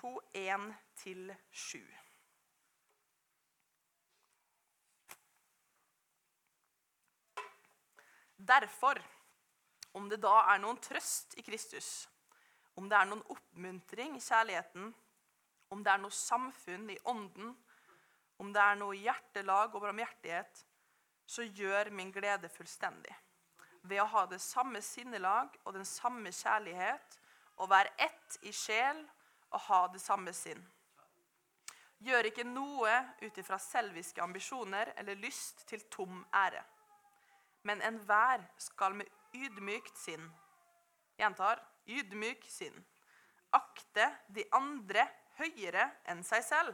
To, 0.00 0.10
én 0.34 0.66
til 0.98 1.30
sju. 1.54 1.78
Derfor, 8.34 8.98
om 9.94 10.10
det 10.10 10.18
da 10.26 10.40
er 10.42 10.58
noen 10.66 10.82
trøst 10.82 11.38
i 11.38 11.46
Kristus, 11.46 12.08
om 12.74 12.90
det 12.90 12.98
er 12.98 13.12
noen 13.14 13.22
oppmuntring 13.30 14.18
i 14.18 14.26
kjærligheten, 14.26 14.90
om 15.70 15.86
det 15.86 15.94
er 15.94 16.02
noe 16.02 16.22
samfunn 16.24 16.90
i 16.90 16.98
ånden, 17.06 17.54
om 18.42 18.50
det 18.52 18.62
er 18.62 18.78
noe 18.80 18.98
hjertelag 18.98 19.74
og 19.74 19.84
barmhjertighet, 19.86 20.64
så 21.26 21.46
gjør 21.46 21.92
min 21.94 22.10
glede 22.12 22.50
fullstendig. 22.52 23.14
Ved 23.86 24.02
å 24.02 24.10
ha 24.10 24.26
det 24.30 24.42
samme 24.42 24.82
sinnelag 24.84 25.54
og 25.64 25.76
den 25.78 25.86
samme 25.88 26.34
kjærlighet, 26.34 27.18
og 27.62 27.70
være 27.70 27.94
ett 28.02 28.38
i 28.48 28.52
sjel 28.54 29.00
og 29.52 29.60
ha 29.68 29.80
det 29.94 30.00
samme 30.02 30.32
sinn. 30.34 30.60
Gjør 32.02 32.26
ikke 32.32 32.48
noe 32.48 32.92
ut 33.22 33.38
ifra 33.38 33.58
selviske 33.62 34.22
ambisjoner 34.24 34.94
eller 34.98 35.20
lyst 35.22 35.66
til 35.70 35.84
tom 35.92 36.24
ære 36.34 36.64
men 37.62 37.82
enhver 37.86 38.42
skal 38.58 38.96
med 38.98 39.10
ydmykt 39.34 39.98
sinn 39.98 40.30
Gjentar 41.20 41.60
ydmyk 41.86 42.46
sinn. 42.48 42.74
Akte 43.54 44.06
de 44.32 44.42
andre 44.56 45.04
høyere 45.36 45.84
enn 46.08 46.22
seg 46.26 46.42
selv. 46.46 46.72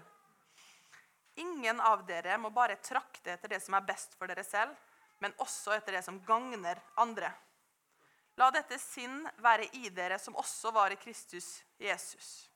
Ingen 1.38 1.80
av 1.80 2.04
dere 2.06 2.38
må 2.42 2.50
bare 2.50 2.80
trakte 2.82 3.36
etter 3.36 3.54
det 3.54 3.60
som 3.62 3.76
er 3.78 3.86
best 3.86 4.16
for 4.18 4.30
dere 4.30 4.42
selv, 4.46 4.74
men 5.22 5.34
også 5.42 5.74
etter 5.76 5.98
det 5.98 6.04
som 6.06 6.18
gagner 6.26 6.80
andre. 6.98 7.30
La 8.38 8.50
dette 8.54 8.78
sinn 8.78 9.24
være 9.42 9.66
i 9.78 9.90
dere 9.90 10.18
som 10.22 10.36
også 10.38 10.70
var 10.74 10.94
i 10.94 10.98
Kristus 11.00 11.58
Jesus. 11.82 12.48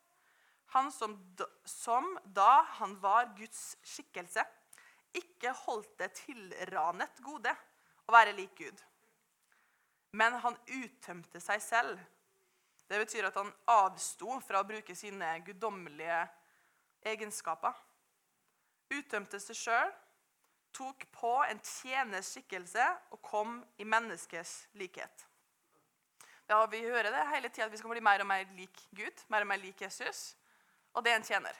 Han 0.75 0.93
som, 0.95 1.17
som 1.69 2.07
da 2.25 2.63
han 2.79 2.95
var 3.03 3.33
Guds 3.37 3.77
skikkelse, 3.85 4.45
ikke 5.13 5.53
holdt 5.67 5.99
det 6.01 6.15
tilranet 6.23 7.19
gode 7.21 7.53
å 8.07 8.15
være 8.15 8.33
lik 8.37 8.55
Gud. 8.63 8.79
Men 10.17 10.39
han 10.45 10.57
uttømte 10.79 11.41
seg 11.43 11.61
selv. 11.65 12.01
Det 12.89 13.01
betyr 13.01 13.29
at 13.29 13.37
han 13.41 13.51
avsto 13.73 14.39
fra 14.45 14.63
å 14.63 14.69
bruke 14.69 14.97
sine 14.97 15.35
guddommelige 15.45 16.23
egenskaper. 17.13 17.77
Uttømte 18.93 19.41
seg 19.41 19.57
sjøl, 19.57 19.93
tok 20.73 21.05
på 21.13 21.33
en 21.47 21.61
tjeners 21.65 22.33
skikkelse 22.33 22.85
og 23.13 23.21
kom 23.25 23.61
i 23.81 23.85
menneskes 23.89 24.55
likhet. 24.81 25.27
Ja, 26.49 26.67
Vi 26.67 26.83
hører 26.85 27.11
det 27.11 27.29
hele 27.31 27.49
tida 27.49 27.67
at 27.67 27.73
vi 27.73 27.79
skal 27.81 27.91
bli 27.91 28.01
mer 28.05 28.21
og 28.21 28.27
mer 28.27 28.45
lik 28.57 28.81
Gud, 28.91 29.25
mer 29.29 29.45
og 29.45 29.47
mer 29.47 29.61
lik 29.61 29.81
Jesus. 29.81 30.35
Og 30.93 31.05
det 31.05 31.13
er 31.13 31.17
en 31.17 31.25
tjener. 31.25 31.57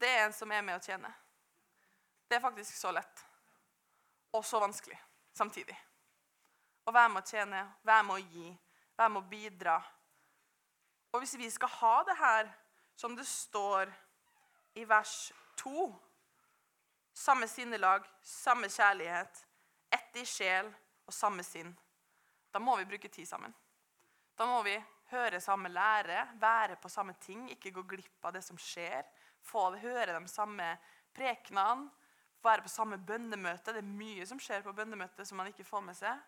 Det 0.00 0.08
er 0.08 0.24
en 0.26 0.32
som 0.32 0.52
er 0.52 0.62
med 0.64 0.78
å 0.78 0.82
tjene. 0.82 1.10
Det 2.28 2.38
er 2.38 2.44
faktisk 2.44 2.76
så 2.76 2.92
lett 2.94 3.24
og 4.32 4.44
så 4.44 4.60
vanskelig 4.62 4.96
samtidig. 5.36 5.76
Å 6.88 6.94
være 6.94 7.10
med 7.12 7.22
å 7.22 7.28
tjene, 7.28 7.60
være 7.84 8.06
med 8.08 8.16
å 8.16 8.22
gi, 8.32 8.48
være 8.96 9.12
med 9.12 9.20
å 9.20 9.28
bidra. 9.28 9.76
Og 11.12 11.20
hvis 11.20 11.36
vi 11.36 11.50
skal 11.52 11.68
ha 11.76 11.94
det 12.08 12.16
her 12.16 12.48
som 12.96 13.16
det 13.16 13.26
står 13.28 13.92
i 14.80 14.86
vers 14.88 15.32
2 15.62 15.94
Samme 17.12 17.48
sinnelag, 17.48 18.06
samme 18.22 18.68
kjærlighet, 18.72 19.46
ett 19.90 20.16
i 20.16 20.24
sjel 20.26 20.70
og 21.06 21.12
samme 21.14 21.44
sinn. 21.44 21.68
Da 22.50 22.58
må 22.58 22.76
vi 22.80 22.86
bruke 22.88 23.08
tid 23.12 23.28
sammen. 23.28 23.52
Da 24.36 24.46
må 24.48 24.62
vi 24.64 24.74
høre 25.12 25.40
samme 25.40 25.68
lære, 25.68 26.24
være 26.40 26.78
på 26.80 26.88
samme 26.88 27.14
ting, 27.20 27.44
ikke 27.52 27.74
gå 27.76 27.84
glipp 27.94 28.24
av 28.24 28.32
det 28.32 28.42
som 28.46 28.58
skjer. 28.58 29.04
Få 29.44 29.68
høre 29.76 30.16
de 30.16 30.30
samme 30.30 30.70
prekenene, 31.14 31.90
være 32.42 32.64
på 32.64 32.72
samme 32.72 32.98
bønnemøte. 32.98 33.74
Det 33.76 33.84
er 33.84 33.92
mye 34.00 34.26
som 34.26 34.40
skjer 34.40 34.64
på 34.64 34.74
bønnemøtet 34.74 35.28
som 35.28 35.38
man 35.38 35.52
ikke 35.52 35.68
får 35.68 35.84
med 35.84 35.98
seg. 35.98 36.24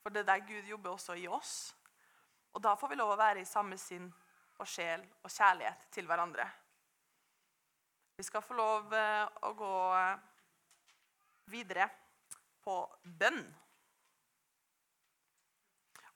For 0.00 0.14
det 0.14 0.22
er 0.22 0.30
der 0.30 0.46
Gud 0.46 0.70
jobber 0.70 0.94
også 0.94 1.18
i 1.18 1.26
oss. 1.28 1.74
Og 2.54 2.62
da 2.64 2.78
får 2.78 2.94
vi 2.94 3.02
lov 3.02 3.12
å 3.12 3.20
være 3.20 3.42
i 3.42 3.50
samme 3.50 3.76
sinn 3.76 4.08
og 4.58 4.66
sjel 4.66 5.04
og 5.22 5.30
kjærlighet 5.30 5.90
til 5.94 6.08
hverandre. 6.08 6.46
Vi 8.18 8.24
skal 8.26 8.42
få 8.42 8.56
lov 8.58 8.94
eh, 8.98 9.26
å 9.46 9.52
gå 9.54 9.74
eh, 9.94 10.22
videre 11.52 11.84
på 12.64 12.74
bønn. 13.20 13.44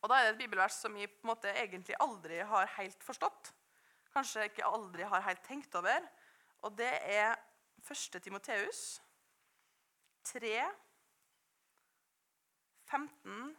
Og 0.03 0.11
Da 0.11 0.17
er 0.19 0.27
det 0.27 0.33
et 0.33 0.41
bibelvers 0.41 0.81
som 0.83 0.99
vi 0.99 1.07
på 1.07 1.23
en 1.23 1.31
måte 1.31 1.53
egentlig 1.55 1.95
aldri 2.03 2.41
har 2.43 2.73
helt 2.75 3.07
forstått. 3.07 3.53
Kanskje 4.11 4.49
ikke 4.49 4.67
aldri 4.67 5.07
har 5.07 5.23
helt 5.29 5.47
tenkt 5.47 5.79
over. 5.79 6.03
Og 6.67 6.75
det 6.75 6.91
er 7.07 7.37
1. 7.87 8.19
Timoteus 8.19 8.99
3, 10.27 10.59
15 12.91 13.55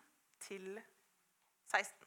16. 1.71 2.02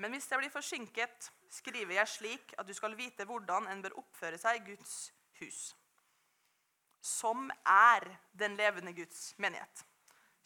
Men 0.00 0.14
hvis 0.14 0.30
jeg 0.30 0.40
blir 0.40 0.52
forsinket, 0.52 1.28
skriver 1.52 1.98
jeg 1.98 2.08
slik 2.08 2.54
at 2.58 2.68
du 2.68 2.72
skal 2.76 2.96
vite 2.96 3.26
hvordan 3.28 3.68
en 3.68 3.82
bør 3.84 3.98
oppføre 4.00 4.38
seg 4.40 4.60
i 4.60 4.72
Guds 4.72 4.94
hus, 5.42 5.60
som 7.04 7.50
er 7.68 8.06
den 8.32 8.56
levende 8.56 8.94
Guds 8.96 9.34
menighet. 9.40 9.84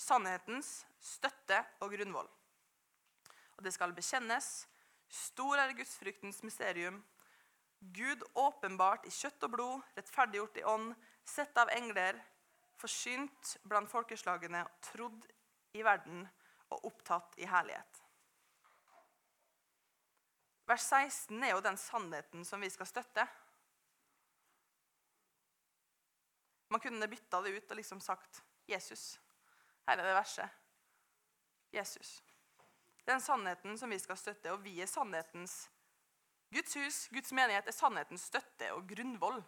Sannhetens 0.01 0.81
støtte 0.99 1.61
og 1.85 1.95
grunnvoll. 1.95 2.29
Og 3.55 3.63
det 3.65 3.75
skal 3.75 3.95
bekjennes 3.95 4.67
Stor 5.15 5.61
er 5.63 5.75
gudsfryktens 5.79 6.41
mysterium. 6.43 6.97
Gud 7.95 8.23
åpenbart 8.35 9.05
i 9.07 9.13
kjøtt 9.15 9.45
og 9.47 9.53
blod, 9.53 9.83
rettferdiggjort 9.95 10.59
i 10.59 10.65
ånd, 10.67 10.95
sett 11.23 11.55
av 11.61 11.71
engler, 11.77 12.19
forsynt 12.81 13.53
blant 13.69 13.93
folkeslagene, 13.93 14.65
trodd 14.89 15.29
i 15.77 15.85
verden 15.87 16.25
og 16.73 16.89
opptatt 16.91 17.39
i 17.39 17.47
herlighet. 17.47 18.04
Vers 20.67 20.87
16 20.89 21.43
er 21.45 21.53
jo 21.53 21.65
den 21.65 21.77
sannheten 21.77 22.45
som 22.49 22.63
vi 22.63 22.71
skal 22.73 22.89
støtte. 22.89 23.27
Man 26.73 26.81
kunne 26.81 27.09
bytta 27.09 27.43
det 27.45 27.53
ut 27.55 27.71
og 27.71 27.77
liksom 27.77 28.01
sagt 28.01 28.43
'Jesus'. 28.69 29.19
Her 29.87 29.99
er 29.99 30.07
det 30.07 30.15
verset. 30.15 30.49
Jesus. 31.73 32.23
Den 33.05 33.21
sannheten 33.21 33.79
som 33.79 33.91
vi 33.91 33.99
skal 33.99 34.17
støtte, 34.17 34.53
og 34.53 34.63
vi 34.65 34.81
er 34.81 34.89
sannhetens 34.89 35.71
Guds 36.55 36.75
hus, 36.75 37.09
Guds 37.13 37.33
menighet, 37.33 37.67
er 37.69 37.73
sannhetens 37.73 38.29
støtte 38.31 38.71
og 38.73 38.89
grunnvoll. 38.89 39.43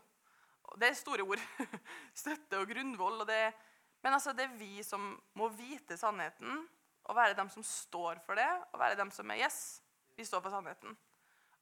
Det 0.76 0.88
er 0.88 0.98
store 0.98 1.22
ord. 1.22 1.42
støtte 2.24 2.58
og 2.58 2.68
grunnvoll. 2.68 3.20
Og 3.20 3.26
det, 3.26 3.54
Men 4.02 4.12
altså, 4.12 4.32
det 4.32 4.44
er 4.44 4.58
vi 4.58 4.82
som 4.82 5.14
må 5.34 5.48
vite 5.48 5.96
sannheten, 5.96 6.68
og 7.06 7.16
være 7.16 7.34
dem 7.38 7.48
som 7.50 7.62
står 7.62 8.18
for 8.26 8.34
det, 8.34 8.48
og 8.72 8.80
være 8.80 8.98
dem 8.98 9.10
som 9.10 9.30
er 9.30 9.46
yes, 9.46 9.82
vi 10.16 10.24
står 10.24 10.40
for 10.40 10.50
sannheten. 10.50 10.96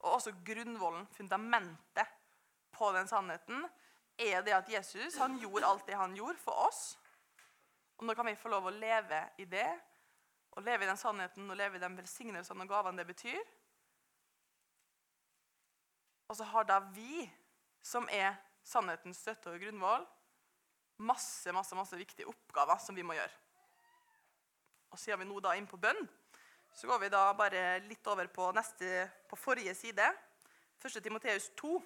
Og 0.05 0.19
også 0.19 0.35
grunnvollen, 0.45 1.07
fundamentet 1.17 2.13
på 2.75 2.91
den 2.93 3.09
sannheten, 3.09 3.65
er 4.19 4.45
det 4.47 4.55
at 4.55 4.69
Jesus 4.71 5.17
han 5.19 5.39
gjorde 5.41 5.67
alt 5.67 5.87
det 5.89 5.97
han 5.99 6.15
gjorde 6.17 6.39
for 6.39 6.67
oss. 6.69 6.83
Og 7.99 8.07
nå 8.07 8.15
kan 8.15 8.27
vi 8.29 8.37
få 8.39 8.51
lov 8.53 8.69
å 8.69 8.75
leve 8.75 9.21
i 9.41 9.47
det, 9.49 9.69
og 10.55 10.63
leve 10.63 10.85
i 10.85 10.89
den 10.89 10.99
sannheten 10.99 11.51
og 11.51 11.59
leve 11.59 11.79
i 11.79 11.83
den 11.83 11.97
velsignelsene 11.99 12.67
og 12.67 12.71
gavene 12.71 13.01
det 13.03 13.09
betyr. 13.11 13.41
Og 16.29 16.37
så 16.39 16.47
har 16.53 16.67
da 16.69 16.79
vi, 16.95 17.25
som 17.83 18.07
er 18.13 18.37
sannhetens 18.65 19.21
støtte 19.25 19.53
og 19.53 19.61
grunnvoll, 19.61 20.07
masse 21.05 21.53
masse, 21.53 21.75
masse 21.75 21.97
viktige 21.99 22.29
oppgaver 22.31 22.79
som 22.79 22.97
vi 22.97 23.03
må 23.03 23.17
gjøre. 23.17 23.41
Og 24.95 24.99
Siden 24.99 25.25
vi 25.25 25.27
nå 25.27 25.41
da 25.43 25.57
inne 25.59 25.71
på 25.71 25.81
bønn, 25.81 26.07
så 26.75 26.87
går 26.87 26.99
vi 26.99 27.09
da 27.09 27.23
bare 27.39 27.79
litt 27.87 28.07
over 28.11 28.27
på, 28.27 28.51
neste, 28.53 29.07
på 29.31 29.37
forrige 29.39 29.75
side. 29.79 30.07
1. 30.83 31.03
Timoteus 31.03 31.51
2, 31.57 31.83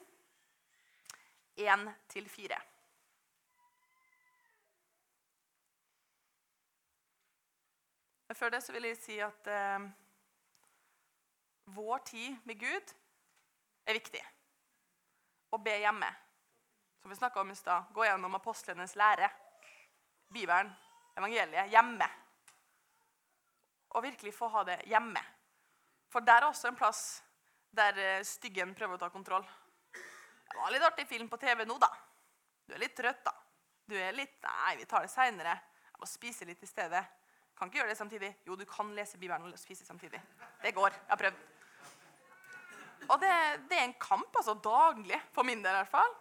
1-4. 1.56 2.58
Før 8.38 8.52
det 8.54 8.60
så 8.62 8.72
vil 8.72 8.86
jeg 8.88 8.98
si 9.00 9.16
at 9.24 9.48
eh, 9.50 9.84
vår 11.74 11.98
tid 12.06 12.36
med 12.48 12.60
Gud 12.60 12.92
er 13.88 13.96
viktig. 13.96 14.22
Å 15.52 15.60
be 15.64 15.74
hjemme. 15.80 16.08
Som 17.00 17.12
vi 17.12 17.16
snakka 17.16 17.40
om 17.40 17.50
i 17.50 17.56
stad. 17.56 17.88
Gå 17.94 18.04
gjennom 18.04 18.36
apostlenes 18.36 18.96
lære. 19.00 19.30
Bibelen, 20.32 20.70
evangeliet, 21.16 21.70
hjemme. 21.72 22.08
Og 23.98 24.04
virkelig 24.04 24.30
få 24.36 24.46
ha 24.54 24.62
det 24.68 24.78
hjemme. 24.86 25.20
For 26.08 26.22
der 26.24 26.44
er 26.44 26.48
også 26.48 26.70
en 26.70 26.78
plass 26.78 27.02
der 27.74 27.98
eh, 27.98 28.24
styggen 28.24 28.70
prøver 28.78 28.94
å 28.94 29.00
ta 29.02 29.08
kontroll. 29.12 29.44
Det 29.92 30.56
var 30.56 30.72
litt 30.72 30.86
artig 30.86 31.06
film 31.10 31.28
på 31.28 31.36
TV 31.42 31.64
nå, 31.66 31.76
da. 31.82 31.90
Du 32.64 32.76
er 32.76 32.82
litt 32.84 32.94
trøtt, 32.96 33.20
da. 33.26 33.34
Du 33.88 33.96
er 33.96 34.14
litt 34.16 34.38
Nei, 34.44 34.76
vi 34.80 34.86
tar 34.88 35.04
det 35.04 35.10
seinere. 35.12 35.56
Jeg 35.88 36.00
må 36.00 36.08
spise 36.08 36.46
litt 36.48 36.62
i 36.62 36.68
stedet. 36.70 37.02
Kan 37.58 37.70
ikke 37.70 37.80
gjøre 37.80 37.90
det 37.90 37.98
samtidig. 37.98 38.30
Jo, 38.46 38.56
du 38.56 38.64
kan 38.70 38.90
lese 38.94 39.18
Bibelen 39.18 39.50
og 39.50 39.60
spise 39.60 39.86
samtidig. 39.86 40.20
Det 40.62 40.72
går. 40.76 40.94
Jeg 40.94 41.10
har 41.10 41.20
prøvd. 41.24 41.44
Og 43.08 43.20
det, 43.22 43.34
det, 43.70 43.78
er 43.78 43.86
en 43.88 43.98
kamp 44.00 44.36
altså, 44.36 44.54
daglig, 44.62 45.18
for 45.34 45.46
min 45.48 45.62
del 45.64 45.74
i 45.74 45.82
hvert 45.82 45.92
fall. 45.92 46.16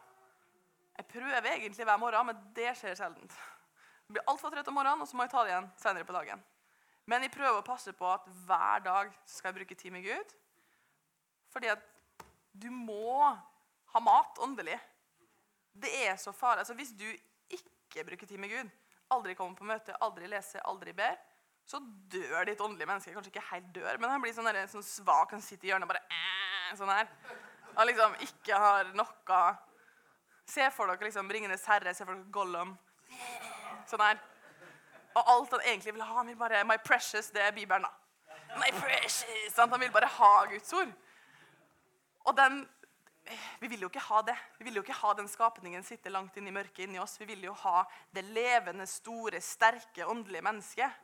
Jeg 0.98 1.10
prøver 1.14 1.52
egentlig 1.54 1.86
hver 1.86 2.02
morgen, 2.02 2.32
men 2.32 2.44
det 2.58 2.72
skjer 2.80 2.98
sjelden. 2.98 3.30
Jeg 4.08 4.16
blir 4.16 4.30
altfor 4.32 4.54
trøtt 4.54 4.70
om 4.72 4.80
morgenen, 4.80 5.04
og 5.04 5.10
så 5.10 5.18
må 5.20 5.28
jeg 5.28 5.36
ta 5.36 5.44
det 5.44 5.54
igjen 5.54 5.74
senere 5.78 6.08
på 6.08 6.16
dagen. 6.16 6.42
Men 7.08 7.24
jeg 7.24 7.34
prøver 7.34 7.62
å 7.62 7.66
passe 7.66 7.94
på 7.96 8.08
at 8.12 8.26
hver 8.48 8.84
dag 8.84 9.14
skal 9.26 9.52
jeg 9.52 9.58
bruke 9.62 9.78
tid 9.80 9.94
med 9.96 10.04
Gud. 10.04 10.34
Fordi 11.54 11.72
at 11.72 11.84
du 12.52 12.68
må 12.74 13.24
ha 13.94 14.02
mat 14.04 14.42
åndelig. 14.44 14.76
Det 15.78 15.92
er 16.04 16.18
så 16.20 16.34
farlig. 16.36 16.66
Altså, 16.66 16.76
hvis 16.76 16.92
du 16.98 17.08
ikke 17.54 18.04
bruker 18.04 18.28
tid 18.28 18.42
med 18.42 18.52
Gud, 18.52 18.72
aldri 19.14 19.38
kommer 19.38 19.56
på 19.56 19.68
møte, 19.68 19.96
aldri 20.04 20.28
leser, 20.28 20.64
aldri 20.68 20.94
ber, 20.98 21.16
så 21.68 21.80
dør 22.12 22.48
ditt 22.48 22.62
åndelige 22.64 22.90
menneske. 22.90 23.14
Kanskje 23.16 23.32
ikke 23.34 23.48
helt 23.52 23.70
dør, 23.76 24.00
men 24.02 24.12
han 24.12 24.24
blir 24.24 24.36
sånn, 24.36 24.48
der, 24.50 24.68
sånn 24.72 24.86
svak, 24.86 25.32
han 25.36 25.44
sitter 25.44 25.68
i 25.68 25.72
hjørnet 25.72 25.88
og 25.88 25.94
bare 25.94 26.76
sånn 26.80 26.92
her. 26.92 27.10
Og 27.78 27.88
liksom 27.88 28.20
ikke 28.28 28.60
har 28.60 28.94
noe 28.98 29.48
Se 30.48 30.64
for 30.72 30.88
dere 30.88 31.10
liksom 31.10 31.28
Ringenes 31.28 31.66
herre, 31.68 31.92
se 31.92 32.06
for 32.08 32.16
dere 32.16 32.32
Gollum. 32.32 32.70
Sånn 33.90 34.04
her. 34.04 34.22
Og 35.18 35.34
alt 35.34 35.54
han 35.56 35.66
egentlig 35.66 35.94
vil 35.96 36.06
ha, 36.06 36.14
han 36.20 36.30
vil 36.30 36.40
bare 36.40 36.64
My 36.68 36.78
precious, 36.86 37.32
det 37.34 37.42
er 37.42 37.52
Bibelen, 37.56 37.88
da. 37.88 38.58
My 38.58 38.72
precious, 38.78 39.54
sant? 39.54 39.72
Han 39.74 39.82
vil 39.82 39.92
bare 39.92 40.10
ha 40.18 40.34
Guds 40.52 40.74
ord. 40.74 40.94
Og 42.28 42.38
den 42.38 42.66
vi 43.60 43.68
vil 43.68 43.82
jo 43.84 43.90
ikke 43.90 44.04
ha 44.06 44.22
det. 44.24 44.36
Vi 44.60 44.64
vil 44.68 44.78
jo 44.80 44.84
ikke 44.86 44.96
ha 45.02 45.10
den 45.18 45.28
skapningen 45.28 45.84
sitte 45.84 46.12
langt 46.14 46.38
inn 46.40 46.48
i 46.48 46.54
mørket 46.56 46.86
inni 46.86 47.00
oss. 47.02 47.18
Vi 47.20 47.28
vil 47.28 47.44
jo 47.44 47.56
ha 47.66 47.82
det 48.16 48.24
levende, 48.24 48.86
store, 48.88 49.42
sterke, 49.44 50.06
åndelige 50.08 50.46
mennesket 50.48 51.04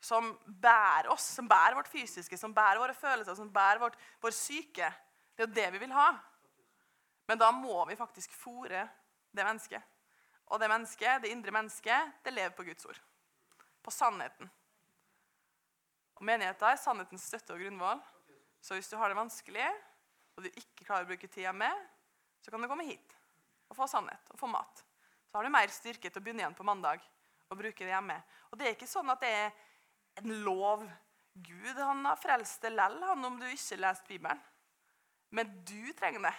som 0.00 0.30
bærer 0.46 1.08
oss, 1.10 1.24
som 1.34 1.48
bærer 1.50 1.74
vårt 1.74 1.90
fysiske, 1.90 2.36
som 2.38 2.54
bærer 2.54 2.78
våre 2.78 2.94
følelser, 2.94 3.34
som 3.34 3.50
bærer 3.52 3.80
vårt, 3.82 3.96
vår 4.22 4.34
syke. 4.36 4.90
Det 5.34 5.42
er 5.42 5.48
jo 5.48 5.54
det 5.56 5.68
vi 5.74 5.82
vil 5.82 5.94
ha. 5.96 6.12
Men 7.28 7.40
da 7.40 7.50
må 7.52 7.82
vi 7.88 7.98
faktisk 7.98 8.32
fòre 8.32 8.86
det 9.34 9.44
mennesket. 9.44 9.82
Og 10.48 10.60
det 10.60 10.70
mennesket, 10.70 11.22
det 11.22 11.32
indre 11.32 11.52
mennesket, 11.52 12.12
det 12.24 12.32
lever 12.32 12.54
på 12.56 12.64
Guds 12.68 12.86
ord. 12.88 13.00
På 13.88 13.92
sannheten. 13.94 14.50
Og 16.18 16.24
Menigheten 16.28 16.66
er 16.68 16.76
sannhetens 16.76 17.22
støtte 17.24 17.54
og 17.54 17.62
grunnvoll. 17.62 18.02
Så 18.60 18.76
hvis 18.76 18.90
du 18.90 18.98
har 19.00 19.08
det 19.08 19.16
vanskelig, 19.16 19.64
og 20.36 20.44
du 20.44 20.48
ikke 20.50 20.84
klarer 20.84 21.06
å 21.06 21.08
bruke 21.08 21.30
tida 21.32 21.54
med, 21.56 21.86
så 22.44 22.52
kan 22.52 22.60
du 22.60 22.68
komme 22.68 22.84
hit 22.84 23.14
og 23.70 23.78
få 23.78 23.86
sannhet 23.88 24.28
og 24.34 24.36
få 24.42 24.50
mat. 24.52 24.82
Så 25.30 25.38
har 25.38 25.48
du 25.48 25.54
mer 25.54 25.72
styrke 25.72 26.10
til 26.10 26.20
å 26.20 26.24
begynne 26.26 26.44
igjen 26.44 26.56
på 26.58 26.66
mandag 26.68 27.00
og 27.48 27.56
bruke 27.62 27.80
det 27.80 27.94
hjemme. 27.94 28.18
Og 28.50 28.60
det 28.60 28.66
er 28.68 28.76
ikke 28.76 28.90
sånn 28.90 29.08
at 29.14 29.24
det 29.24 29.30
er 29.38 29.56
en 30.20 30.34
lov. 30.44 30.84
Gud 31.32 31.80
han 31.80 32.04
har 32.10 32.20
frelst 32.20 32.66
deg 32.66 32.76
lell 32.76 33.00
om 33.08 33.40
du 33.40 33.46
ikke 33.48 33.70
har 33.78 33.84
lest 33.86 34.10
Bibelen. 34.10 34.42
Men 35.32 35.54
du 35.64 35.94
trenger 35.96 36.28
det. 36.28 36.34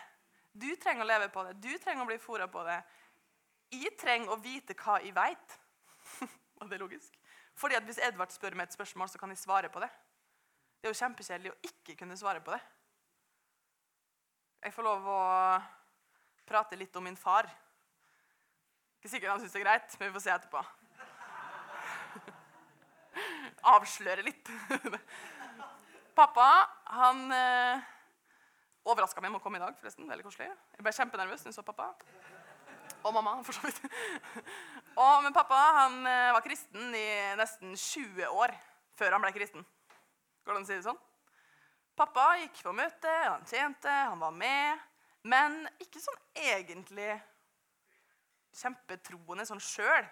Du 0.53 0.69
trenger 0.77 1.01
å 1.01 1.09
leve 1.15 1.31
på 1.33 1.47
det. 1.47 1.57
Du 1.65 1.71
trenger 1.81 2.05
å 2.05 2.11
bli 2.13 2.21
fora 2.21 2.45
på 2.45 2.61
det. 2.69 2.77
Jeg 3.73 3.97
trenger 3.97 4.37
å 4.37 4.41
vite 4.43 4.77
hva 4.77 5.01
jeg 5.01 5.17
veit. 5.17 5.57
Og 6.61 6.69
det 6.69 6.81
logisk. 6.81 7.18
Fordi 7.59 7.75
at 7.75 7.83
Hvis 7.83 7.99
Edvard 7.99 8.31
spør 8.31 8.55
meg 8.55 8.69
et 8.69 8.75
spørsmål, 8.77 9.09
så 9.11 9.19
kan 9.19 9.29
jeg 9.33 9.37
svare 9.41 9.69
på 9.69 9.81
det. 9.83 9.89
Det 10.79 10.87
er 10.87 10.93
jo 10.93 10.99
kjempekjedelig 11.01 11.51
å 11.51 11.57
ikke 11.67 11.95
kunne 11.99 12.17
svare 12.17 12.39
på 12.43 12.53
det. 12.55 12.59
Jeg 14.63 14.75
får 14.75 14.85
lov 14.87 15.07
å 15.11 15.19
prate 16.47 16.79
litt 16.79 16.95
om 16.95 17.03
min 17.03 17.19
far. 17.19 17.49
Ikke 18.99 19.11
sikkert 19.11 19.33
han 19.33 19.43
syns 19.43 19.55
det 19.55 19.59
er 19.61 19.65
greit, 19.67 19.99
men 19.99 20.09
vi 20.09 20.15
får 20.15 20.23
se 20.25 20.33
etterpå. 20.35 20.63
Avsløre 23.75 24.23
litt. 24.23 24.51
Pappa 26.19 26.47
han 26.95 27.21
eh, 27.31 27.87
overraska 28.87 29.23
meg 29.23 29.31
med 29.31 29.39
å 29.39 29.43
komme 29.43 29.59
i 29.59 29.63
dag. 29.63 29.75
forresten. 29.79 30.07
Veldig 30.07 30.27
koselig. 30.27 30.49
Jeg 30.75 30.83
ble 30.87 30.95
kjempenervøs 30.95 31.43
da 31.43 31.51
jeg 31.51 31.59
så 31.59 31.63
pappa. 31.67 31.91
Og 33.03 33.13
mamma, 33.15 33.37
for 33.47 33.55
så 33.55 33.67
vidt. 33.67 33.79
Og, 34.99 35.23
men 35.23 35.35
pappa 35.35 35.57
han 35.77 36.01
eh, 36.03 36.31
var 36.35 36.43
kristen 36.43 36.95
i 36.95 37.09
nesten 37.39 37.71
20 37.71 38.33
år 38.35 38.51
før 38.99 39.15
han 39.15 39.23
ble 39.23 39.31
kristen. 39.31 39.63
Går 40.43 40.51
det 40.51 40.59
an 40.59 40.65
å 40.65 40.67
si 40.67 40.75
det 40.75 40.87
sånn? 40.89 40.99
Pappa 41.99 42.25
gikk 42.41 42.59
på 42.65 42.73
møte, 42.75 43.11
han 43.23 43.45
tjente, 43.47 43.91
han 43.91 44.19
var 44.19 44.35
med. 44.35 44.83
Men 45.27 45.61
ikke 45.83 46.01
sånn 46.03 46.19
egentlig 46.35 47.13
kjempetroende 48.59 49.47
sånn 49.47 49.63
sjøl. 49.63 50.07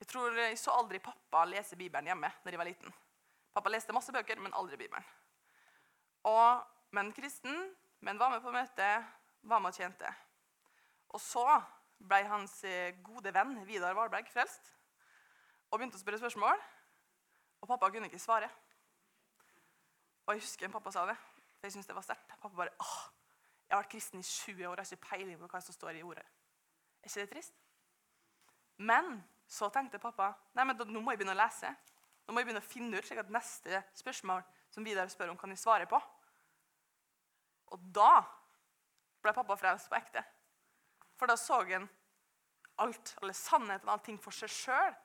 Jeg 0.00 0.10
tror 0.10 0.34
jeg 0.38 0.58
så 0.58 0.74
aldri 0.74 1.00
pappa 1.02 1.44
lese 1.48 1.78
Bibelen 1.78 2.10
hjemme 2.10 2.30
når 2.42 2.54
jeg 2.54 2.62
var 2.62 2.70
liten. 2.70 2.94
Pappa 3.54 3.72
leste 3.72 3.94
masse 3.96 4.12
bøker, 4.14 4.42
men 4.42 4.54
aldri 4.58 4.78
Bibelen. 4.80 5.06
Og, 6.26 6.66
men 6.94 7.14
kristen, 7.16 7.54
men 8.02 8.18
var 8.18 8.34
med 8.34 8.42
på 8.44 8.52
møte, 8.54 8.90
var 9.46 9.62
med 9.62 9.70
og 9.70 9.78
tjente. 9.78 10.10
Og 11.14 11.22
så 11.22 11.46
ble 11.98 12.22
hans 12.28 12.60
gode 13.04 13.32
venn 13.34 13.58
Vidar 13.68 13.96
Valberg 13.96 14.28
frelst 14.32 14.72
og 15.70 15.78
begynte 15.78 15.98
å 15.98 16.02
spørre 16.02 16.20
spørsmål. 16.20 16.62
Og 17.62 17.68
pappa 17.70 17.88
kunne 17.90 18.08
ikke 18.10 18.20
svare. 18.22 18.48
Og 20.26 20.34
jeg 20.34 20.42
husker 20.44 20.72
pappa 20.72 20.92
sa 20.94 21.06
det, 21.08 21.16
for 21.56 21.66
jeg 21.66 21.76
syntes 21.76 21.88
det 21.88 21.96
var 21.96 22.04
sterkt. 22.06 22.34
Pappa 22.40 22.56
bare 22.58 22.74
åh, 22.82 22.98
jeg 23.66 23.74
har 23.74 23.82
vært 23.82 23.92
kristen 23.94 24.22
i 24.22 24.26
20 24.26 24.68
år, 24.68 24.78
jeg 24.78 24.86
har 24.86 24.92
ikke 24.92 25.08
peiling 25.10 25.40
på 25.40 25.48
hva 25.50 25.62
som 25.62 25.74
står 25.74 25.98
i 25.98 26.04
ordet. 26.06 26.24
Er 27.02 27.10
ikke 27.10 27.24
det 27.24 27.32
trist? 27.32 27.58
Men 28.76 29.18
så 29.48 29.70
tenkte 29.72 30.02
pappa 30.02 30.32
nei, 30.54 30.66
men 30.66 30.78
nå 30.78 31.00
må 31.00 31.14
jeg 31.14 31.22
begynne 31.22 31.36
å 31.36 31.40
lese. 31.40 31.70
Nå 32.26 32.34
må 32.34 32.42
jeg 32.42 32.48
begynne 32.48 32.62
å 32.62 32.66
finne 32.66 32.98
ut, 32.98 33.06
slik 33.06 33.22
at 33.22 33.30
neste 33.32 33.82
spørsmål 33.96 34.42
som 34.74 34.86
Vidar 34.86 35.10
spør 35.10 35.32
om, 35.32 35.38
kan 35.38 35.52
jeg 35.54 35.62
svare 35.62 35.86
på. 35.90 36.00
Og 37.74 37.84
da 37.94 38.20
ble 39.22 39.34
pappa 39.34 39.56
frelst 39.58 39.90
på 39.90 39.98
ekte. 39.98 40.22
For 41.16 41.30
da 41.30 41.36
så 41.40 41.62
han 41.70 41.88
alt, 42.82 43.14
eller 43.22 43.32
sannheten, 43.32 43.88
allting 43.88 44.18
for 44.20 44.36
seg 44.36 44.52
sjøl. 44.52 44.96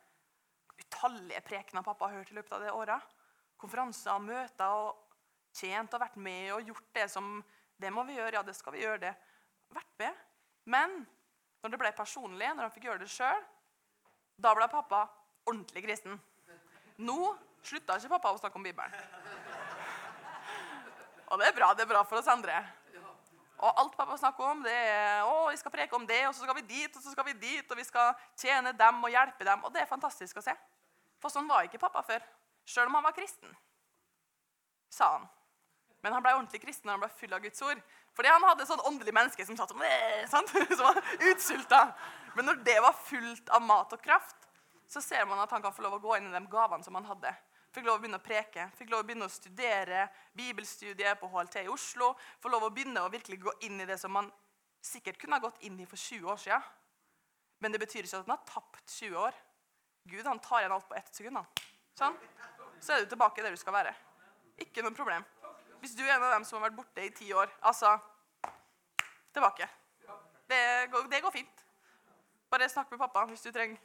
Utallige 0.82 1.41
prekener 1.45 1.86
pappa 1.86 2.09
har 2.09 2.20
hørt 2.20 2.32
i 2.34 2.36
løpet 2.36 2.57
av 2.57 2.66
det 2.66 2.74
året. 2.76 3.16
Konferanser, 3.62 4.20
møter 4.20 4.76
og 4.76 5.16
tjent 5.55 5.93
og 5.93 6.01
vært 6.01 6.18
med 6.20 6.51
og 6.55 6.72
gjort 6.72 6.93
det 6.95 7.07
som 7.12 7.39
Det 7.82 7.89
må 7.89 8.03
vi 8.05 8.14
gjøre. 8.14 8.36
Ja, 8.36 8.41
det 8.45 8.53
skal 8.53 8.76
vi 8.76 8.84
gjøre. 8.84 8.99
det. 8.99 9.16
Vært 9.74 9.93
med. 9.97 10.18
Men 10.70 10.91
når 11.64 11.72
det 11.74 11.80
ble 11.82 11.91
personlig, 11.97 12.49
når 12.53 12.68
han 12.68 12.74
fikk 12.76 12.84
gjøre 12.86 13.01
det 13.01 13.09
sjøl, 13.09 13.41
da 14.38 14.51
ble 14.53 14.68
pappa 14.70 15.07
ordentlig 15.49 15.82
kristen. 15.88 16.20
Nå 17.01 17.18
slutta 17.66 17.97
ikke 17.97 18.12
pappa 18.14 18.36
å 18.36 18.38
snakke 18.38 18.59
om 18.59 18.68
Bibelen. 18.68 18.93
Og 21.32 21.39
det 21.39 21.47
er 21.47 21.57
bra. 21.57 21.72
Det 21.74 21.88
er 21.88 21.89
bra 21.89 22.03
for 22.05 22.20
oss 22.20 22.30
andre. 22.30 22.59
Og 23.62 23.80
alt 23.80 23.95
pappa 23.97 24.18
snakker 24.18 24.45
om, 24.47 24.62
det 24.66 24.74
er 24.74 25.26
å, 25.30 25.49
vi 25.51 25.57
skal 25.59 25.74
preke 25.74 25.95
om 25.97 26.05
det, 26.09 26.20
og 26.28 26.34
så 26.34 26.45
skal 26.45 26.57
vi 26.57 26.64
dit, 26.66 26.95
og 26.95 27.03
så 27.03 27.14
skal 27.14 27.28
vi 27.28 27.36
dit, 27.38 27.66
og 27.70 27.78
vi 27.78 27.86
skal 27.86 28.16
tjene 28.39 28.74
dem 28.78 29.03
og 29.05 29.14
hjelpe 29.14 29.45
dem. 29.45 29.62
Og 29.68 29.74
det 29.74 29.84
er 29.84 29.89
fantastisk 29.89 30.41
å 30.41 30.45
se. 30.45 30.55
For 31.22 31.34
sånn 31.34 31.49
var 31.49 31.68
ikke 31.68 31.82
pappa 31.82 32.01
før. 32.05 32.26
Sjøl 32.66 32.89
om 32.89 32.97
han 32.97 33.05
var 33.05 33.14
kristen, 33.14 33.53
sa 34.89 35.12
han. 35.18 35.30
Men 36.01 36.16
han 36.16 36.24
ble 36.26 36.34
ordentlig 36.34 36.64
kristen 36.64 36.89
når 36.89 36.97
han 36.97 37.03
ble 37.03 37.12
full 37.20 37.36
av 37.38 37.43
Guds 37.43 37.62
ord. 37.66 37.82
Fordi 38.18 38.32
han 38.34 38.45
hadde 38.49 38.66
sånn 38.66 38.82
åndelig 38.89 39.14
menneske 39.14 39.45
som 39.45 39.57
satt 39.59 39.74
sånn, 39.74 40.49
som 40.78 40.88
var 40.88 41.01
utsulta. 41.30 41.82
Men 42.34 42.49
når 42.49 42.64
det 42.66 42.78
var 42.82 42.97
fullt 43.05 43.53
av 43.53 43.62
mat 43.62 43.93
og 43.93 44.01
kraft, 44.01 44.49
så 44.89 45.03
ser 45.03 45.28
man 45.30 45.39
at 45.39 45.53
han 45.53 45.62
kan 45.64 45.74
få 45.76 45.86
lov 45.86 45.99
å 45.99 46.03
gå 46.03 46.18
inn 46.18 46.32
i 46.32 46.34
de 46.34 46.41
gavene 46.51 46.84
som 46.84 46.97
han 46.97 47.07
hadde. 47.07 47.32
Fikk 47.72 47.86
lov 47.88 47.97
å 47.97 48.01
begynne 48.03 48.19
å 48.19 48.24
preke, 48.24 48.65
fikk 48.76 48.89
lov 48.91 49.03
å 49.03 49.07
begynne 49.07 49.28
å 49.30 49.32
studere 49.32 50.03
bibelstudiet 50.36 51.19
på 51.19 51.30
HLT 51.32 51.63
i 51.63 51.72
Oslo. 51.72 52.11
Få 52.43 52.51
lov 52.51 52.67
å 52.67 52.72
begynne 52.74 53.03
å 53.05 53.11
virkelig 53.11 53.39
gå 53.45 53.53
inn 53.67 53.80
i 53.80 53.88
det 53.88 53.95
som 54.01 54.11
man 54.11 54.28
sikkert 54.84 55.19
kunne 55.22 55.38
ha 55.38 55.43
gått 55.43 55.61
inn 55.63 55.80
i 55.80 55.88
for 55.88 55.95
20 55.95 56.28
år 56.34 56.41
siden. 56.41 56.69
Men 57.63 57.72
det 57.72 57.80
betyr 57.80 58.03
ikke 58.03 58.19
at 58.24 58.28
man 58.28 58.41
har 58.41 58.49
tapt 58.49 58.95
20 58.97 59.15
år. 59.22 59.38
Gud 60.11 60.28
han 60.28 60.41
tar 60.43 60.63
igjen 60.63 60.76
alt 60.76 60.89
på 60.89 60.97
ett 60.97 61.13
sekund. 61.15 61.39
Sånn. 61.95 62.17
Så 62.82 62.95
er 62.95 63.03
du 63.03 63.11
tilbake 63.13 63.45
der 63.45 63.53
du 63.53 63.61
skal 63.61 63.78
være. 63.78 63.93
Ikke 64.59 64.84
noe 64.84 64.95
problem. 64.97 65.24
Hvis 65.82 65.93
du 65.95 66.03
er 66.03 66.15
en 66.15 66.26
av 66.26 66.36
dem 66.36 66.45
som 66.45 66.57
har 66.57 66.67
vært 66.67 66.80
borte 66.82 67.05
i 67.05 67.13
ti 67.15 67.32
år, 67.34 67.49
altså 67.61 67.95
Tilbake. 69.32 69.67
Det 70.51 70.88
går, 70.91 71.05
det 71.07 71.22
går 71.24 71.32
fint. 71.32 71.61
Bare 72.51 72.67
snakk 72.69 72.89
med 72.91 72.99
pappa 72.99 73.24
hvis 73.30 73.45
du 73.45 73.51
trenger, 73.55 73.78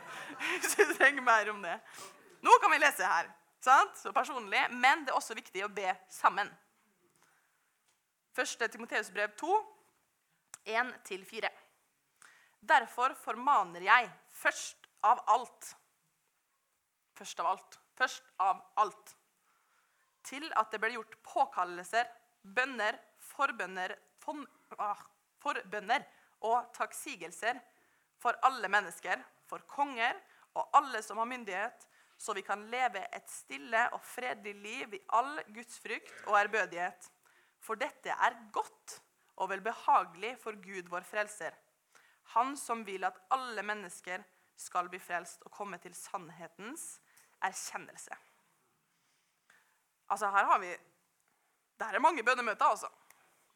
hvis 0.62 0.76
du 0.78 0.94
trenger 0.96 1.22
mer 1.22 1.50
om 1.52 1.60
det. 1.60 1.74
Nå 2.46 2.58
kan 2.62 2.70
vi 2.70 2.78
lese 2.78 3.06
her. 3.10 3.30
Sant? 3.60 3.96
Så 3.98 4.12
personlig, 4.14 4.60
Men 4.70 5.04
det 5.04 5.10
er 5.10 5.18
også 5.18 5.34
viktig 5.34 5.64
å 5.66 5.72
be 5.72 5.88
sammen. 6.12 6.50
Første 8.36 8.68
Timoteus 8.68 9.10
brev 9.10 9.32
2, 9.40 9.56
1-4. 10.66 11.50
Derfor 12.60 13.14
formaner 13.18 13.86
jeg 13.86 14.10
først 14.34 14.86
av 15.06 15.22
alt 15.30 15.74
Først 17.16 17.40
av 17.40 17.46
alt. 17.46 17.78
Først 17.96 18.26
av 18.44 18.58
alt. 18.76 19.14
Til 20.26 20.44
at 20.60 20.68
det 20.72 20.80
ble 20.82 20.90
gjort 20.98 21.14
påkallelser, 21.24 22.08
bønner, 22.42 22.98
forbønner, 23.30 23.94
fon, 24.20 24.42
ah, 24.76 25.00
forbønner 25.40 26.04
og 26.44 26.68
takksigelser 26.76 27.56
for 28.20 28.36
alle 28.44 28.68
mennesker, 28.68 29.22
for 29.48 29.64
konger 29.70 30.18
og 30.58 30.76
alle 30.76 31.00
som 31.04 31.22
har 31.22 31.30
myndighet, 31.30 31.88
så 32.18 32.34
vi 32.36 32.42
kan 32.42 32.64
leve 32.72 33.02
et 33.14 33.28
stille 33.30 33.82
og 33.92 34.00
fredelig 34.04 34.54
liv 34.54 34.94
i 34.94 35.02
all 35.18 35.42
Guds 35.54 35.78
frykt 35.82 36.24
og 36.26 36.38
ærbødighet. 36.40 37.10
For 37.60 37.78
dette 37.78 38.10
er 38.10 38.38
godt 38.52 39.00
og 39.36 39.50
velbehagelig 39.50 40.36
for 40.40 40.56
Gud, 40.62 40.88
vår 40.88 41.04
frelser. 41.04 41.52
Han 42.34 42.56
som 42.56 42.86
vil 42.86 43.04
at 43.04 43.18
alle 43.30 43.62
mennesker 43.62 44.24
skal 44.56 44.88
bli 44.88 44.98
frelst 44.98 45.42
og 45.44 45.52
komme 45.52 45.78
til 45.78 45.94
sannhetens 45.94 47.00
erkjennelse. 47.44 48.16
Altså, 50.08 50.30
her 50.30 50.44
har 50.44 50.58
vi 50.58 50.76
Det 51.76 51.84
er 51.84 51.98
mange 51.98 52.24
bønnemøter, 52.24 52.64
altså. 52.64 52.88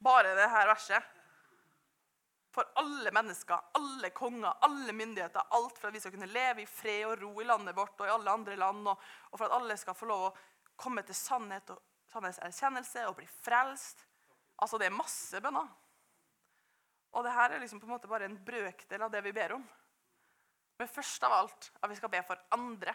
Bare 0.05 0.37
det 0.37 0.51
her 0.51 0.67
verset. 0.67 1.03
For 2.51 2.66
alle 2.80 3.12
mennesker, 3.14 3.61
alle 3.78 4.11
konger, 4.11 4.57
alle 4.66 4.92
myndigheter. 4.92 5.42
Alt 5.51 5.78
for 5.78 5.88
at 5.88 5.94
vi 5.94 6.01
skal 6.03 6.14
kunne 6.14 6.30
leve 6.30 6.64
i 6.64 6.66
fred 6.66 7.05
og 7.07 7.20
ro 7.22 7.30
i 7.40 7.46
landet 7.46 7.76
vårt 7.76 8.01
og 8.01 8.09
i 8.09 8.14
alle 8.14 8.32
andre 8.32 8.57
land. 8.59 8.88
Og, 8.90 9.11
og 9.30 9.38
for 9.38 9.46
at 9.46 9.59
alle 9.61 9.76
skal 9.78 9.94
få 9.94 10.09
lov 10.11 10.24
å 10.28 10.34
komme 10.80 11.05
til 11.07 11.14
sannhet 11.14 11.70
og 11.70 11.82
sannhetserkjennelse 12.11 13.05
og 13.07 13.20
bli 13.20 13.28
frelst. 13.30 14.03
Altså, 14.61 14.80
det 14.80 14.88
er 14.90 14.96
masse 14.96 15.40
bønner. 15.42 15.68
Og 17.14 17.26
det 17.26 17.34
her 17.34 17.55
er 17.55 17.62
liksom 17.62 17.80
på 17.82 17.88
en 17.88 17.94
måte 17.94 18.11
bare 18.11 18.26
en 18.26 18.38
brøkdel 18.46 19.03
av 19.03 19.12
det 19.14 19.22
vi 19.26 19.34
ber 19.34 19.55
om. 19.57 19.62
Men 20.78 20.88
først 20.88 21.22
av 21.26 21.34
alt 21.36 21.70
at 21.80 21.90
vi 21.90 21.98
skal 21.98 22.11
be 22.12 22.22
for 22.26 22.40
andre, 22.57 22.94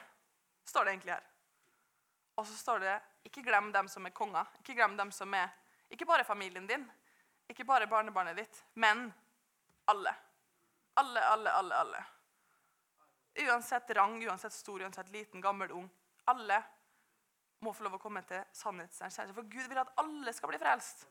står 0.66 0.86
det 0.86 0.94
egentlig 0.96 1.14
her. 1.14 1.26
Og 2.36 2.48
så 2.48 2.56
står 2.58 2.84
det 2.84 2.96
ikke 3.28 3.44
glem 3.46 3.72
dem 3.76 3.88
som 3.92 4.08
er 4.08 4.16
konger. 4.16 4.48
Ikke 4.60 4.76
glem 4.76 4.98
dem 4.98 5.12
som 5.16 5.34
er 5.34 5.54
Ikke 5.94 6.08
bare 6.10 6.26
familien 6.26 6.66
din, 6.66 6.82
ikke 7.48 7.64
bare 7.64 7.86
barnebarnet 7.86 8.40
ditt, 8.40 8.64
men 8.74 9.12
alle. 9.92 10.16
Alle, 11.02 11.26
alle, 11.32 11.52
alle. 11.52 11.76
alle. 11.76 12.04
Uansett 13.46 13.90
rang, 13.98 14.24
uansett 14.24 14.54
stor, 14.54 14.82
uansett 14.82 15.10
liten, 15.10 15.42
gammel, 15.42 15.72
ung. 15.72 15.90
Alle 16.32 16.64
må 17.60 17.74
få 17.74 17.84
lov 17.84 17.98
å 17.98 18.02
komme 18.02 18.22
til 18.28 18.44
sannhetserkjennelse. 18.56 19.36
For 19.36 19.50
Gud 19.52 19.68
vil 19.72 19.82
at 19.82 19.92
alle 20.02 20.34
skal 20.36 20.52
bli 20.52 20.60
frelst. 20.62 21.06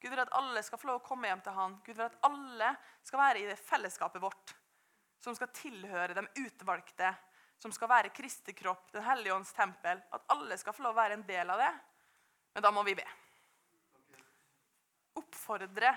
Gud 0.00 0.12
vil 0.12 0.22
at 0.22 0.32
alle 0.36 0.62
skal 0.64 0.80
få 0.80 0.90
lov 0.90 1.00
å 1.00 1.04
komme 1.06 1.28
hjem 1.28 1.42
til 1.44 1.56
Han. 1.56 1.76
Gud 1.84 1.96
vil 1.96 2.06
at 2.06 2.18
alle 2.28 2.72
skal 3.04 3.20
være 3.20 3.42
i 3.42 3.48
det 3.48 3.58
fellesskapet 3.60 4.22
vårt, 4.22 4.54
som 5.24 5.36
skal 5.36 5.52
tilhøre 5.56 6.16
de 6.16 6.26
utvalgte, 6.44 7.12
som 7.58 7.72
skal 7.72 7.90
være 7.90 8.12
Kristi 8.14 8.52
kropp, 8.56 8.90
Den 8.92 9.04
hellige 9.04 9.34
ånds 9.34 9.52
tempel. 9.56 10.02
At 10.12 10.24
alle 10.32 10.58
skal 10.60 10.76
få 10.76 10.84
lov 10.84 10.96
å 10.96 11.00
være 11.00 11.16
en 11.16 11.26
del 11.28 11.50
av 11.50 11.60
det. 11.60 11.72
Men 12.54 12.64
da 12.64 12.72
må 12.72 12.84
vi 12.84 12.96
be. 12.96 13.06
Oppfordre, 15.16 15.92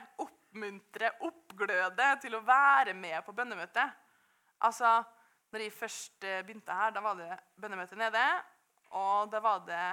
oppmuntre, 0.49 1.11
oppgløde 1.21 2.05
til 2.21 2.35
å 2.35 2.43
være 2.45 2.93
med 2.97 3.21
på 3.25 3.33
bønnemøtet. 3.37 3.91
Altså, 4.65 5.03
når 5.51 5.63
jeg 5.63 5.73
først 5.73 6.23
eh, 6.23 6.41
begynte 6.45 6.73
her, 6.73 6.91
da 6.91 7.01
var 7.01 7.17
det 7.17 7.37
bønnemøte 7.61 7.95
nede. 7.95 8.23
Og 8.97 9.29
da 9.31 9.39
var 9.39 9.61
det 9.67 9.83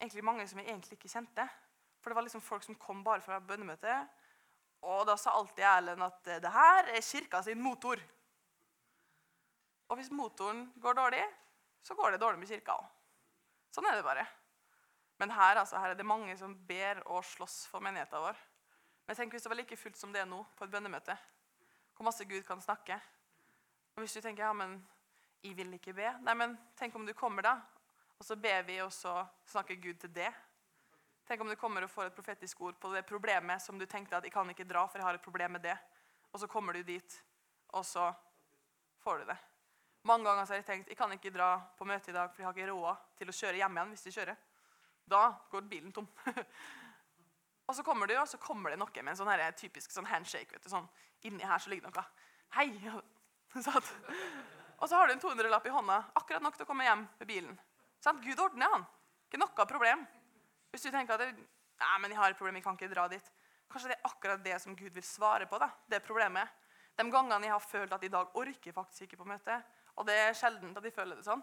egentlig 0.00 0.24
mange 0.24 0.46
som 0.48 0.58
jeg 0.58 0.68
egentlig 0.68 0.98
ikke 0.98 1.12
kjente. 1.12 1.46
For 2.02 2.10
det 2.10 2.18
var 2.18 2.26
liksom 2.26 2.42
folk 2.42 2.64
som 2.66 2.74
kom 2.74 3.04
bare 3.04 3.22
fra 3.22 3.38
bønnemøtet. 3.38 4.10
Og 4.84 5.06
da 5.06 5.16
sa 5.16 5.32
alltid 5.38 5.64
Erlend 5.64 6.04
at 6.04 6.26
det 6.42 6.52
her 6.52 6.90
er 6.92 7.00
kirka 7.00 7.42
sin 7.42 7.62
motor. 7.62 8.00
Og 9.88 9.96
hvis 9.96 10.10
motoren 10.10 10.66
går 10.80 10.98
dårlig, 10.98 11.22
så 11.84 11.94
går 11.94 12.12
det 12.12 12.20
dårlig 12.20 12.40
med 12.40 12.50
kirka 12.50 12.74
òg. 12.74 12.90
Sånn 13.72 13.86
er 13.88 13.96
det 13.96 14.06
bare. 14.06 14.24
Men 15.22 15.30
her, 15.30 15.60
altså, 15.60 15.78
her 15.78 15.92
er 15.92 15.98
det 15.98 16.06
mange 16.06 16.34
som 16.38 16.54
ber 16.66 17.00
og 17.06 17.24
slåss 17.24 17.64
for 17.70 17.84
menigheten 17.84 18.22
vår. 18.22 18.38
Men 19.06 19.16
tenk 19.16 19.34
hvis 19.34 19.44
det 19.44 19.52
var 19.52 19.60
like 19.60 19.76
fullt 19.76 19.98
som 20.00 20.12
det 20.12 20.22
er 20.22 20.28
nå 20.28 20.40
på 20.56 20.64
et 20.64 20.72
bønnemøte. 20.72 21.16
Hvor 21.94 22.08
masse 22.08 22.24
Gud 22.24 22.42
kan 22.46 22.60
snakke. 22.60 22.96
Og 23.94 24.02
Hvis 24.02 24.16
du 24.16 24.20
tenker 24.20 24.46
ja, 24.46 24.52
men 24.52 24.78
jeg 25.44 25.54
vil 25.56 25.76
ikke 25.76 25.92
be 25.94 26.08
Nei, 26.24 26.34
men 26.34 26.56
Tenk 26.78 26.96
om 26.96 27.06
du 27.06 27.12
kommer, 27.14 27.44
da, 27.44 27.54
og 28.18 28.26
så 28.26 28.36
ber 28.36 28.62
vi, 28.66 28.80
og 28.82 28.92
så 28.92 29.20
snakker 29.46 29.78
Gud 29.78 30.00
til 30.00 30.10
det. 30.14 30.30
Tenk 31.28 31.40
om 31.40 31.48
du 31.48 31.56
kommer 31.56 31.84
og 31.84 31.90
får 31.90 32.10
et 32.10 32.16
profetisk 32.16 32.60
ord 32.60 32.76
på 32.80 32.90
det 32.92 33.04
problemet 33.08 33.62
som 33.62 33.78
du 33.78 33.86
tenkte 33.86 34.16
at 34.16 34.24
jeg 34.24 34.32
kan 34.32 34.50
ikke 34.50 34.66
dra, 34.68 34.86
for 34.86 34.98
jeg 34.98 35.06
har 35.06 35.18
et 35.18 35.24
problem 35.24 35.56
med 35.56 35.64
det. 35.64 35.76
Og 36.32 36.40
så 36.40 36.48
kommer 36.50 36.72
du 36.72 36.82
dit, 36.82 37.16
og 37.68 37.84
så 37.86 38.10
får 39.04 39.22
du 39.22 39.28
det. 39.30 39.36
Mange 40.04 40.24
ganger 40.28 40.44
har 40.44 40.58
jeg 40.58 40.66
tenkt 40.68 40.90
jeg 40.92 40.98
kan 40.98 41.12
ikke 41.12 41.32
dra 41.32 41.54
på 41.78 41.86
møte 41.88 42.10
i 42.10 42.16
dag, 42.16 42.32
for 42.32 42.42
jeg 42.42 42.48
har 42.48 42.58
ikke 42.58 42.72
råd 42.72 43.04
til 43.20 43.30
å 43.30 43.36
kjøre 43.38 43.60
hjem 43.62 43.78
igjen 43.78 43.94
hvis 43.94 44.04
de 44.04 44.14
kjører. 44.18 44.42
Da 45.08 45.22
går 45.52 45.68
bilen 45.70 45.92
tom. 45.92 46.08
Og 47.66 47.76
så 47.76 47.82
kommer 47.82 48.06
du, 48.10 48.14
og 48.20 48.28
så 48.28 48.38
kommer 48.40 48.74
det 48.74 48.78
noe 48.80 49.02
med 49.02 49.12
en 49.14 49.18
sånn 49.18 49.30
her, 49.32 49.44
typisk 49.56 49.92
sånn 49.92 50.08
handshake. 50.08 50.52
vet 50.52 50.64
du, 50.64 50.70
sånn, 50.72 50.88
Inni 51.24 51.46
her 51.48 51.58
så 51.62 51.70
ligger 51.72 51.88
noe. 51.88 52.04
Hei! 52.58 52.68
Sånn. 53.64 53.86
Og 54.82 54.88
så 54.90 54.98
har 54.98 55.06
du 55.06 55.12
en 55.14 55.20
200-lapp 55.22 55.66
i 55.68 55.72
hånda, 55.72 55.96
akkurat 56.18 56.42
nok 56.42 56.56
til 56.58 56.66
å 56.66 56.68
komme 56.68 56.84
hjem 56.84 57.04
med 57.20 57.28
bilen. 57.28 57.52
Sånn, 58.02 58.18
Gud 58.24 58.40
ordner 58.42 58.72
han. 58.72 58.84
Ikke 59.28 59.38
noe 59.38 59.66
problem. 59.70 60.02
Hvis 60.74 60.84
du 60.84 60.90
tenker 60.90 61.14
at 61.14 61.38
Nei, 61.74 61.94
men 62.02 62.12
jeg 62.12 62.18
har 62.18 62.34
et 62.34 62.38
problem, 62.38 62.58
jeg 62.58 62.64
kan 62.66 62.76
ikke 62.78 62.90
dra 62.92 63.06
dit. 63.10 63.30
Kanskje 63.70 63.90
det 63.90 63.96
er 63.96 64.10
akkurat 64.10 64.42
det 64.44 64.58
som 64.62 64.76
Gud 64.78 64.92
vil 64.94 65.06
svare 65.06 65.46
på. 65.50 65.58
da, 65.58 65.70
det 65.90 66.02
problemet. 66.04 66.50
De 66.94 67.06
gangene 67.10 67.48
jeg 67.48 67.54
har 67.54 67.62
følt 67.62 67.92
at 67.92 68.04
i 68.04 68.10
dag 68.12 68.36
orker 68.38 68.72
faktisk 68.72 69.06
ikke 69.06 69.22
på 69.22 69.26
møte, 69.26 69.56
og 69.98 70.06
det 70.06 70.14
er 70.14 70.36
sjelden 70.38 70.76
at 70.76 70.84
jeg 70.86 70.94
føler 70.94 71.18
det 71.18 71.26
sånn, 71.26 71.42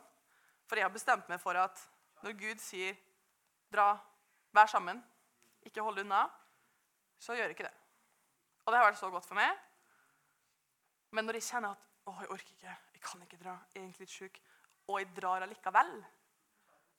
for 0.68 0.80
jeg 0.80 0.88
har 0.88 0.94
bestemt 0.94 1.28
meg 1.32 1.42
for 1.44 1.60
at 1.60 1.82
når 2.24 2.38
Gud 2.40 2.62
sier 2.64 2.96
'dra, 3.72 3.98
vær 4.56 4.68
sammen', 4.72 5.02
ikke 5.68 5.84
holde 5.86 6.06
unna, 6.06 6.24
så 7.22 7.36
gjør 7.38 7.54
ikke 7.54 7.68
det. 7.68 7.76
Og 8.66 8.72
det 8.72 8.80
har 8.80 8.90
vært 8.90 9.02
så 9.02 9.10
godt 9.14 9.28
for 9.28 9.38
meg. 9.38 9.52
Men 11.12 11.28
når 11.28 11.40
jeg 11.40 11.50
kjenner 11.50 11.76
at 11.76 11.88
å, 12.08 12.16
jeg 12.22 12.32
orker 12.34 12.56
ikke, 12.56 12.76
jeg 12.96 13.04
kan 13.04 13.24
ikke 13.26 13.40
dra, 13.42 13.56
jeg 13.74 13.80
er 13.80 13.86
egentlig 13.86 14.08
litt 14.08 14.16
sjuk, 14.16 14.42
og 14.90 15.00
jeg 15.00 15.12
drar 15.18 15.46
allikevel, 15.46 15.92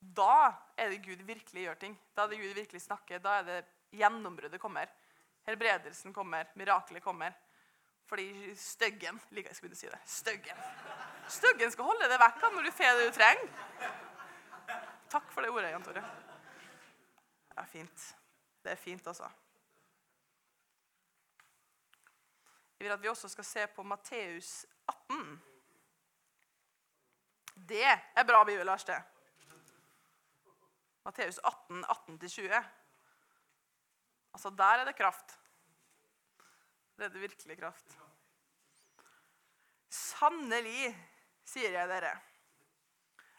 da 0.03 0.35
er 0.77 0.91
det 0.91 1.03
Gud 1.05 1.23
virkelig 1.27 1.67
gjør 1.67 1.79
ting. 1.79 1.95
Da 2.17 2.25
er 2.25 2.33
det 2.33 2.41
Gud 2.43 2.57
virkelig 2.59 2.83
snakker. 2.83 3.21
Da 3.23 3.37
er 3.39 3.45
det 3.47 3.59
gjennombruddet 3.95 4.61
kommer. 4.61 4.91
Helbredelsen 5.47 6.15
kommer, 6.15 6.49
mirakelet 6.59 7.05
kommer. 7.05 7.37
Fordi 8.11 8.55
styggen 8.59 9.21
liker 9.31 9.53
jeg 9.53 9.61
skulle 9.61 9.79
si 9.79 9.87
det. 9.87 10.01
Styggen. 10.11 10.59
Styggen 11.31 11.71
skal 11.73 11.87
holde 11.87 12.09
deg 12.11 12.19
vekk 12.21 12.43
når 12.49 12.67
du 12.67 12.73
får 12.75 12.99
det 12.99 13.07
du 13.07 13.15
trenger. 13.17 13.95
Takk 15.13 15.31
for 15.31 15.45
det 15.45 15.53
ordet, 15.53 15.71
Jan 15.71 15.87
Tore. 15.87 16.03
Det 17.53 17.63
er 17.63 17.71
fint. 17.71 18.09
Det 18.63 18.71
er 18.71 18.75
fint, 18.75 19.07
altså. 19.07 19.29
Jeg 22.79 22.85
vil 22.85 22.93
at 22.93 23.03
vi 23.03 23.09
også 23.09 23.29
skal 23.29 23.45
se 23.45 23.67
på 23.67 23.83
Matteus 23.83 24.67
18. 24.89 25.43
Det 27.69 27.85
er 27.85 28.25
bra 28.27 28.45
bibelvers, 28.45 28.85
det. 28.85 29.03
Matteus 31.05 31.39
18, 31.39 31.85
18-20. 31.85 32.65
Altså, 34.35 34.51
der 34.51 34.65
er 34.65 34.85
det 34.85 34.97
kraft. 34.97 35.39
Det 36.97 37.05
er 37.05 37.09
det 37.09 37.21
virkelig 37.21 37.59
kraft. 37.59 37.99
Sannelig, 39.89 40.93
sier 41.45 41.71
jeg 41.71 41.89
dere. 41.89 42.13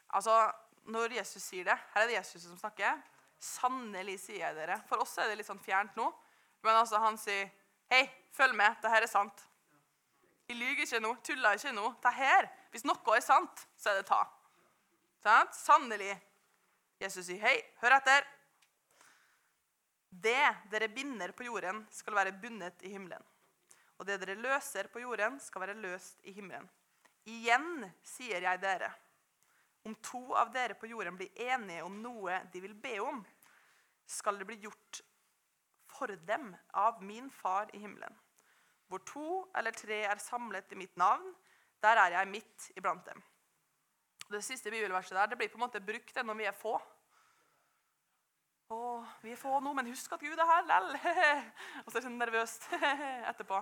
Altså, 0.10 0.52
når 0.84 1.16
Jesus 1.18 1.42
sier 1.42 1.64
det 1.64 1.78
Her 1.94 2.02
er 2.02 2.08
det 2.08 2.18
Jesus 2.18 2.42
som 2.42 2.58
snakker. 2.58 3.02
Sannelig, 3.44 4.20
sier 4.24 4.46
jeg 4.46 4.56
dere. 4.56 4.78
For 4.88 5.04
oss 5.04 5.18
er 5.20 5.28
det 5.30 5.42
litt 5.42 5.50
sånn 5.50 5.62
fjernt 5.64 5.98
nå. 6.00 6.06
Men 6.64 6.80
altså, 6.80 7.00
han 7.04 7.18
sier, 7.20 7.50
'Hei, 7.92 8.06
følg 8.32 8.56
med. 8.56 8.78
Dette 8.82 9.02
er 9.04 9.08
sant.' 9.08 9.48
Jeg 10.48 10.58
lyver 10.60 10.84
ikke 10.84 11.00
nå, 11.00 11.16
tuller 11.24 11.58
ikke 11.58 11.72
nå. 11.76 11.96
Det 12.04 12.14
her, 12.14 12.50
Hvis 12.72 12.86
noe 12.86 13.16
er 13.16 13.22
sant, 13.22 13.68
så 13.78 13.92
er 13.92 14.00
det 14.00 14.08
ta. 14.08 14.24
Sånn? 15.24 15.52
Sannelig. 15.54 16.16
Jesus 17.00 17.26
sier, 17.26 17.42
'Hei, 17.42 17.58
hør 17.82 17.98
etter.' 18.00 18.26
Det 20.10 20.56
dere 20.70 20.88
binder 20.88 21.32
på 21.32 21.44
jorden, 21.44 21.88
skal 21.92 22.14
være 22.14 22.32
bundet 22.32 22.84
i 22.84 22.90
himmelen. 22.90 23.24
Og 23.98 24.06
det 24.06 24.20
dere 24.22 24.36
løser 24.36 24.88
på 24.88 25.02
jorden, 25.02 25.40
skal 25.40 25.62
være 25.62 25.80
løst 25.82 26.20
i 26.24 26.32
himmelen. 26.32 26.70
Igjen 27.26 27.92
sier 28.04 28.42
jeg 28.42 28.62
dere, 28.62 28.92
om 29.84 29.96
to 29.96 30.22
av 30.40 30.52
dere 30.54 30.78
på 30.80 30.88
jorden 30.88 31.18
blir 31.20 31.42
enige 31.50 31.84
om 31.84 31.96
noe 32.02 32.40
de 32.54 32.62
vil 32.64 32.76
be 32.76 32.98
om, 33.04 33.24
skal 34.08 34.38
det 34.40 34.48
bli 34.48 34.60
gjort 34.64 35.02
for 35.94 36.14
dem 36.28 36.54
av 36.74 37.04
min 37.04 37.30
far 37.32 37.70
i 37.74 37.82
himmelen. 37.84 38.16
Hvor 38.88 39.04
to 39.08 39.28
eller 39.58 39.76
tre 39.76 40.04
er 40.08 40.22
samlet 40.22 40.72
i 40.72 40.80
mitt 40.80 40.98
navn, 40.98 41.34
der 41.84 42.00
er 42.00 42.18
jeg 42.18 42.32
midt 42.32 42.72
iblant 42.78 43.06
dem. 43.06 43.22
Det 44.32 44.44
siste 44.44 44.72
bibelverset 44.72 45.18
der, 45.18 45.26
det 45.26 45.38
blir 45.38 45.52
på 45.52 45.60
en 45.60 45.66
måte 45.66 45.84
brukt 45.84 46.16
når 46.16 46.38
vi 46.40 46.48
er 46.48 46.56
få. 46.56 46.78
Å, 48.72 48.78
vi 49.22 49.34
er 49.34 49.38
få 49.38 49.60
nå, 49.60 49.74
men 49.76 49.92
husk 49.92 50.14
at 50.16 50.24
Gud 50.24 50.40
er 50.40 50.50
her 50.50 50.64
lell. 50.70 50.94
Og 51.84 51.90
så 51.92 51.98
er 51.98 52.00
det 52.00 52.06
sånn 52.08 52.22
nervøst 52.22 52.70
etterpå. 53.32 53.60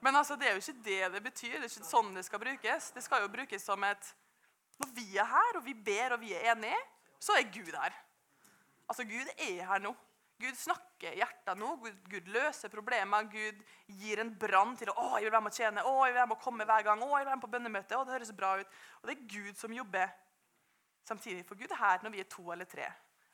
Men 0.00 0.16
altså, 0.16 0.36
det 0.40 0.48
er 0.48 0.56
jo 0.56 0.62
ikke 0.62 0.84
det 0.86 1.00
det 1.16 1.22
betyr. 1.26 1.56
Det 1.58 1.66
er 1.66 1.72
ikke 1.72 1.90
sånn 1.90 2.14
det 2.16 2.24
skal 2.24 2.40
brukes. 2.40 2.90
Det 2.96 3.04
skal 3.04 3.24
jo 3.26 3.32
brukes 3.32 3.66
som 3.66 3.84
et 3.84 4.12
Når 4.80 4.92
vi 4.96 5.06
er 5.20 5.28
her, 5.28 5.58
og 5.58 5.64
vi 5.66 5.74
ber, 5.74 6.16
og 6.16 6.22
vi 6.22 6.32
er 6.36 6.52
enige, 6.54 6.78
så 7.20 7.36
er 7.36 7.50
Gud 7.52 7.74
her. 7.74 7.96
Altså, 8.88 9.04
Gud 9.04 9.28
er 9.36 9.66
her 9.68 9.82
nå. 9.84 9.92
Gud 10.40 10.56
snakker 10.56 11.18
hjertet 11.18 11.58
nå. 11.60 11.74
Gud, 11.82 11.98
Gud, 12.08 12.30
løser 12.32 12.72
problemer. 12.72 13.28
Gud 13.28 13.60
gir 14.00 14.22
en 14.22 14.32
brann 14.40 14.72
til 14.80 14.88
å 14.92 14.96
å, 14.96 15.10
jeg 15.18 15.28
vil 15.28 15.34
være 15.34 15.44
med 15.44 15.52
å 15.52 15.58
tjene, 15.58 15.84
å, 15.84 15.92
jeg 16.06 16.14
vil 16.14 16.20
være 16.22 16.30
med 16.30 16.38
å 16.38 16.44
komme 16.46 16.66
hver 16.68 16.86
gang, 16.86 17.04
å, 17.04 17.10
jeg 17.12 17.26
vil 17.26 17.28
være 17.28 17.40
med 17.40 17.44
på 17.44 17.52
bønnemøte. 17.54 17.98
å, 17.98 18.06
det 18.08 18.16
høres 18.16 18.32
bra 18.36 18.54
ut. 18.60 18.80
Og 19.00 19.10
det 19.10 19.16
er 19.16 19.28
Gud 19.34 19.60
som 19.60 19.76
jobber 19.76 20.14
samtidig. 21.08 21.44
For 21.48 21.60
Gud 21.60 21.74
er 21.76 21.82
her 21.82 22.06
når 22.06 22.16
vi 22.16 22.24
er 22.24 22.30
to 22.32 22.46
eller 22.54 22.68
tre. 22.70 22.88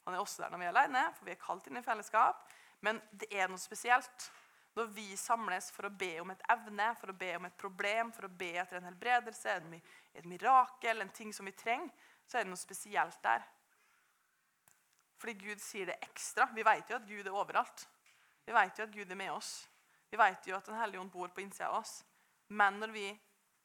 Han 0.06 0.14
er 0.16 0.22
også 0.22 0.42
der 0.42 0.52
når 0.54 0.62
vi 0.62 0.66
er 0.66 0.74
alene, 0.74 1.04
for 1.14 1.28
vi 1.28 1.34
er 1.36 1.42
kalt 1.42 1.70
inn 1.70 1.78
i 1.78 1.84
fellesskap. 1.86 2.42
Men 2.86 2.98
det 3.14 3.30
er 3.30 3.50
noe 3.50 3.62
spesielt 3.62 4.28
når 4.76 4.90
vi 4.92 5.16
samles 5.16 5.70
for 5.72 5.88
å 5.88 5.94
be 5.96 6.10
om 6.20 6.30
et 6.34 6.42
evne, 6.52 6.90
for 7.00 7.08
å 7.08 7.16
be 7.16 7.30
om 7.38 7.46
et 7.48 7.56
problem, 7.56 8.10
for 8.12 8.26
å 8.28 8.32
be 8.42 8.50
etter 8.60 8.76
en 8.76 8.88
helbredelse, 8.90 9.54
et 10.12 10.26
mirakel, 10.28 11.00
en 11.00 11.12
ting 11.16 11.32
som 11.32 11.48
vi 11.48 11.54
trenger, 11.56 11.88
så 12.28 12.36
er 12.36 12.44
det 12.44 12.52
noe 12.52 12.60
spesielt 12.60 13.22
der. 13.24 13.44
Fordi 15.16 15.32
Gud 15.40 15.62
sier 15.64 15.88
det 15.88 15.96
ekstra. 16.04 16.50
Vi 16.52 16.64
vet 16.66 16.92
jo 16.92 16.98
at 16.98 17.06
Gud 17.08 17.24
er 17.24 17.32
overalt. 17.32 17.86
Vi 18.44 18.52
vet 18.52 18.76
jo 18.76 18.84
at 18.84 18.92
Gud 18.92 19.14
er 19.14 19.18
med 19.18 19.32
oss. 19.32 19.54
Vi 20.10 20.20
vet 20.20 20.50
jo 20.50 20.58
at 20.58 20.68
Den 20.68 20.76
hellige 20.76 21.00
ånd 21.00 21.10
bor 21.14 21.32
på 21.32 21.40
innsida 21.40 21.70
av 21.70 21.80
oss. 21.80 22.02
Men 22.48 22.76
når 22.82 22.92
vi 22.92 23.06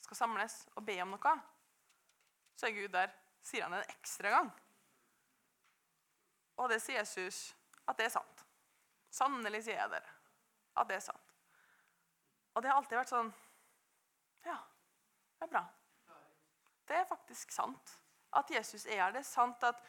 skal 0.05 0.22
samles 0.22 0.55
og 0.80 0.86
be 0.88 0.95
om 1.03 1.12
noe, 1.12 1.36
så 2.55 2.70
er 2.70 2.78
Gud 2.78 2.95
der. 2.95 3.12
Sier 3.43 3.68
han 3.68 3.76
en 3.76 3.93
ekstra 3.97 4.32
gang. 4.32 4.49
Og 6.62 6.72
det 6.72 6.80
sier 6.80 7.01
Jesus 7.01 7.49
at 7.84 7.99
det 7.99 8.07
er 8.07 8.16
sant. 8.16 8.47
Sannelig 9.12 9.66
sier 9.66 9.82
jeg 9.82 9.91
dere 9.97 10.20
at 10.78 10.88
det 10.89 10.95
er 10.95 11.05
sant. 11.05 11.36
Og 12.53 12.63
det 12.63 12.72
har 12.72 12.80
alltid 12.80 12.97
vært 12.97 13.13
sånn 13.13 13.32
Ja, 14.45 14.57
det 15.39 15.47
er 15.47 15.51
bra. 15.51 15.63
Det 16.88 16.97
er 16.97 17.09
faktisk 17.09 17.51
sant 17.55 17.97
at 18.36 18.51
Jesus 18.51 18.86
er 18.86 19.03
her. 19.03 19.11
Det 19.13 19.22
er 19.22 19.28
sant 19.28 19.63
at 19.63 19.80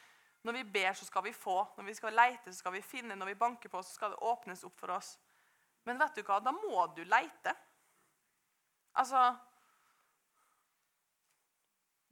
når 0.42 0.52
vi 0.58 0.64
ber, 0.74 0.92
så 0.98 1.06
skal 1.06 1.24
vi 1.24 1.32
få. 1.32 1.56
Når 1.76 1.84
vi 1.84 1.94
skal 1.94 2.14
leite, 2.14 2.52
så 2.52 2.58
skal 2.58 2.74
vi 2.74 2.82
finne. 2.82 3.14
Når 3.14 3.26
vi 3.26 3.38
banker 3.38 3.70
på, 3.70 3.82
så 3.82 3.94
skal 3.94 4.10
det 4.10 4.22
åpnes 4.26 4.64
opp 4.66 4.78
for 4.78 4.90
oss. 4.94 5.14
Men 5.86 5.98
vet 5.98 6.16
du 6.16 6.22
hva? 6.26 6.40
Da 6.42 6.52
må 6.54 6.86
du 6.96 7.02
leite. 7.04 7.54
Altså 8.98 9.32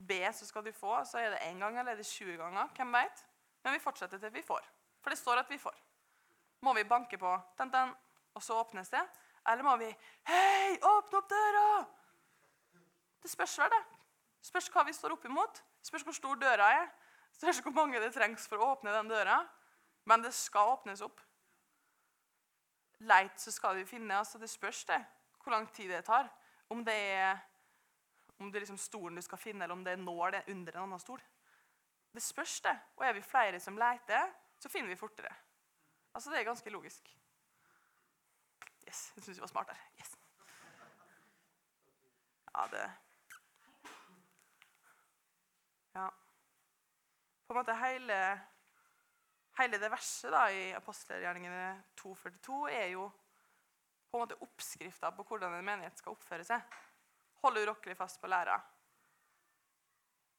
Be, 0.01 0.33
så 0.33 0.47
skal 0.47 0.65
du 0.65 0.71
få. 0.73 1.03
Så 1.05 1.19
er 1.19 1.29
det 1.29 1.43
én 1.45 1.59
gang 1.59 1.77
eller 1.79 1.91
er 1.91 1.95
det 1.95 2.05
20 2.05 2.37
ganger. 2.37 2.71
Hvem 2.75 2.93
vet? 2.93 3.25
Men 3.63 3.73
vi 3.73 3.79
fortsetter 3.79 4.17
til 4.17 4.33
vi 4.33 4.41
får. 4.41 4.65
For 5.01 5.09
det 5.09 5.19
står 5.19 5.43
at 5.43 5.49
vi 5.49 5.57
får. 5.57 5.77
Må 6.61 6.73
vi 6.73 6.83
banke 6.83 7.17
på, 7.17 7.39
den, 7.57 7.71
den, 7.73 7.93
og 8.33 8.43
så 8.43 8.57
åpnes 8.59 8.89
det? 8.89 9.01
Eller 9.49 9.65
må 9.65 9.75
vi 9.81 9.89
Hei, 10.27 10.77
åpne 10.77 11.19
opp 11.19 11.29
døra! 11.29 11.65
Det 13.21 13.29
spørs 13.29 13.57
vel, 13.61 13.69
det. 13.69 13.81
Spørs 14.41 14.69
hva 14.73 14.83
vi 14.87 14.93
står 14.97 15.13
opp 15.15 15.25
imot. 15.29 15.61
Spørs 15.85 16.05
hvor 16.07 16.17
stor 16.17 16.39
døra 16.41 16.69
er. 16.81 16.87
Spørs 17.37 17.61
hvor 17.61 17.75
mange 17.75 18.01
det 18.01 18.13
trengs 18.15 18.47
for 18.49 18.61
å 18.61 18.71
åpne 18.75 18.93
den 18.95 19.11
døra. 19.11 19.37
Men 20.09 20.25
det 20.25 20.33
skal 20.33 20.73
åpnes 20.73 21.03
opp. 21.05 21.21
Leit, 23.05 23.37
så 23.41 23.53
skal 23.53 23.77
vi 23.77 23.85
finne. 23.85 24.17
altså 24.17 24.41
Det 24.41 24.49
spørs 24.49 24.83
det, 24.89 24.99
hvor 25.43 25.53
lang 25.53 25.69
tid 25.73 25.89
det 25.93 26.03
tar. 26.05 26.29
Om 26.69 26.85
det 26.85 26.97
er 27.13 27.39
om 28.41 28.49
det 28.49 28.57
er 28.57 28.63
liksom 28.65 28.79
stolen 28.81 29.19
du 29.19 29.21
skal 29.21 29.37
finne, 29.37 29.63
eller 29.63 29.75
om 29.75 29.83
det 29.85 29.93
er 29.93 29.99
er 30.33 30.49
under 30.49 30.73
en 30.73 30.83
annen 30.83 30.99
stol. 30.99 31.21
Det 32.11 32.21
spørs, 32.21 32.61
det. 32.61 32.77
Og 32.97 33.05
er 33.05 33.13
vi 33.13 33.21
flere 33.21 33.59
som 33.59 33.77
leter, 33.77 34.33
så 34.59 34.69
finner 34.69 34.89
vi 34.89 34.95
fortere. 34.95 35.33
Altså, 36.13 36.31
Det 36.31 36.39
er 36.39 36.43
ganske 36.43 36.69
logisk. 36.69 37.20
Yes, 38.87 39.11
Jeg 39.15 39.23
syns 39.23 39.37
vi 39.37 39.41
var 39.41 39.53
smart 39.53 39.71
der. 39.71 39.85
Yes. 39.99 40.17
Ja, 42.55 42.67
det 42.71 42.89
Ja 45.95 46.09
på 47.51 47.55
en 47.55 47.65
måte 47.65 47.73
hele, 47.75 48.17
hele 49.59 49.77
det 49.77 49.89
verset 49.91 50.31
da, 50.31 50.45
i 50.55 50.69
apostelgjerningene 50.71 51.81
2.42 51.99 52.59
er 52.71 52.85
jo 52.93 53.09
på 54.07 54.15
en 54.15 54.23
måte 54.23 54.37
oppskrifta 54.45 55.09
på 55.11 55.25
hvordan 55.27 55.57
en 55.57 55.67
menighet 55.67 55.99
skal 55.99 56.15
oppføre 56.15 56.45
seg. 56.47 56.77
Hold 57.43 57.59
urokkelig 57.59 57.97
fast 57.99 58.21
på 58.21 58.29
læra. 58.31 58.55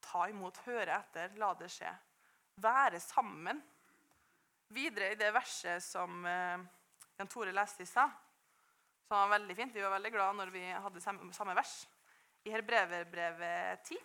Ta 0.08 0.22
imot, 0.32 0.62
høre 0.64 0.96
etter, 1.02 1.36
la 1.36 1.50
det 1.60 1.68
skje. 1.74 1.92
Være 2.64 3.00
sammen. 3.04 3.60
Videre 4.72 5.12
i 5.12 5.20
det 5.20 5.28
verset 5.36 5.84
som 5.84 6.24
eh, 6.24 6.64
Jan 7.18 7.28
Tore 7.28 7.52
leste 7.52 7.84
i 7.84 7.90
stad, 7.92 8.08
som 9.12 9.20
var 9.20 9.28
veldig 9.28 9.54
fint 9.56 9.74
Vi 9.74 9.82
var 9.84 9.90
veldig 9.92 10.10
glad 10.14 10.36
når 10.38 10.50
vi 10.54 10.60
hadde 10.72 11.00
samme 11.04 11.54
vers. 11.54 11.72
I 12.48 12.52
Hebreverbrevet 12.54 13.84
10 13.84 13.98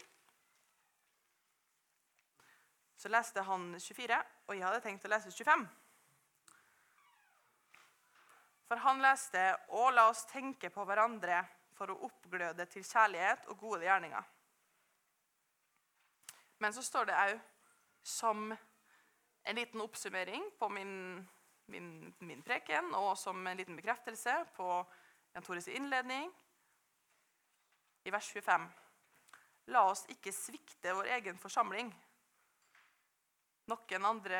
så 2.97 3.11
leste 3.13 3.43
han 3.45 3.69
24, 3.79 4.17
og 4.49 4.55
jeg 4.57 4.65
hadde 4.65 4.81
tenkt 4.81 5.05
å 5.05 5.11
lese 5.13 5.31
25. 5.31 5.63
For 8.67 8.83
han 8.83 8.99
leste 9.05 9.43
'Å, 9.69 9.83
la 9.93 10.09
oss 10.09 10.25
tenke 10.25 10.73
på 10.73 10.83
hverandre 10.83 11.39
for 11.77 11.93
å 11.93 11.99
oppgløde 12.09 12.65
til 12.65 12.83
kjærlighet 12.83 13.47
og 13.47 13.59
gode 13.63 13.85
gjerninger'. 13.85 14.25
Men 16.59 16.73
så 16.73 16.81
står 16.81 17.05
det 17.05 17.21
òg 17.21 17.39
som 18.03 18.51
en 18.51 19.55
liten 19.55 19.81
oppsummering 19.81 20.51
på 20.59 20.69
min, 20.69 21.27
min, 21.67 22.15
min, 22.19 22.43
preken, 22.43 22.91
og 22.95 23.15
som 23.17 23.47
en 23.47 23.57
liten 23.57 23.77
bekreftelse 23.77 24.33
på 24.57 24.85
Jan 25.37 25.45
Tores 25.45 25.69
innledning, 25.69 26.31
i 28.03 28.11
vers 28.11 28.31
25. 28.33 28.67
La 29.69 29.85
oss 29.85 30.07
ikke 30.09 30.33
svikte 30.33 30.95
vår 30.97 31.13
egen 31.19 31.37
forsamling 31.37 31.91
noen 33.67 34.05
andre 34.07 34.39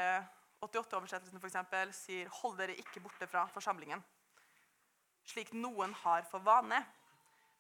88-oversettelsen 0.64 1.41
for 1.41 1.50
eksempel, 1.50 1.91
sier 1.93 2.30
'hold 2.39 2.58
dere 2.58 2.78
ikke 2.80 3.02
borte 3.04 3.28
fra 3.28 3.45
forsamlingen'. 3.52 4.04
Slik 5.28 5.52
noen 5.54 5.93
har 5.93 6.24
for 6.24 6.39
vane. 6.39 6.86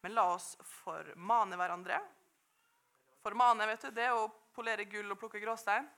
Men 0.01 0.13
la 0.13 0.23
oss 0.33 0.55
formane 0.63 1.57
hverandre. 1.57 1.99
Formane 3.21 3.67
vet 3.67 3.81
du, 3.81 3.91
det 3.91 4.05
er 4.05 4.13
å 4.13 4.29
polere 4.53 4.85
gull 4.85 5.11
og 5.11 5.19
plukke 5.19 5.41
gråstein. 5.41 5.89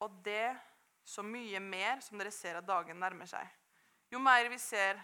Og 0.00 0.22
det 0.24 0.58
så 1.04 1.22
mye 1.22 1.60
mer 1.60 2.00
som 2.00 2.18
dere 2.18 2.30
ser 2.30 2.56
at 2.56 2.66
dagen 2.66 2.98
nærmer 2.98 3.26
seg. 3.26 3.46
Jo 4.12 4.18
mer 4.20 4.44
vi 4.52 4.58
ser 4.60 4.98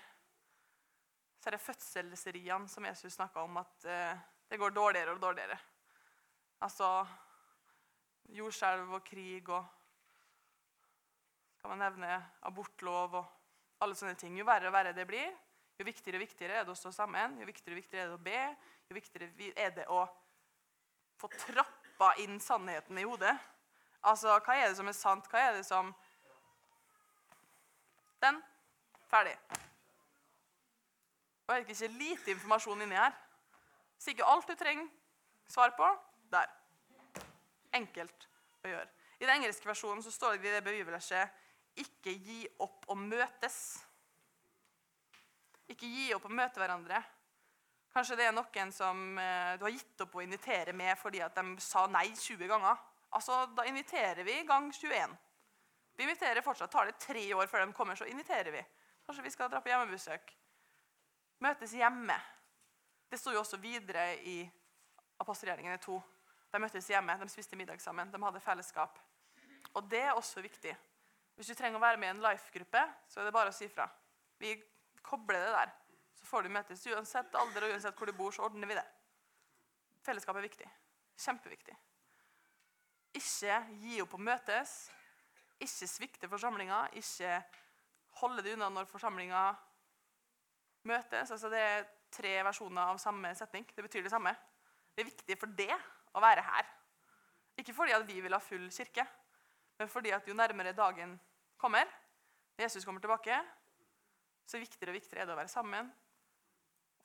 så 1.41 1.49
er 1.49 1.55
det 1.55 1.65
fødselsriene 1.65 2.69
som 2.69 2.85
Jesus 2.85 3.15
snakka 3.15 3.41
om, 3.41 3.55
at 3.57 3.85
eh, 3.89 4.19
det 4.51 4.59
går 4.61 4.75
dårligere 4.77 5.15
og 5.15 5.23
dårligere. 5.23 5.57
Altså 6.61 7.07
jordskjelv 8.37 8.93
og 8.99 9.07
krig 9.07 9.49
og 9.49 9.65
kan 11.63 11.73
man 11.73 11.81
nevne 11.87 12.19
abortlov 12.51 13.17
og 13.23 13.31
alle 13.81 13.97
sånne 13.97 14.19
ting. 14.19 14.37
Jo 14.37 14.45
verre 14.45 14.69
og 14.69 14.77
verre 14.77 14.93
det 14.93 15.07
blir, 15.09 15.33
jo 15.79 15.89
viktigere 15.89 16.21
og 16.21 16.27
viktigere 16.27 16.61
er 16.61 16.69
det 16.69 16.75
å 16.75 16.83
stå 16.83 16.93
sammen, 16.93 17.39
jo 17.41 17.49
viktigere 17.49 17.79
og 17.79 17.81
viktigere 17.81 18.05
er 18.05 18.13
det 18.13 18.19
å 18.19 18.27
be, 18.29 18.43
jo 18.91 18.99
viktigere 18.99 19.49
er 19.65 19.73
det 19.79 19.89
å 19.89 20.03
få 21.23 21.33
trappa 21.47 22.13
inn 22.27 22.37
sannheten 22.45 23.01
i 23.01 23.09
hodet. 23.09 23.39
Altså, 24.05 24.37
Hva 24.37 24.61
er 24.61 24.69
det 24.69 24.77
som 24.77 24.93
er 24.93 25.01
sant? 25.01 25.33
Hva 25.33 25.49
er 25.49 25.59
det 25.63 25.65
som 25.71 25.97
Den. 28.21 28.43
Ferdig. 29.09 29.35
Og 31.47 31.55
er 31.55 31.65
det 31.65 31.73
ikke 31.73 31.99
lite 31.99 32.31
informasjon 32.35 32.83
inni 32.85 32.97
her? 32.99 33.15
Sikkert 33.99 34.29
alt 34.29 34.49
du 34.49 34.55
trenger 34.55 34.89
svar 35.49 35.73
på. 35.77 35.89
Der. 36.33 36.51
Enkelt 37.73 38.29
å 38.65 38.69
gjøre. 38.69 38.89
I 39.19 39.25
den 39.25 39.35
engelske 39.39 39.69
versjonen 39.69 40.03
så 40.05 40.13
står 40.13 40.37
det 40.37 40.51
i 40.51 40.55
det 40.55 40.65
bibelverset 40.65 41.45
'ikke 41.79 42.13
gi 42.13 42.49
opp 42.59 42.85
å 42.89 42.95
møtes'. 42.95 43.79
Ikke 45.69 45.87
gi 45.87 46.13
opp 46.15 46.25
å 46.25 46.33
møte 46.33 46.61
hverandre. 46.61 47.03
Kanskje 47.93 48.17
det 48.17 48.27
er 48.29 48.33
noen 48.33 48.73
som 48.73 49.19
eh, 49.19 49.57
du 49.59 49.65
har 49.65 49.73
gitt 49.73 50.01
opp 50.01 50.15
å 50.15 50.23
invitere 50.23 50.73
med 50.73 50.99
fordi 50.99 51.21
at 51.25 51.35
de 51.35 51.57
sa 51.61 51.87
nei 51.87 52.09
20 52.15 52.47
ganger. 52.47 52.77
Altså, 53.11 53.47
Da 53.57 53.65
inviterer 53.65 54.25
vi 54.25 54.45
gang 54.45 54.73
21. 54.73 55.17
Vi 55.97 56.05
inviterer 56.05 56.43
fortsatt. 56.43 56.71
Tar 56.71 56.87
det 56.87 56.99
tre 56.99 57.35
år 57.35 57.47
før 57.47 57.67
de 57.67 57.73
kommer, 57.73 57.97
så 57.97 58.05
inviterer 58.05 58.53
vi. 58.53 58.65
Kanskje 59.09 59.25
vi 59.25 59.31
skal 59.33 59.49
dra 59.49 59.63
på 59.65 59.71
hjemmebesøk. 59.71 60.33
Møtes 61.41 61.73
hjemme. 61.73 62.13
Det 63.09 63.17
sto 63.17 63.33
jo 63.33 63.41
også 63.41 63.57
videre 63.57 64.03
i 64.21 64.43
apostelgjerningene 65.25 65.79
2. 65.81 65.95
De 66.53 66.59
møttes 66.61 66.91
hjemme, 66.93 67.15
de 67.17 67.29
spiste 67.33 67.57
middag 67.57 67.81
sammen, 67.81 68.11
de 68.13 68.21
hadde 68.21 68.43
fellesskap. 68.45 68.99
Og 69.73 69.87
det 69.89 70.03
er 70.11 70.13
også 70.13 70.43
viktig. 70.45 70.75
Hvis 71.39 71.49
du 71.49 71.57
trenger 71.57 71.81
å 71.81 71.85
være 71.87 71.97
med 72.03 72.11
i 72.11 72.15
en 72.19 72.21
life-gruppe, 72.21 72.83
så 73.09 73.23
er 73.23 73.31
det 73.31 73.33
bare 73.33 73.49
å 73.49 73.57
si 73.57 73.71
fra. 73.73 73.87
Vi 74.45 74.53
kobler 75.01 75.41
det 75.41 75.55
der. 75.55 75.73
Så 76.21 76.29
får 76.29 76.45
du 76.45 76.53
møtes. 76.53 76.85
Uansett 76.93 77.39
alder 77.41 77.65
og 77.65 77.73
uansett 77.73 77.97
hvor 77.97 78.13
du 78.13 78.17
bor, 78.19 78.35
så 78.37 78.45
ordner 78.45 78.69
vi 78.69 78.77
det. 78.77 78.85
Fellesskap 80.05 80.37
er 80.37 80.45
viktig. 80.51 80.69
Kjempeviktig. 81.25 81.79
Ikke 83.23 83.57
gi 83.87 84.03
opp 84.05 84.19
å 84.19 84.21
møtes. 84.21 84.77
Ikke 85.65 85.89
svikte 85.89 86.29
forsamlinga. 86.29 86.91
Ikke 87.01 87.41
holde 88.21 88.45
det 88.45 88.55
unna 88.57 88.69
når 88.73 88.89
forsamlinga 88.91 89.43
møtes. 90.89 91.31
Altså 91.31 91.51
det 91.53 91.61
er 91.63 91.87
tre 92.15 92.35
versjoner 92.47 92.93
av 92.93 93.01
samme 93.03 93.35
setning. 93.37 93.67
Det 93.75 93.85
betyr 93.85 94.05
det 94.07 94.13
samme. 94.13 94.35
Det 94.95 95.05
er 95.05 95.11
viktig 95.11 95.39
for 95.39 95.59
det 95.59 95.73
å 96.17 96.23
være 96.23 96.45
her. 96.47 96.69
Ikke 97.59 97.75
fordi 97.75 97.95
at 97.97 98.07
vi 98.07 98.21
vil 98.23 98.35
ha 98.35 98.41
full 98.43 98.69
kirke, 98.71 99.05
men 99.79 99.91
fordi 99.91 100.13
at 100.15 100.27
jo 100.29 100.35
nærmere 100.35 100.75
dagen 100.75 101.17
kommer, 101.59 101.87
når 102.57 102.67
Jesus 102.67 102.85
kommer 102.87 103.03
tilbake, 103.03 103.39
så 104.47 104.59
viktigere 104.59 104.93
og 104.93 104.99
viktigere 104.99 105.23
er 105.23 105.29
det 105.29 105.35
å 105.35 105.39
være 105.39 105.53
sammen, 105.53 105.91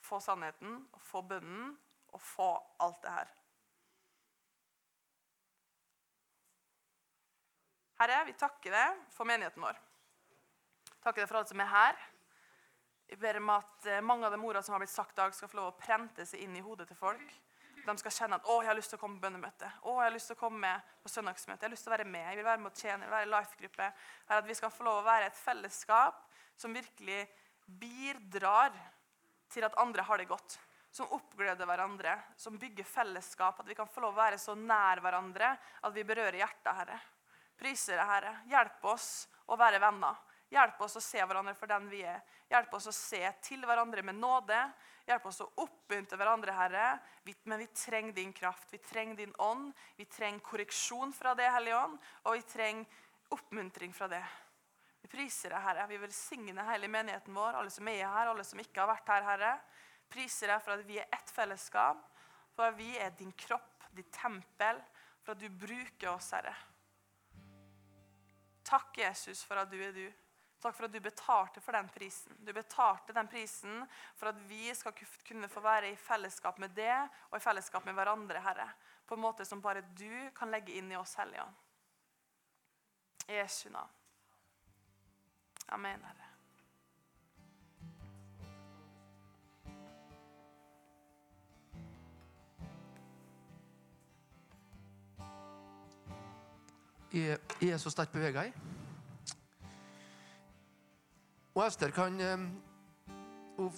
få 0.03 0.20
sannheten, 0.22 0.84
få 1.09 1.22
bønnen 1.26 1.74
og 2.14 2.22
få 2.22 2.49
alt 2.86 3.01
det 3.03 3.14
her. 3.14 3.34
Herre, 8.01 8.24
vi 8.28 8.38
takker 8.38 8.74
deg 8.74 9.03
for 9.14 9.30
menigheten 9.30 9.64
vår. 9.64 9.78
Takker 11.03 11.23
deg 11.23 11.27
for 11.27 11.41
alle 11.41 11.51
som 11.51 11.59
er 11.59 11.67
her. 11.67 12.03
Jeg 13.11 13.19
ber 13.19 13.37
om 13.41 13.49
at 13.51 13.87
eh, 13.91 14.03
mange 14.05 14.25
av 14.25 14.31
de 14.31 14.39
ordene 14.39 14.63
som 14.63 14.73
har 14.73 14.79
blitt 14.81 14.93
sagt 14.93 15.17
i 15.17 15.19
dag, 15.19 15.33
skal 15.35 15.49
få 15.51 15.59
lov 15.59 15.73
å 15.73 15.79
prente 15.79 16.23
seg 16.25 16.45
inn 16.45 16.55
i 16.55 16.63
hodet 16.63 16.87
til 16.87 16.97
folk. 16.97 17.33
De 17.83 17.95
skal 17.99 18.13
kjenne 18.15 18.37
at 18.39 18.45
'Å, 18.47 18.61
jeg 18.61 18.69
har 18.69 18.77
lyst 18.77 18.93
til 18.93 18.97
å 18.97 19.01
komme 19.01 19.19
på 19.19 19.27
bønnemøte'. 19.27 19.71
'Å, 19.83 19.91
jeg 19.99 20.07
har 20.07 20.15
lyst 20.15 20.31
til 20.31 20.37
å 20.37 20.39
komme 20.39 20.71
på 21.03 21.11
søndagsmøte'. 21.11 21.59
'Jeg 21.59 21.67
har 21.67 21.73
lyst 21.75 21.83
til 21.83 21.91
å 21.91 21.97
være 21.97 22.07
med'. 22.07 22.29
Jeg 22.29 22.39
vil 22.39 22.47
være 22.47 22.63
med 22.63 22.71
å 22.71 22.79
tjene, 22.79 23.03
jeg 23.03 23.09
vil 23.09 23.17
være 23.17 23.31
life-gruppe. 23.33 23.91
At 24.29 24.47
vi 24.47 24.55
skal 24.55 24.71
få 24.71 24.87
lov 24.87 25.01
å 25.01 25.07
være 25.09 25.25
et 25.27 25.35
fellesskap 25.35 26.23
som 26.55 26.73
virkelig 26.73 27.27
bidrar 27.67 28.71
til 29.51 29.67
at 29.67 29.75
andre 29.77 30.07
har 30.07 30.17
det 30.17 30.31
godt. 30.31 30.59
Som 30.93 31.11
oppgleder 31.11 31.67
hverandre, 31.67 32.15
som 32.37 32.57
bygger 32.57 32.87
fellesskap. 32.87 33.59
At 33.59 33.67
vi 33.67 33.75
kan 33.75 33.87
få 33.91 33.99
lov 33.99 34.15
å 34.15 34.21
være 34.23 34.39
så 34.39 34.55
nær 34.55 35.03
hverandre 35.03 35.57
at 35.83 35.93
vi 35.93 36.07
berører 36.07 36.39
hjertet, 36.39 36.75
Herre. 36.79 36.99
Priser 37.59 37.99
deg, 37.99 38.07
Herre. 38.07 38.37
Hjelp 38.47 38.85
oss 38.85 39.27
å 39.51 39.59
være 39.59 39.81
venner. 39.83 40.15
Hjelp 40.53 40.81
oss 40.85 40.99
å 40.99 41.01
se 41.01 41.17
hverandre 41.17 41.55
for 41.57 41.69
den 41.71 41.87
vi 41.89 42.03
er. 42.05 42.19
Hjelp 42.51 42.75
oss 42.77 42.85
å 42.91 42.93
se 42.93 43.21
til 43.41 43.63
hverandre 43.65 44.03
med 44.05 44.19
nåde. 44.21 44.59
Hjelp 45.07 45.25
oss 45.25 45.41
å 45.41 45.49
oppmuntre 45.63 46.19
hverandre, 46.19 46.53
Herre. 46.53 46.85
Men 47.49 47.63
vi 47.63 47.67
trenger 47.73 48.13
din 48.13 48.33
kraft, 48.37 48.69
vi 48.71 48.77
trenger 48.83 49.17
din 49.17 49.33
ånd. 49.41 49.71
Vi 49.97 50.05
trenger 50.05 50.45
korreksjon 50.45 51.13
fra 51.15 51.33
det, 51.35 51.49
Hellige 51.55 51.79
Ånd, 51.79 51.97
og 52.23 52.37
vi 52.37 52.45
trenger 52.53 53.33
oppmuntring 53.33 53.95
fra 53.97 54.07
det. 54.11 54.21
Vi 55.01 55.09
priser 55.11 55.55
deg, 55.55 55.65
Herre. 55.65 55.89
Vi 55.89 55.99
velsigner 55.99 56.69
hele 56.69 56.87
menigheten 56.91 57.35
vår, 57.35 57.57
alle 57.59 57.73
som 57.73 57.89
er 57.89 58.05
her, 58.05 58.29
alle 58.29 58.45
som 58.47 58.61
ikke 58.61 58.83
har 58.83 58.93
vært 58.93 59.09
her, 59.11 59.29
Herre. 59.33 59.53
Priser 60.13 60.53
deg 60.53 60.61
for 60.63 60.77
at 60.77 60.85
vi 60.87 61.01
er 61.01 61.09
ett 61.17 61.33
fellesskap, 61.33 62.05
for 62.53 62.69
at 62.69 62.77
vi 62.77 62.93
er 63.01 63.15
din 63.17 63.33
kropp, 63.33 63.89
ditt 63.97 64.13
tempel, 64.13 64.79
for 65.25 65.33
at 65.33 65.41
du 65.41 65.49
bruker 65.49 66.13
oss, 66.13 66.29
Herre. 66.37 66.53
Takk, 68.63 68.93
Jesus, 69.01 69.41
for 69.43 69.59
at 69.59 69.73
du 69.73 69.81
er 69.81 69.91
du. 69.97 70.05
Takk 70.64 70.76
for 70.78 70.88
at 70.88 70.93
du 70.93 70.99
betalte 71.03 71.61
for 71.61 71.76
den 71.76 71.89
prisen. 71.91 72.38
Du 72.39 72.53
betalte 72.55 73.14
den 73.14 73.28
prisen 73.28 73.82
for 74.16 74.32
at 74.32 74.38
vi 74.47 74.70
skal 74.76 74.95
kunne 75.28 75.49
få 75.51 75.59
være 75.59 75.89
i 75.91 75.97
fellesskap 75.99 76.59
med 76.64 76.72
det 76.78 76.93
og 77.32 77.36
i 77.36 77.43
fellesskap 77.43 77.84
med 77.86 77.97
hverandre, 77.97 78.39
Herre. 78.39 78.70
På 79.05 79.18
en 79.18 79.26
måte 79.26 79.43
som 79.45 79.61
bare 79.61 79.84
du 79.99 80.30
kan 80.38 80.51
legge 80.53 80.78
inn 80.80 80.91
i 80.91 80.95
oss, 80.95 81.18
Hellige 81.20 81.43
Ånd. 81.43 81.59
I 83.28 83.41
Jesu 83.41 83.70
navn. 83.70 83.91
Amen, 85.68 86.05
Herre. 86.07 86.30
Er 97.14 97.78
så 97.78 97.91
sterkt 97.91 98.16
bevega 98.16 98.47
i. 98.47 98.72
Og 101.53 101.67
Ester 101.67 101.91
kan 101.93 102.21
um, 102.21 102.47
hun, 103.57 103.71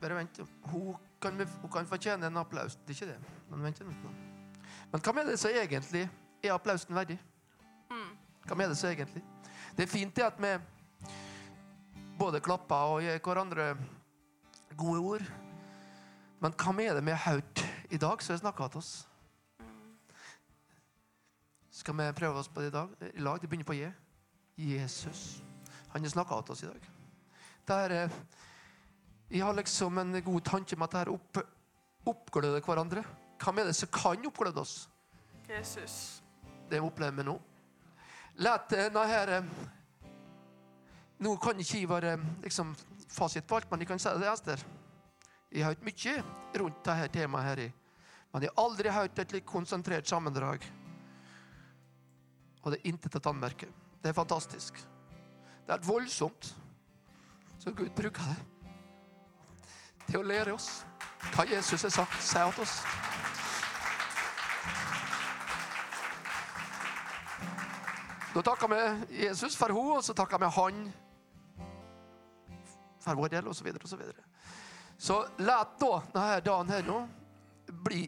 Bare 0.00 0.14
vent. 0.14 0.40
Hun 0.62 0.96
kan, 1.22 1.46
hun 1.60 1.70
kan 1.70 1.86
fortjene 1.86 2.26
en 2.26 2.36
applaus. 2.36 2.76
Det 2.76 2.94
er 2.94 2.98
ikke 2.98 3.12
det. 3.12 3.34
Men 3.50 3.62
vent 3.62 3.80
litt 3.80 4.04
nå. 4.04 4.12
Men 4.92 5.02
hva 5.02 5.14
med 5.14 5.30
det 5.30 5.38
som 5.38 5.50
egentlig 5.50 6.08
er 6.42 6.54
applausen 6.54 6.94
verdig? 6.94 7.18
Hva 8.46 8.54
med 8.58 8.70
det 8.70 8.78
som 8.78 8.90
egentlig? 8.90 9.22
Det 9.76 9.86
er 9.86 9.90
fint 9.90 10.16
det 10.16 10.26
at 10.26 10.38
vi 10.42 10.52
både 12.18 12.40
klapper 12.40 12.94
og 12.94 13.02
gir 13.02 13.18
hverandre 13.22 13.72
gode 14.78 15.00
ord. 15.00 15.26
Men 16.40 16.54
hva 16.54 16.74
med 16.76 16.94
det 16.94 17.04
vi 17.06 17.14
har 17.14 17.34
hørt 17.34 17.64
i 17.90 17.98
dag, 17.98 18.22
som 18.22 18.34
har 18.34 18.42
snakka 18.44 18.68
til 18.68 18.82
oss? 18.82 18.92
Skal 21.70 21.96
vi 21.98 22.12
prøve 22.16 22.38
oss 22.40 22.48
på 22.48 22.62
det 22.62 22.70
i 22.70 22.76
dag? 22.78 22.94
I 23.14 23.20
lag? 23.20 23.40
Det 23.40 23.48
begynner 23.48 23.68
på 23.68 23.76
J. 23.76 23.90
Jesus. 24.56 25.42
Han 25.96 26.04
har 26.04 26.10
snakka 26.12 26.42
til 26.44 26.52
oss 26.52 26.62
i 26.62 26.66
dag. 26.66 26.88
Der, 27.66 27.90
eh, 27.90 28.16
jeg 29.28 29.42
har 29.42 29.54
liksom 29.56 29.98
en 29.98 30.22
god 30.22 30.40
tanke 30.44 30.76
med 30.76 30.84
at 30.84 30.92
dette 30.92 31.10
opp, 31.14 31.38
oppgløder 32.04 32.60
hverandre. 32.60 33.00
Hva 33.40 33.52
med 33.52 33.64
det 33.64 33.72
som 33.78 33.88
kan 33.88 34.26
oppgløde 34.28 34.60
oss? 34.60 34.88
Jesus. 35.48 36.20
Det 36.68 36.82
opplever 36.84 37.16
vi 37.16 37.24
nå. 37.24 37.40
Let, 38.44 38.74
nei, 38.92 39.06
her 39.08 39.32
eh, 39.38 39.48
Nå 41.24 41.32
kan 41.40 41.56
ikke 41.56 41.78
jeg 41.78 41.88
være 41.88 42.18
liksom, 42.42 42.74
fasit 43.08 43.46
på 43.48 43.56
alt, 43.56 43.70
men 43.70 43.80
jeg 43.80 43.88
kan 43.88 44.02
si 44.02 44.12
det, 44.20 44.28
Ester. 44.28 44.64
Jeg 45.48 45.64
har 45.64 45.72
hørt 45.72 45.86
mye 45.86 46.16
rundt 46.60 46.82
dette 46.84 47.06
temaet, 47.14 47.46
her, 47.46 47.62
men 48.34 48.44
jeg 48.44 48.52
har 48.52 48.64
aldri 48.66 48.92
hørt 48.92 49.22
et 49.24 49.32
litt 49.32 49.48
konsentrert 49.48 50.04
sammendrag. 50.04 50.68
Og 52.60 52.74
det 52.74 52.82
er 52.82 52.92
intet 52.92 53.16
å 53.16 53.32
anmerke. 53.32 53.70
Det 54.02 54.12
er 54.12 54.18
fantastisk. 54.20 54.84
Det 55.66 55.74
er 55.74 55.86
voldsomt. 55.86 56.56
Så 57.58 57.72
Gud 57.74 57.90
bruker 57.96 58.22
det 58.22 58.36
til 60.06 60.20
å 60.20 60.26
lære 60.26 60.54
oss 60.54 60.84
hva 61.34 61.42
Jesus 61.50 61.82
har 61.82 61.90
sagt, 61.90 62.20
sier 62.22 62.52
til 62.54 62.62
oss. 62.62 62.76
Da 68.36 68.42
takker 68.44 68.70
vi 68.70 68.80
Jesus 69.24 69.56
for 69.56 69.72
henne, 69.72 69.96
og 69.96 70.04
så 70.04 70.14
takker 70.14 70.38
vi 70.38 70.52
Han 70.58 70.80
for 73.00 73.18
vår 73.18 73.32
del, 73.32 73.48
osv. 73.48 73.70
Så, 73.80 73.88
så, 73.88 73.96
videre. 73.96 74.22
så 74.98 75.16
la 75.38 75.62
da 75.80 75.90
denne 76.12 76.40
dagen 76.44 76.70
her 76.74 76.86
nå 76.86 77.00
bli 77.86 78.04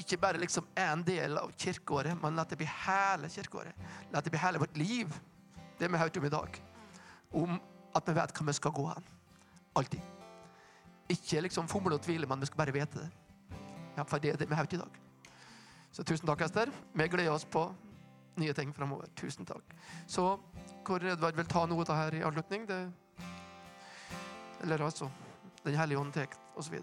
ikke 0.00 0.18
bare 0.20 0.40
liksom 0.40 0.66
en 0.76 1.02
del 1.06 1.38
av 1.38 1.52
kirkeåret, 1.58 2.18
men 2.22 2.36
la 2.36 2.44
det 2.44 2.58
bli 2.60 2.68
hele 2.68 3.30
kirkeåret. 3.32 3.88
La 4.12 4.20
det 4.20 4.30
bli 4.30 4.40
hele 4.42 4.60
vårt 4.62 4.76
liv, 4.76 5.12
det 5.78 5.92
vi 5.92 6.00
hørte 6.00 6.20
om 6.20 6.26
i 6.26 6.32
dag. 6.32 6.60
Om 7.32 7.56
at 7.96 8.08
vi 8.08 8.14
vet 8.16 8.36
hva 8.36 8.46
vi 8.46 8.56
skal 8.56 8.74
gå 8.76 8.86
hen. 8.90 9.08
Alltid. 9.76 10.00
Ikke 11.12 11.40
liksom 11.44 11.68
fomle 11.68 11.94
og 11.96 12.02
tvile, 12.02 12.26
men 12.26 12.40
vi 12.40 12.46
skal 12.46 12.62
bare 12.64 12.74
vite 12.74 12.98
det. 12.98 13.10
Ja, 13.96 14.04
For 14.04 14.18
det 14.18 14.32
er 14.32 14.36
det 14.36 14.50
vi 14.50 14.58
hørte 14.58 14.76
i 14.76 14.78
dag. 14.78 15.02
Så 15.92 16.04
tusen 16.04 16.28
takk, 16.28 16.40
Ester. 16.44 16.72
Vi 16.92 17.08
gleder 17.08 17.32
oss 17.32 17.44
på 17.44 17.74
nye 18.36 18.52
ting 18.52 18.74
framover. 18.76 19.08
Tusen 19.16 19.46
takk. 19.48 19.64
Så 20.06 20.38
hvor 20.86 21.02
Edvard 21.02 21.36
vil 21.36 21.48
ta 21.48 21.64
noe 21.66 21.80
av 21.80 21.88
det 21.88 21.96
her 21.96 22.18
i 22.18 22.24
avslutning, 22.26 22.66
det 22.68 22.92
Eller 24.62 24.82
altså 24.82 25.10
Den 25.64 25.74
hellige 25.74 25.98
ånd 25.98 26.12
tar, 26.12 26.28
osv. 26.56 26.74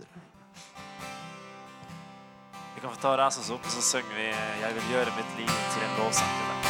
Vi 2.75 2.81
kan 2.81 2.89
få 2.89 2.99
ta 3.01 3.13
og 3.13 3.19
reise 3.19 3.39
oss 3.39 3.49
opp, 3.49 3.63
og 3.65 3.71
så 3.71 3.81
synger 3.81 4.15
vi 4.15 4.27
'Jeg 4.27 4.73
vil 4.75 4.91
gjøre 4.91 5.15
mitt 5.15 5.37
liv 5.37 5.47
til 5.47 5.83
en 5.83 5.97
lovsang 5.97 6.29
til 6.37 6.45
deg'. 6.49 6.62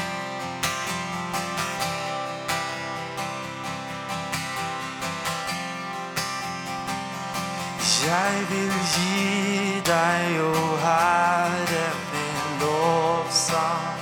Jeg 8.03 8.45
vil 8.49 8.73
gi 8.93 9.81
deg, 9.85 10.39
o 10.41 10.77
Herre, 10.77 11.85
min 12.11 12.59
lovsang. 12.61 13.99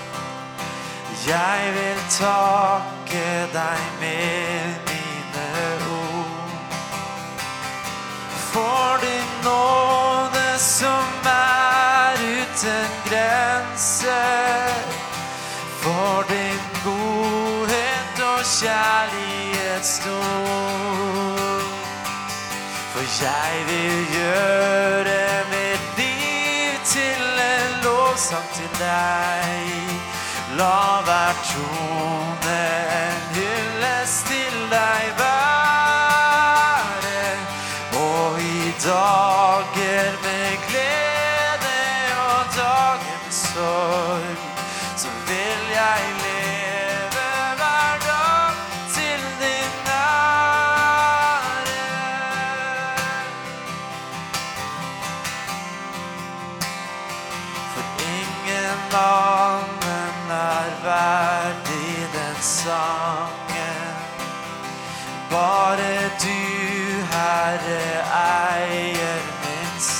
Jeg 1.27 1.73
vil 1.75 1.99
takke 2.09 3.27
deg 3.53 3.81
med 3.99 4.73
mine 4.89 5.49
ord. 5.97 6.49
For 8.51 8.97
din 9.05 9.29
nåde 9.45 10.49
som 10.57 11.29
er 11.33 12.25
uten 12.39 12.89
grenser. 13.05 14.81
For 15.83 16.25
din 16.29 16.61
godhet 16.83 18.25
og 18.33 18.41
kjærlighet 18.59 19.85
stor. 19.85 21.10
For 23.01 23.25
jeg 23.25 23.53
vil 23.67 24.07
gjøre 24.13 25.21
mitt 25.49 25.85
liv 25.97 26.73
til 26.85 27.23
en 27.53 27.71
lovsang 27.83 28.49
til 28.53 28.69
deg. 28.77 29.89
La 30.59 31.01
hver 31.07 31.33
tone 31.49 32.59
en 32.99 33.23
hyllest 33.37 34.29
til 34.29 34.57
deg 34.75 35.00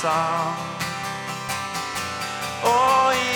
song 0.01 0.55
Oh, 2.63 3.11
yeah. 3.13 3.30